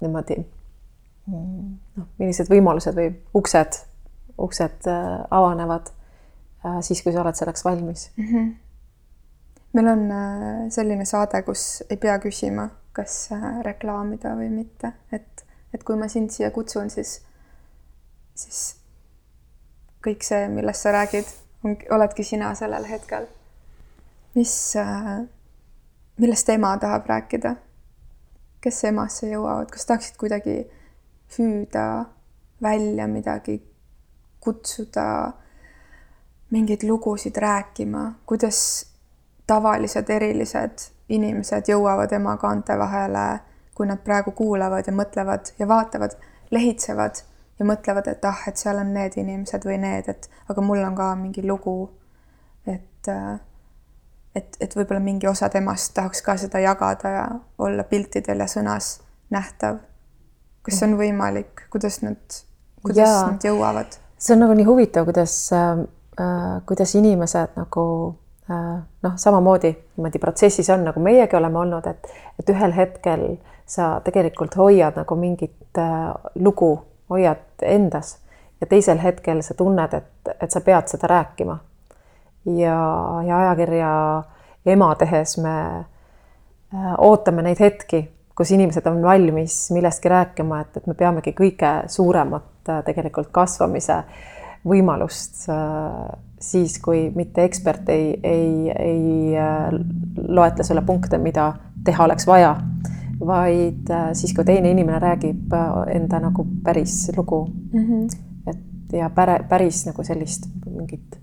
niimoodi 0.00 0.38
noh, 1.28 2.06
millised 2.20 2.48
võimalused 2.50 2.96
või 2.96 3.10
uksed, 3.36 3.82
uksed 4.40 4.88
äh, 4.88 5.18
avanevad 5.34 5.90
äh, 5.90 6.80
siis, 6.86 7.02
kui 7.02 7.12
sa 7.12 7.22
oled 7.24 7.38
selleks 7.38 7.64
valmis 7.66 8.10
mm. 8.16 8.24
-hmm. 8.24 8.54
Meil 9.76 9.90
on 9.92 10.04
äh, 10.10 10.68
selline 10.74 11.04
saade, 11.08 11.42
kus 11.46 11.82
ei 11.90 11.96
pea 12.00 12.18
küsima, 12.22 12.68
kas 12.92 13.28
reklaamida 13.62 14.34
või 14.38 14.48
mitte, 14.50 14.92
et, 15.12 15.44
et 15.74 15.84
kui 15.86 15.98
ma 15.98 16.08
sind 16.10 16.32
siia 16.34 16.50
kutsun, 16.50 16.90
siis, 16.90 17.18
siis 18.34 18.62
kõik 20.04 20.24
see, 20.26 20.48
millest 20.50 20.86
sa 20.86 20.94
räägid, 20.96 21.30
oledki 21.94 22.24
sina 22.26 22.54
sellel 22.58 22.86
hetkel. 22.88 23.28
mis, 24.34 24.52
millest 26.18 26.48
ema 26.54 26.76
tahab 26.78 27.06
rääkida? 27.06 27.56
kes 28.60 28.84
emasse 28.90 29.28
jõuavad, 29.30 29.70
kas 29.70 29.86
tahaksid 29.86 30.16
kuidagi 30.18 30.56
hüüda 31.36 32.08
välja 32.62 33.06
midagi, 33.10 33.60
kutsuda 34.42 35.32
mingeid 36.50 36.82
lugusid 36.88 37.36
rääkima, 37.36 38.18
kuidas 38.26 38.87
tavalised 39.48 40.10
erilised 40.12 40.84
inimesed 41.08 41.70
jõuavad 41.72 42.12
ema 42.12 42.36
kaante 42.36 42.76
vahele, 42.78 43.26
kui 43.74 43.88
nad 43.88 44.02
praegu 44.04 44.34
kuulavad 44.36 44.86
ja 44.86 44.92
mõtlevad 44.92 45.52
ja 45.58 45.68
vaatavad, 45.68 46.16
lehitsevad 46.50 47.22
ja 47.58 47.66
mõtlevad, 47.66 48.10
et 48.12 48.24
ah, 48.28 48.44
et 48.48 48.60
seal 48.60 48.78
on 48.78 48.92
need 48.94 49.16
inimesed 49.16 49.64
või 49.64 49.80
need, 49.82 50.08
et 50.08 50.30
aga 50.48 50.62
mul 50.62 50.84
on 50.84 50.96
ka 50.98 51.14
mingi 51.16 51.46
lugu. 51.46 51.90
et, 52.66 53.08
et, 54.34 54.56
et 54.60 54.74
võib-olla 54.76 55.00
mingi 55.00 55.26
osa 55.26 55.48
temast 55.48 55.94
tahaks 55.94 56.22
ka 56.22 56.36
seda 56.36 56.60
jagada 56.60 57.08
ja 57.08 57.28
olla 57.58 57.84
piltidel 57.84 58.44
ja 58.44 58.46
sõnas 58.46 58.98
nähtav 59.30 59.78
kas 60.68 60.80
see 60.82 60.88
on 60.90 60.96
võimalik, 61.00 61.64
kuidas 61.72 62.00
nad, 62.04 62.20
kuidas 62.84 63.08
Jaa. 63.08 63.26
nad 63.32 63.44
jõuavad? 63.48 63.98
see 64.18 64.34
on 64.34 64.42
nagu 64.44 64.56
nii 64.58 64.66
huvitav, 64.68 65.06
kuidas 65.08 65.34
äh,, 65.54 65.84
kuidas 66.68 66.94
inimesed 66.98 67.56
nagu 67.58 67.84
äh, 68.10 68.16
noh, 68.48 69.12
samamoodi 69.16 69.70
niimoodi 69.72 70.18
protsessis 70.18 70.70
on, 70.70 70.86
nagu 70.88 71.00
meiegi 71.04 71.36
oleme 71.36 71.58
olnud, 71.58 71.86
et, 71.86 72.08
et 72.40 72.50
ühel 72.54 72.72
hetkel 72.72 73.26
sa 73.68 73.98
tegelikult 74.04 74.56
hoiad 74.56 74.96
nagu 74.96 75.16
mingit 75.20 75.78
äh, 75.78 76.08
lugu, 76.40 76.72
hoiad 77.10 77.44
endas 77.62 78.16
ja 78.60 78.66
teisel 78.66 78.98
hetkel 79.02 79.42
sa 79.44 79.54
tunned, 79.54 79.94
et, 79.94 80.32
et 80.40 80.50
sa 80.50 80.60
pead 80.64 80.88
seda 80.88 81.10
rääkima. 81.12 81.58
ja, 82.46 82.78
ja 83.26 83.38
ajakirja 83.38 83.90
ema 84.66 84.94
tehes 84.94 85.38
me 85.38 85.56
äh, 85.76 86.94
ootame 86.98 87.42
neid 87.42 87.60
hetki 87.60 88.06
kus 88.38 88.52
inimesed 88.54 88.86
on 88.86 89.02
valmis 89.02 89.70
millestki 89.74 90.08
rääkima, 90.08 90.60
et, 90.60 90.76
et 90.78 90.86
me 90.86 90.94
peamegi 90.94 91.32
kõige 91.34 91.72
suuremat 91.90 92.70
äh, 92.70 92.82
tegelikult 92.86 93.32
kasvamise 93.34 93.96
võimalust 94.68 95.48
äh, 95.50 96.04
siis, 96.40 96.78
kui 96.82 97.08
mitte 97.14 97.44
ekspert 97.44 97.88
ei, 97.88 98.12
ei, 98.22 98.70
ei 98.70 99.36
äh, 99.36 99.68
loetle 100.28 100.64
sulle 100.64 100.82
punkte, 100.86 101.18
mida 101.18 101.52
teha 101.84 102.04
oleks 102.04 102.26
vaja, 102.26 102.56
vaid 103.26 103.90
siis, 104.14 104.34
kui 104.34 104.44
teine 104.46 104.70
inimene 104.70 104.98
räägib 105.02 105.54
enda 105.94 106.20
nagu 106.22 106.46
päris 106.62 107.10
lugu 107.16 107.44
mm. 107.72 107.86
-hmm. 107.86 108.18
et 108.46 108.92
ja 108.92 109.10
päre, 109.10 109.40
päris 109.48 109.86
nagu 109.86 110.04
sellist 110.04 110.46
mingit 110.70 111.18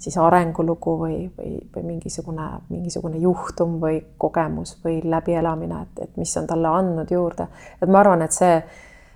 siis 0.00 0.16
arengulugu 0.18 0.98
või, 0.98 1.16
või, 1.38 1.56
või 1.76 1.82
mingisugune, 1.84 2.46
mingisugune 2.68 3.18
juhtum 3.20 3.76
või 3.80 4.00
kogemus 4.18 4.78
või 4.84 5.00
läbielamine, 5.04 5.82
et, 5.82 6.04
et 6.06 6.16
mis 6.16 6.36
on 6.36 6.46
talle 6.46 6.68
andnud 6.68 7.10
juurde. 7.10 7.46
et 7.82 7.88
ma 7.88 8.00
arvan, 8.00 8.22
et 8.22 8.32
see, 8.32 8.62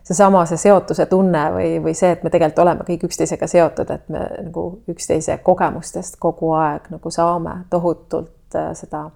seesama, 0.04 0.44
see 0.46 0.60
seotuse 0.60 1.06
tunne 1.06 1.42
või, 1.54 1.68
või 1.82 1.94
see, 1.96 2.12
et 2.12 2.22
me 2.24 2.30
tegelikult 2.30 2.62
oleme 2.64 2.86
kõik 2.86 3.06
üksteisega 3.08 3.48
seotud, 3.48 3.90
et 3.90 4.08
me 4.12 4.24
nagu 4.44 4.66
üksteise 4.90 5.38
kogemustest 5.42 6.18
kogu 6.20 6.52
aeg 6.58 6.90
nagu 6.92 7.10
saame 7.10 7.56
tohutult 7.72 8.56
äh, 8.58 8.72
seda 8.76 9.06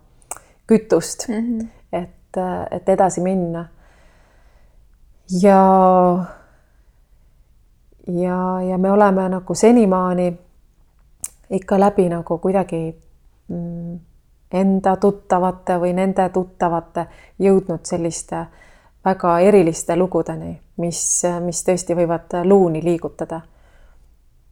kütust 0.68 1.28
mm, 1.28 1.34
-hmm. 1.34 1.68
et, 1.92 2.36
äh, 2.36 2.66
et 2.70 2.88
edasi 2.88 3.20
minna. 3.20 3.68
ja, 5.42 5.62
ja, 8.06 8.62
ja 8.62 8.78
me 8.78 8.92
oleme 8.92 9.28
nagu 9.28 9.54
senimaani 9.54 10.38
ikka 11.50 11.80
läbi 11.80 12.08
nagu 12.08 12.38
kuidagi 12.38 13.02
mm, 13.48 13.98
enda 14.52 14.96
tuttavate 14.96 15.76
või 15.80 15.92
nende 15.92 16.28
tuttavate 16.28 17.06
jõudnud 17.38 17.84
selliste 17.84 18.46
väga 19.04 19.38
eriliste 19.38 19.96
lugudeni, 19.96 20.60
mis, 20.78 21.00
mis 21.44 21.62
tõesti 21.66 21.96
võivad 21.98 22.38
luuni 22.44 22.82
liigutada. 22.84 23.40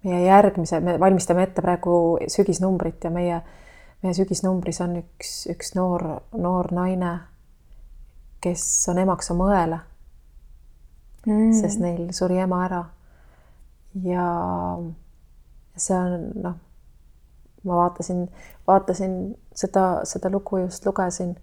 meie 0.07 0.27
järgmise, 0.27 0.81
me 0.81 1.01
valmistame 1.01 1.43
ette 1.43 1.63
praegu 1.63 2.19
sügisnumbrit 2.31 3.05
ja 3.05 3.11
meie, 3.11 3.41
meie 4.03 4.15
sügisnumbris 4.15 4.81
on 4.85 5.01
üks, 5.01 5.47
üks 5.51 5.75
noor, 5.75 6.05
noor 6.33 6.71
naine, 6.73 7.19
kes 8.41 8.63
on 8.93 8.99
emaks 9.03 9.31
oma 9.35 9.49
õele 9.51 9.81
mm.. 11.27 11.53
sest 11.61 11.83
neil 11.83 12.13
suri 12.15 12.39
ema 12.39 12.63
ära. 12.69 12.85
ja 14.05 14.29
see 15.77 15.97
on 15.97 16.31
noh, 16.45 16.57
ma 17.65 17.83
vaatasin, 17.83 18.27
vaatasin 18.69 19.17
seda, 19.55 19.87
seda 20.05 20.31
lugu 20.31 20.63
just 20.63 20.87
lugesin 20.87 21.35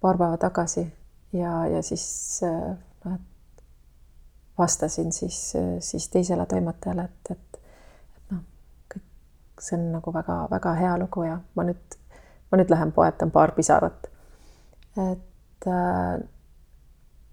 paar 0.00 0.18
päeva 0.20 0.36
tagasi 0.38 0.86
ja, 1.32 1.66
ja 1.66 1.82
siis 1.82 2.40
noh, 2.44 3.14
et 3.14 3.33
vastasin 4.58 5.12
siis, 5.12 5.52
siis 5.78 6.08
teisele 6.08 6.46
toimetajale, 6.46 7.04
et, 7.04 7.30
et, 7.30 7.60
et 8.16 8.32
noh, 8.34 8.42
kõik 8.94 9.64
see 9.66 9.78
on 9.78 9.88
nagu 9.96 10.14
väga-väga 10.14 10.74
hea 10.80 10.98
lugu 10.98 11.26
ja 11.26 11.38
ma 11.56 11.66
nüüd, 11.66 11.98
ma 12.50 12.60
nüüd 12.60 12.70
lähen 12.70 12.92
poetan 12.92 13.32
paar 13.34 13.54
pisarat. 13.56 14.10
et, 15.12 15.66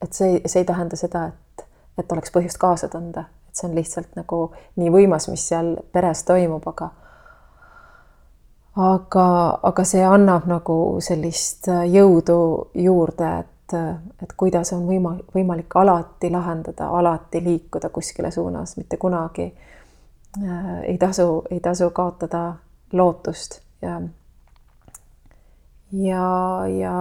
et 0.01 0.13
see, 0.13 0.41
see 0.45 0.63
ei 0.63 0.65
tähenda 0.65 0.97
seda, 0.97 1.27
et, 1.27 1.67
et 1.97 2.11
oleks 2.11 2.33
põhjust 2.33 2.57
kaasa 2.57 2.89
tunda, 2.89 3.27
et 3.49 3.55
see 3.55 3.69
on 3.69 3.77
lihtsalt 3.77 4.17
nagu 4.17 4.41
nii 4.81 4.89
võimas, 4.89 5.29
mis 5.29 5.45
seal 5.53 5.75
peres 5.93 6.25
toimub, 6.25 6.65
aga 6.73 6.89
aga, 8.75 9.25
aga 9.63 9.83
see 9.87 10.03
annab 10.05 10.47
nagu 10.49 10.77
sellist 11.03 11.67
jõudu 11.67 12.41
juurde, 12.79 13.31
et, 13.43 13.47
äh, 13.73 13.95
et 14.23 14.33
kuidas 14.37 14.73
on 14.73 14.87
võima-, 14.87 15.17
võimalik 15.35 15.75
alati 15.75 16.31
lahendada, 16.31 16.87
alati 16.87 17.43
liikuda 17.43 17.89
kuskile 17.89 18.31
suunas, 18.31 18.77
mitte 18.77 18.97
kunagi 18.97 19.51
äh, 19.51 20.81
ei 20.83 20.97
tasu, 20.97 21.43
ei 21.51 21.59
tasu 21.59 21.89
kaotada 21.89 22.55
lootust 22.93 23.61
ja 23.81 24.01
ja, 25.91 26.27
ja, 26.79 26.95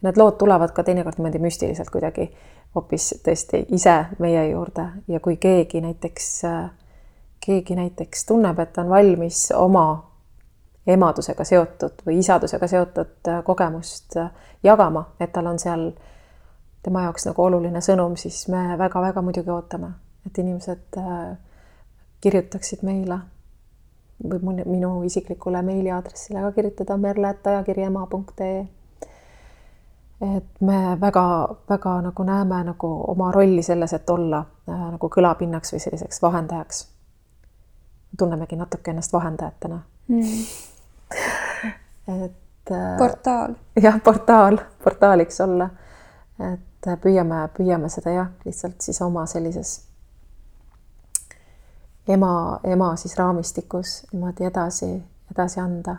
Need 0.00 0.16
lood 0.16 0.38
tulevad 0.40 0.72
ka 0.72 0.82
teinekord 0.84 1.18
niimoodi 1.18 1.38
müstiliselt 1.44 1.90
kuidagi 1.92 2.30
hoopis 2.74 3.10
tõesti 3.24 3.66
ise 3.76 3.96
meie 4.18 4.46
juurde 4.48 4.86
ja 5.12 5.20
kui 5.20 5.36
keegi 5.36 5.82
näiteks, 5.84 6.28
keegi 7.44 7.76
näiteks 7.76 8.24
tunneb, 8.26 8.58
et 8.64 8.78
on 8.80 8.88
valmis 8.88 9.50
oma 9.56 9.84
emadusega 10.86 11.44
seotud 11.44 12.04
või 12.06 12.18
isadusega 12.18 12.66
seotud 12.66 13.30
kogemust 13.44 14.16
jagama, 14.62 15.04
et 15.20 15.32
tal 15.32 15.46
on 15.46 15.58
seal 15.58 15.90
tema 16.82 17.02
jaoks 17.04 17.26
nagu 17.28 17.44
oluline 17.44 17.82
sõnum, 17.84 18.16
siis 18.16 18.48
me 18.48 18.78
väga-väga 18.78 19.22
muidugi 19.22 19.52
ootame, 19.52 19.92
et 20.26 20.38
inimesed 20.38 20.96
kirjutaksid 22.20 22.82
meile 22.82 23.20
mul, 24.28 24.62
minu 24.66 25.02
isiklikule 25.02 25.62
meiliaadressile 25.62 26.40
ka 26.40 26.52
kirjutada 26.52 26.96
merle.ajakiriema.ee. 26.96 28.66
et 30.36 30.60
me 30.60 31.00
väga-väga 31.00 32.00
nagu 32.02 32.22
näeme 32.22 32.64
nagu 32.64 32.90
oma 33.08 33.32
rolli 33.32 33.62
selles, 33.62 33.92
et 33.92 34.10
olla 34.10 34.44
äh, 34.68 34.90
nagu 34.90 35.08
kõlapinnaks 35.08 35.72
või 35.72 35.80
selliseks 35.80 36.22
vahendajaks. 36.22 36.88
tunnemegi 38.18 38.56
natuke 38.56 38.90
ennast 38.90 39.12
vahendajatena 39.12 39.80
mm. 40.10 40.22
et 42.24 42.72
äh,. 42.72 42.96
portaal. 42.98 43.54
jah, 43.82 44.00
portaal, 44.04 44.58
portaaliks 44.84 45.40
olla. 45.46 45.70
et 46.52 46.90
püüame, 47.02 47.44
püüame 47.56 47.88
seda 47.92 48.16
jah, 48.16 48.34
lihtsalt 48.44 48.80
siis 48.80 49.00
oma 49.04 49.26
sellises 49.28 49.78
ema, 52.12 52.60
ema 52.64 52.96
siis 52.96 53.18
raamistikus 53.18 54.06
niimoodi 54.12 54.44
edasi, 54.44 55.02
edasi 55.30 55.60
anda. 55.60 55.96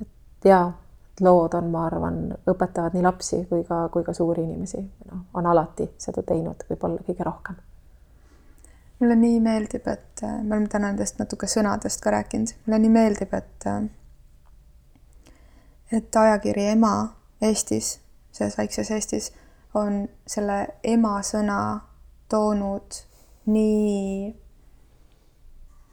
et 0.00 0.44
jaa, 0.44 0.72
lood 1.20 1.54
on, 1.54 1.70
ma 1.70 1.84
arvan, 1.86 2.20
õpetavad 2.48 2.94
nii 2.96 3.02
lapsi 3.04 3.44
kui 3.48 3.64
ka, 3.64 3.88
kui 3.92 4.04
ka 4.04 4.12
suuri 4.16 4.44
inimesi, 4.44 4.80
noh, 5.10 5.26
on 5.34 5.46
alati 5.46 5.90
seda 5.98 6.22
teinud, 6.22 6.64
võib-olla 6.70 7.02
kõige 7.06 7.26
rohkem. 7.26 7.58
Mulle 9.00 9.16
nii 9.16 9.40
meeldib, 9.40 9.86
et 9.88 10.22
äh, 10.24 10.42
me 10.42 10.54
oleme 10.56 10.68
täna 10.68 10.90
nendest 10.90 11.18
natuke 11.18 11.48
sõnadest 11.48 12.02
ka 12.04 12.12
rääkinud, 12.12 12.52
mulle 12.66 12.78
nii 12.82 12.92
meeldib, 12.92 13.32
et 13.34 13.66
äh, 13.66 13.82
et 15.92 16.16
ajakiri 16.16 16.66
Ema 16.74 16.94
Eestis, 17.42 17.98
selles 18.32 18.58
väikses 18.58 18.90
Eestis, 18.90 19.32
on 19.74 20.04
selle 20.26 20.66
ema 20.82 21.20
sõna 21.22 21.60
toonud 22.28 22.98
nii 23.50 24.34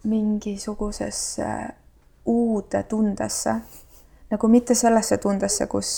mingisugusesse 0.07 1.49
uude 2.25 2.83
tundesse, 2.83 3.55
nagu 4.31 4.47
mitte 4.47 4.75
sellesse 4.75 5.17
tundesse, 5.17 5.67
kus, 5.71 5.91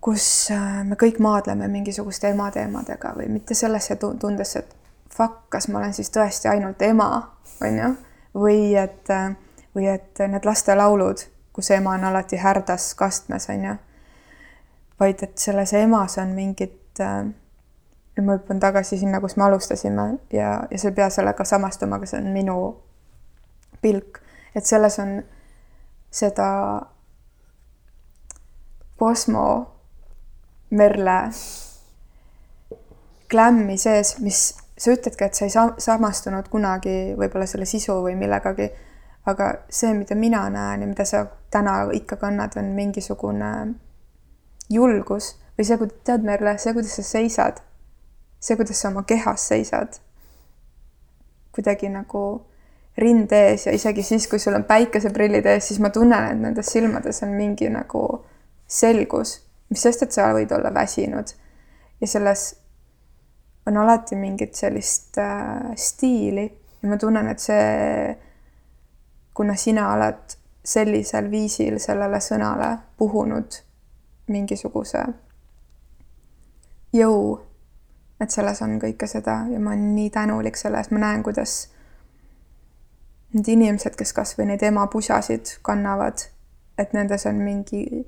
kus 0.00 0.28
me 0.84 0.96
kõik 1.00 1.20
maadleme 1.20 1.68
mingisuguste 1.68 2.32
emateemadega 2.32 3.14
või 3.18 3.28
mitte 3.36 3.54
sellesse 3.54 3.96
tundesse, 4.00 4.64
et 4.64 4.83
fuck, 5.16 5.46
kas 5.48 5.68
ma 5.68 5.78
olen 5.78 5.94
siis 5.94 6.10
tõesti 6.10 6.50
ainult 6.50 6.82
ema, 6.82 7.08
on 7.62 7.78
ju, 7.78 7.90
või 8.34 8.74
et, 8.78 9.10
või 9.74 9.88
et 9.92 10.22
need 10.28 10.46
lastelaulud, 10.46 11.22
kus 11.54 11.70
ema 11.70 11.94
on 11.94 12.08
alati 12.10 12.40
härdas 12.42 12.92
kastmes, 12.98 13.48
on 13.54 13.64
ju, 13.68 13.76
vaid 15.00 15.22
et 15.22 15.38
selles 15.38 15.72
emas 15.78 16.18
on 16.18 16.34
mingid 16.34 17.02
äh, 17.02 17.24
nüüd 18.14 18.26
ma 18.26 18.38
hüppan 18.38 18.60
tagasi 18.62 18.98
sinna, 18.98 19.20
kus 19.20 19.36
me 19.36 19.44
alustasime 19.48 20.06
ja, 20.32 20.64
ja 20.70 20.78
sa 20.78 20.90
ei 20.90 20.94
pea 20.94 21.08
sellega 21.10 21.44
samastuma, 21.44 21.98
aga 21.98 22.06
see 22.06 22.20
on 22.22 22.30
minu 22.34 22.58
pilk, 23.82 24.20
et 24.54 24.66
selles 24.66 24.98
on 25.02 25.16
seda 26.14 26.48
Cosmo 28.98 29.46
Merle 30.70 31.18
klämmi 33.30 33.76
sees, 33.78 34.18
mis 34.22 34.54
sa 34.78 34.94
ütledki, 34.94 35.24
et 35.24 35.34
sa 35.38 35.46
ei 35.46 35.52
sa-, 35.54 35.74
samastunud 35.78 36.48
kunagi 36.50 37.14
võib-olla 37.18 37.46
selle 37.46 37.66
sisu 37.66 38.00
või 38.04 38.16
millegagi, 38.18 38.70
aga 39.30 39.52
see, 39.70 39.92
mida 39.94 40.16
mina 40.18 40.48
näen 40.52 40.82
ja 40.84 40.88
mida 40.88 41.06
sa 41.08 41.26
täna 41.50 41.84
ikka 41.92 42.18
kannad, 42.20 42.56
on 42.60 42.74
mingisugune 42.76 43.52
julgus 44.72 45.34
või 45.58 45.68
see, 45.68 45.92
tead, 46.04 46.26
Merle, 46.26 46.58
see, 46.58 46.74
kuidas 46.74 46.98
sa 46.98 47.06
seisad 47.06 47.62
see, 48.44 48.56
kuidas 48.56 48.80
sa 48.80 48.88
oma 48.88 49.02
kehas 49.02 49.48
seisad, 49.48 49.96
kuidagi 51.54 51.88
nagu 51.88 52.24
rind 53.00 53.32
ees 53.32 53.66
ja 53.66 53.72
isegi 53.74 54.04
siis, 54.04 54.26
kui 54.28 54.38
sul 54.38 54.56
on 54.58 54.66
päikeseprillid 54.68 55.46
ees, 55.48 55.70
siis 55.70 55.80
ma 55.82 55.90
tunnen, 55.94 56.28
et 56.28 56.42
nendes 56.42 56.72
silmades 56.72 57.22
on 57.24 57.32
mingi 57.38 57.70
nagu 57.72 58.04
selgus, 58.68 59.38
mis 59.72 59.86
sest, 59.86 60.04
et 60.04 60.14
sa 60.14 60.28
võid 60.36 60.52
olla 60.54 60.74
väsinud. 60.74 61.32
ja 62.00 62.06
selles 62.10 62.42
on 63.66 63.76
alati 63.76 64.16
mingit 64.16 64.54
sellist 64.54 65.18
äh, 65.18 65.72
stiili 65.76 66.44
ja 66.82 66.88
ma 66.88 66.96
tunnen, 67.00 67.28
et 67.28 67.40
see, 67.40 68.16
kuna 69.34 69.56
sina 69.56 69.92
oled 69.94 70.36
sellisel 70.64 71.30
viisil 71.30 71.78
sellele 71.78 72.20
sõnale 72.24 72.70
puhunud 72.98 73.60
mingisuguse 74.32 75.02
jõu 76.94 77.34
et 78.24 78.30
selles 78.30 78.60
on 78.64 78.78
kõike 78.82 79.08
seda 79.10 79.42
ja 79.50 79.60
ma 79.60 79.74
olen 79.74 79.94
nii 79.96 80.10
tänulik 80.14 80.58
selle 80.58 80.80
eest, 80.80 80.92
ma 80.94 81.02
näen, 81.02 81.22
kuidas 81.26 81.54
need 83.34 83.50
inimesed, 83.56 83.96
kes 83.98 84.14
kasvõi 84.16 84.46
neid 84.48 84.62
emapusasid 84.62 85.56
kannavad, 85.66 86.28
et 86.78 86.94
nendes 86.94 87.26
on 87.26 87.40
mingi, 87.42 88.04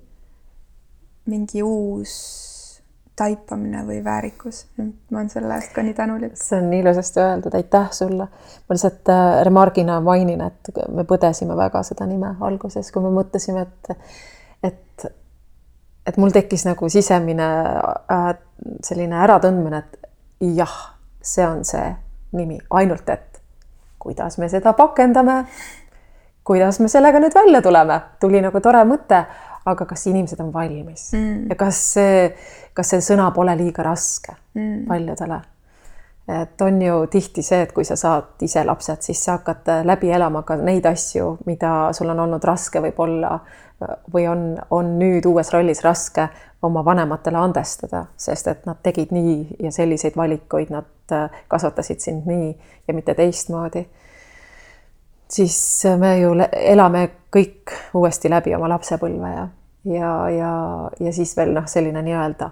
mingi 1.26 1.62
uus 1.66 2.14
taipamine 3.16 3.82
või 3.86 4.02
väärikus. 4.04 4.66
ma 4.76 5.18
olen 5.18 5.30
selle 5.32 5.54
eest 5.54 5.72
ka 5.74 5.82
nii 5.82 5.94
tänulik. 5.94 6.36
see 6.36 6.58
on 6.58 6.70
nii 6.70 6.80
ilusasti 6.84 7.20
öeldud, 7.20 7.54
aitäh 7.54 7.90
sulle. 7.90 8.28
ma 8.68 8.76
lihtsalt 8.76 9.08
äh, 9.08 9.42
remargina 9.48 10.00
mainin, 10.00 10.40
et 10.40 10.72
me 10.88 11.04
põdesime 11.04 11.56
väga 11.56 11.82
seda 11.82 12.06
nime 12.06 12.34
alguses, 12.40 12.90
kui 12.92 13.02
me 13.02 13.12
mõtlesime, 13.16 13.62
et, 13.62 14.10
et, 14.62 15.06
et 16.06 16.16
mul 16.16 16.34
tekkis 16.34 16.66
nagu 16.68 16.88
sisemine 16.92 17.48
äh, 18.12 18.28
selline 18.84 19.22
äratõndmine, 19.24 19.82
et 19.84 20.52
jah, 20.60 20.76
see 21.22 21.46
on 21.46 21.64
see 21.64 21.88
nimi, 22.36 22.60
ainult 22.70 23.08
et 23.08 23.40
kuidas 23.98 24.38
me 24.38 24.48
seda 24.52 24.72
pakendame, 24.76 25.44
kuidas 26.46 26.78
me 26.80 26.88
sellega 26.92 27.18
nüüd 27.22 27.34
välja 27.34 27.62
tuleme, 27.62 28.00
tuli 28.20 28.44
nagu 28.44 28.60
tore 28.62 28.84
mõte, 28.86 29.24
aga 29.66 29.86
kas 29.86 30.06
inimesed 30.06 30.40
on 30.40 30.52
valmis 30.54 31.10
mm. 31.16 31.50
ja 31.50 31.58
kas 31.58 31.82
see, 31.96 32.30
kas 32.74 32.94
see 32.94 33.04
sõna 33.04 33.28
pole 33.34 33.56
liiga 33.58 33.84
raske 33.86 34.36
mm. 34.54 34.86
paljudele? 34.88 35.42
et 36.26 36.62
on 36.62 36.80
ju 36.82 36.94
tihti 37.10 37.42
see, 37.46 37.60
et 37.62 37.72
kui 37.72 37.84
sa 37.86 37.94
saad 37.96 38.42
ise 38.42 38.64
lapsed, 38.66 39.04
siis 39.06 39.20
sa 39.22 39.36
hakkad 39.38 39.86
läbi 39.86 40.10
elama 40.10 40.42
ka 40.42 40.56
neid 40.58 40.86
asju, 40.90 41.36
mida 41.46 41.92
sul 41.94 42.10
on 42.10 42.24
olnud 42.24 42.44
raske 42.44 42.82
võib-olla 42.82 43.36
või 44.12 44.26
on, 44.28 44.42
on 44.70 44.96
nüüd 44.98 45.26
uues 45.28 45.52
rollis 45.52 45.82
raske 45.84 46.28
oma 46.66 46.84
vanematele 46.84 47.38
andestada, 47.38 48.06
sest 48.16 48.48
et 48.48 48.66
nad 48.66 48.80
tegid 48.82 49.12
nii 49.14 49.58
ja 49.62 49.72
selliseid 49.72 50.16
valikuid, 50.16 50.72
nad 50.72 51.14
äh, 51.14 51.42
kasvatasid 51.48 52.00
sind 52.02 52.26
nii 52.26 52.50
ja 52.88 52.94
mitte 52.96 53.14
teistmoodi. 53.14 53.86
Siis 55.28 55.58
me 55.98 56.18
ju 56.20 56.34
elame 56.52 57.08
kõik 57.34 57.74
uuesti 57.94 58.30
läbi 58.30 58.54
oma 58.54 58.68
lapsepõlve 58.74 59.32
ja, 59.32 59.48
ja, 59.84 60.12
ja, 60.30 60.52
ja 61.00 61.12
siis 61.12 61.36
veel 61.36 61.54
noh, 61.56 61.66
selline 61.70 62.02
nii-öelda 62.02 62.50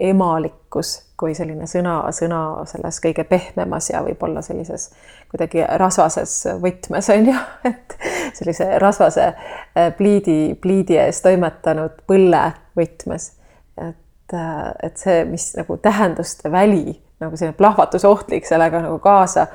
emalikkus 0.00 0.94
kui 1.20 1.34
selline 1.36 1.66
sõna, 1.68 1.98
sõna 2.16 2.40
selles 2.68 3.00
kõige 3.04 3.26
pehmemas 3.28 3.90
ja 3.90 4.00
võib-olla 4.04 4.40
sellises 4.44 4.88
kuidagi 5.30 5.64
rasvases 5.80 6.36
võtmes 6.62 7.10
on 7.12 7.28
ju, 7.28 7.36
et 7.70 7.96
sellise 8.36 8.70
rasvase 8.80 9.26
äh, 9.28 9.90
pliidi, 9.96 10.54
pliidi 10.60 10.96
ees 11.00 11.20
toimetanud 11.24 12.00
põlle 12.08 12.44
võtmes. 12.78 13.32
Et, 13.76 14.34
äh, 14.36 14.64
et 14.88 14.96
see, 15.00 15.24
mis 15.28 15.50
nagu 15.58 15.76
tähenduste 15.82 16.52
väli 16.52 16.96
nagu 17.20 17.36
selline 17.36 17.56
plahvatusohtlik 17.58 18.48
sellega 18.48 18.80
nagu 18.80 18.98
kaasa 19.04 19.46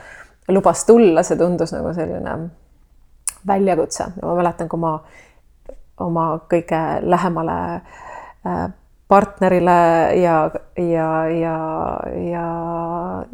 lubas 0.48 0.86
tulla, 0.86 1.24
see 1.24 1.38
tundus 1.38 1.74
nagu 1.74 1.94
selline 1.94 2.36
väljakutse 3.48 4.04
ja 4.04 4.28
ma 4.28 4.36
mäletan, 4.36 4.70
kui 4.70 4.80
ma 4.80 4.96
oma 6.02 6.26
kõige 6.52 6.82
lähemale 7.02 7.58
äh, 8.46 8.66
partnerile 9.08 9.78
ja, 10.22 10.36
ja, 10.78 11.10
ja, 11.30 11.58
ja 12.32 12.46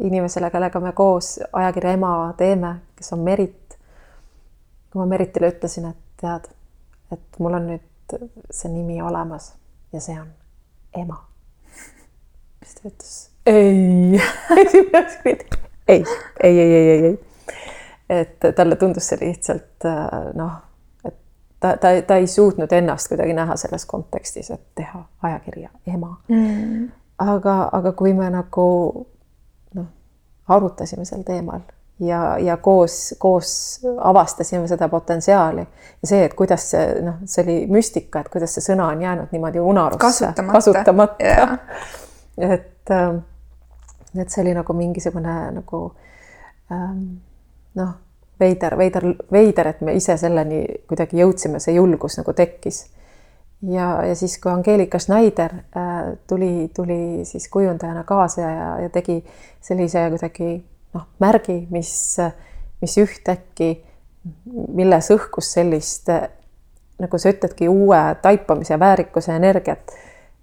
inimesele, 0.00 0.50
kellega 0.50 0.80
me 0.80 0.92
koos 0.92 1.38
ajakirja 1.52 1.96
Ema 1.96 2.12
teeme, 2.36 2.74
kes 2.96 3.12
on 3.12 3.24
Merit. 3.24 3.78
kui 4.92 5.00
ma 5.00 5.06
Meritile 5.08 5.48
ütlesin, 5.54 5.88
et 5.88 6.20
tead, 6.20 6.48
et 7.12 7.40
mul 7.40 7.56
on 7.56 7.68
nüüd 7.72 8.16
see 8.52 8.72
nimi 8.72 9.00
olemas 9.02 9.54
ja 9.92 10.00
see 10.00 10.18
on 10.20 10.28
ema. 11.00 11.22
siis 12.62 12.74
ta 12.76 12.88
ütles 12.88 13.32
ei 13.46 14.20
ei, 15.88 16.04
ei, 16.42 16.58
ei, 16.60 16.74
ei, 16.74 16.90
ei, 16.90 17.04
ei. 17.04 17.20
et 18.08 18.54
talle 18.56 18.76
tundus 18.76 19.08
see 19.08 19.18
lihtsalt 19.20 19.86
äh, 19.88 20.32
noh, 20.38 20.56
et 21.04 21.16
ta, 21.60 21.76
ta, 21.76 21.92
ta 22.06 22.16
ei 22.16 22.26
suutnud 22.26 22.72
ennast 22.72 23.08
kuidagi 23.12 23.34
näha 23.36 23.56
selles 23.56 23.86
kontekstis, 23.86 24.50
et 24.50 24.64
teha 24.74 25.04
ajakirja 25.22 25.70
ema. 25.86 26.16
Mm.. 26.28 26.88
aga, 27.18 27.68
aga 27.72 27.92
kui 27.92 28.14
me 28.14 28.30
nagu 28.30 28.66
noh, 29.74 29.86
arutasime 30.48 31.04
sel 31.08 31.24
teemal 31.26 31.62
ja, 32.02 32.38
ja 32.38 32.56
koos, 32.56 33.14
koos 33.18 33.80
avastasime 34.00 34.68
seda 34.68 34.88
potentsiaali 34.88 35.60
ja 36.02 36.08
see, 36.08 36.24
et 36.24 36.34
kuidas 36.34 36.70
see 36.70 36.86
noh, 37.04 37.20
see 37.24 37.44
oli 37.44 37.56
müstika, 37.70 38.22
et 38.22 38.32
kuidas 38.32 38.56
see 38.56 38.64
sõna 38.72 38.88
on 38.92 39.02
jäänud 39.02 39.34
niimoodi 39.34 39.60
unarusse. 39.60 40.02
Kasutamata, 40.02 40.52
kasutamata. 40.52 41.58
Et, 42.38 42.90
ähm, 44.14 44.22
et 44.22 44.30
see 44.30 44.42
oli 44.44 44.54
nagu 44.56 44.74
mingisugune 44.76 45.36
nagu 45.58 45.82
ähm, 46.72 47.04
noh, 47.78 47.92
veider, 48.40 48.76
veider, 48.78 49.06
veider, 49.32 49.70
et 49.72 49.80
me 49.80 49.94
ise 49.96 50.16
selleni 50.20 50.64
kuidagi 50.88 51.20
jõudsime, 51.20 51.60
see 51.62 51.76
julgus 51.76 52.18
nagu 52.20 52.34
tekkis. 52.36 52.84
ja, 53.62 54.02
ja 54.06 54.14
siis, 54.18 54.38
kui 54.42 54.52
Angeelika 54.52 54.98
Schneider 54.98 55.54
äh, 55.76 56.12
tuli, 56.26 56.70
tuli 56.74 57.24
siis 57.24 57.48
kujundajana 57.48 58.04
kaasa 58.04 58.40
ja, 58.40 58.68
ja 58.82 58.90
tegi 58.90 59.22
sellise 59.60 60.08
kuidagi 60.10 60.52
noh, 60.94 61.08
märgi, 61.22 61.66
mis, 61.70 62.18
mis 62.82 62.98
ühtäkki, 62.98 63.74
milles 64.52 65.10
õhkus 65.10 65.52
sellist 65.54 66.10
nagu 67.02 67.18
sa 67.18 67.32
ütledki, 67.32 67.68
uue 67.70 68.00
taipamise, 68.22 68.78
väärikuse 68.78 69.36
energiat. 69.36 69.94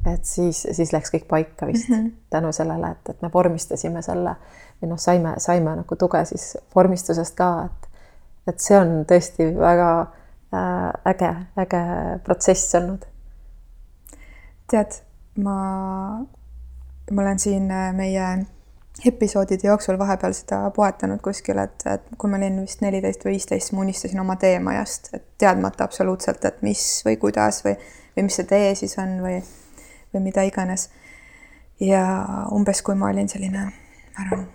Et 0.05 0.25
siis, 0.25 0.61
siis 0.71 0.93
läks 0.93 1.11
kõik 1.13 1.27
paika 1.27 1.67
vist 1.67 1.89
mm 1.89 1.95
-hmm. 1.95 2.11
tänu 2.29 2.51
sellele, 2.51 2.91
et, 2.91 3.09
et 3.09 3.21
me 3.21 3.29
vormistasime 3.33 4.01
selle 4.01 4.35
või 4.81 4.89
noh, 4.89 4.99
saime, 4.99 5.33
saime 5.37 5.75
nagu 5.75 5.95
tuge 5.95 6.25
siis 6.25 6.57
vormistusest 6.75 7.35
ka, 7.35 7.49
et, 7.65 7.89
et 8.47 8.59
see 8.59 8.77
on 8.79 9.05
tõesti 9.05 9.49
väga 9.57 9.89
äh, 10.01 11.13
äge, 11.13 11.35
äge 11.57 11.83
protsess 12.23 12.75
olnud. 12.75 13.05
tead, 14.71 15.01
ma, 15.35 15.57
ma 17.11 17.21
olen 17.21 17.39
siin 17.39 17.71
äh, 17.71 17.93
meie 17.93 18.45
episoodide 19.05 19.67
jooksul 19.67 19.97
vahepeal 19.99 20.33
seda 20.33 20.71
poetanud 20.75 21.21
kuskil, 21.21 21.57
et, 21.57 21.85
et 21.85 22.01
kui 22.17 22.29
ma 22.29 22.37
olin 22.37 22.61
vist 22.61 22.81
neliteist 22.81 23.23
või 23.25 23.37
viisteist, 23.37 23.73
ma 23.73 23.81
unistasin 23.81 24.19
oma 24.19 24.35
teemajast, 24.35 25.09
et 25.13 25.25
teadmata 25.37 25.83
absoluutselt, 25.83 26.45
et 26.45 26.61
mis 26.61 26.83
või 27.05 27.17
kuidas 27.17 27.63
või, 27.65 27.75
või 28.17 28.27
mis 28.27 28.39
see 28.39 28.49
tee 28.49 28.75
siis 28.75 28.97
on 28.99 29.17
või, 29.23 29.39
või 30.13 30.23
mida 30.29 30.43
iganes. 30.47 30.89
ja 31.79 32.03
umbes, 32.51 32.81
kui 32.83 32.95
ma 32.95 33.07
olin 33.07 33.29
selline, 33.31 33.69
ma 33.69 34.25
arvan, 34.25 34.47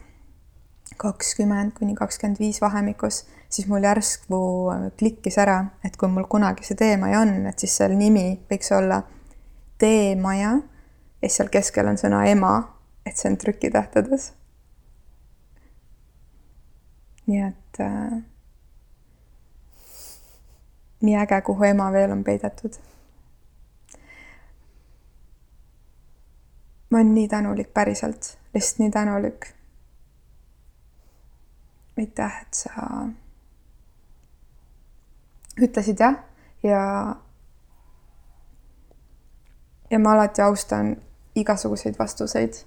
kakskümmend 1.00 1.72
kuni 1.78 1.94
kakskümmend 1.96 2.38
viis 2.38 2.60
vahemikus, 2.60 3.24
siis 3.48 3.68
mul 3.68 3.82
järsku 3.82 4.40
klikkis 4.98 5.38
ära, 5.38 5.64
et 5.84 5.96
kui 5.96 6.08
mul 6.08 6.28
kunagi 6.28 6.66
see 6.66 6.76
teemaja 6.76 7.24
on, 7.24 7.46
et 7.48 7.58
siis 7.58 7.76
seal 7.80 7.96
nimi 7.96 8.26
võiks 8.50 8.70
olla 8.76 9.02
teemaja 9.78 10.52
ja 10.52 11.28
siis 11.28 11.40
seal 11.40 11.50
keskel 11.52 11.88
on 11.88 11.98
sõna 11.98 12.26
ema 12.28 12.54
et 13.06 13.16
see 13.16 13.30
on 13.30 13.36
trükitähtedes. 13.38 14.32
nii 17.26 17.40
et 17.40 17.78
äh, 17.80 18.18
nii 21.00 21.14
äge, 21.16 21.40
kuhu 21.40 21.64
ema 21.64 21.86
veel 21.92 22.12
on 22.12 22.24
peidetud. 22.24 22.76
Ma 26.94 27.00
olen 27.00 27.14
nii 27.14 27.28
tänulik 27.28 27.72
päriselt, 27.74 28.38
lihtsalt 28.54 28.78
nii 28.78 28.90
tänulik. 28.94 29.46
aitäh, 31.98 32.36
et 32.42 32.54
sa 32.54 32.70
ütlesid 35.58 35.98
jah 35.98 36.14
ja 36.62 37.16
ja 39.90 39.98
ma 39.98 40.12
alati 40.12 40.42
austan 40.42 40.96
igasuguseid 41.34 41.98
vastuseid 41.98 42.62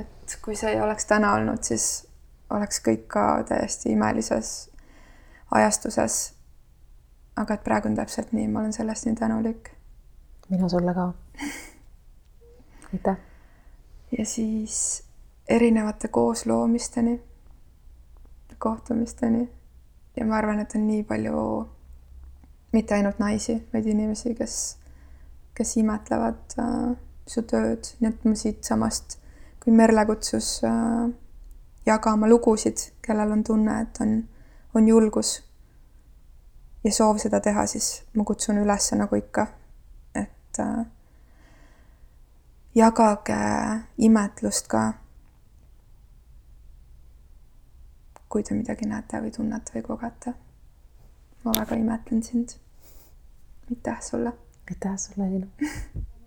et 0.00 0.38
kui 0.44 0.56
see 0.56 0.72
ei 0.74 0.80
oleks 0.80 1.06
täna 1.08 1.32
olnud, 1.38 1.62
siis 1.64 2.06
oleks 2.54 2.82
kõik 2.84 3.06
ka 3.12 3.26
täiesti 3.48 3.92
imelises 3.92 4.70
ajastuses. 5.54 6.18
aga 7.38 7.54
et 7.54 7.64
praegu 7.64 7.86
on 7.88 7.94
täpselt 7.94 8.32
nii, 8.34 8.48
ma 8.50 8.60
olen 8.60 8.72
selle 8.72 8.92
eest 8.92 9.06
nii 9.06 9.16
tänulik. 9.16 9.70
mina 10.48 10.68
sulle 10.68 10.94
ka. 10.94 11.12
aitäh. 12.92 13.27
Ja 14.18 14.24
siis 14.26 15.02
erinevate 15.48 16.08
koosloomisteni, 16.08 17.20
kohtumisteni. 18.58 19.48
Ja 20.16 20.26
ma 20.26 20.36
arvan, 20.36 20.60
et 20.60 20.74
on 20.74 20.86
nii 20.86 21.02
palju 21.06 21.68
mitte 22.72 22.94
ainult 22.94 23.18
naisi, 23.18 23.54
vaid 23.72 23.86
inimesi, 23.86 24.34
kes, 24.34 24.56
kes 25.54 25.76
imetlevad 25.76 26.58
äh, 26.58 26.96
su 27.26 27.44
tööd, 27.46 27.92
nii 28.00 28.10
et 28.10 28.24
ma 28.26 28.34
siitsamast 28.36 29.18
kui 29.62 29.72
Merle 29.76 30.04
kutsus 30.06 30.58
äh, 30.64 31.08
jagama 31.86 32.28
lugusid, 32.28 32.90
kellel 33.02 33.32
on 33.32 33.44
tunne, 33.44 33.80
et 33.82 34.00
on, 34.00 34.18
on 34.74 34.88
julgus 34.88 35.38
ja 36.84 36.92
soov 36.92 37.18
seda 37.22 37.40
teha, 37.44 37.66
siis 37.66 38.02
ma 38.16 38.24
kutsun 38.24 38.60
üles 38.62 38.92
nagu 38.96 39.18
ikka, 39.18 39.46
et 40.16 40.60
äh, 40.62 40.86
jagage 42.78 43.38
imetlust 43.98 44.68
ka. 44.68 44.82
kui 48.28 48.42
te 48.44 48.52
midagi 48.52 48.84
näete 48.84 49.22
või 49.24 49.30
tunnete 49.32 49.72
või 49.78 49.86
kogete. 49.86 50.34
ma 51.44 51.56
väga 51.60 51.80
imetlen 51.80 52.22
sind. 52.22 52.54
aitäh 53.70 54.02
sulle. 54.02 54.32
aitäh 54.70 54.96
sulle, 54.96 55.30
Liina 55.30 55.46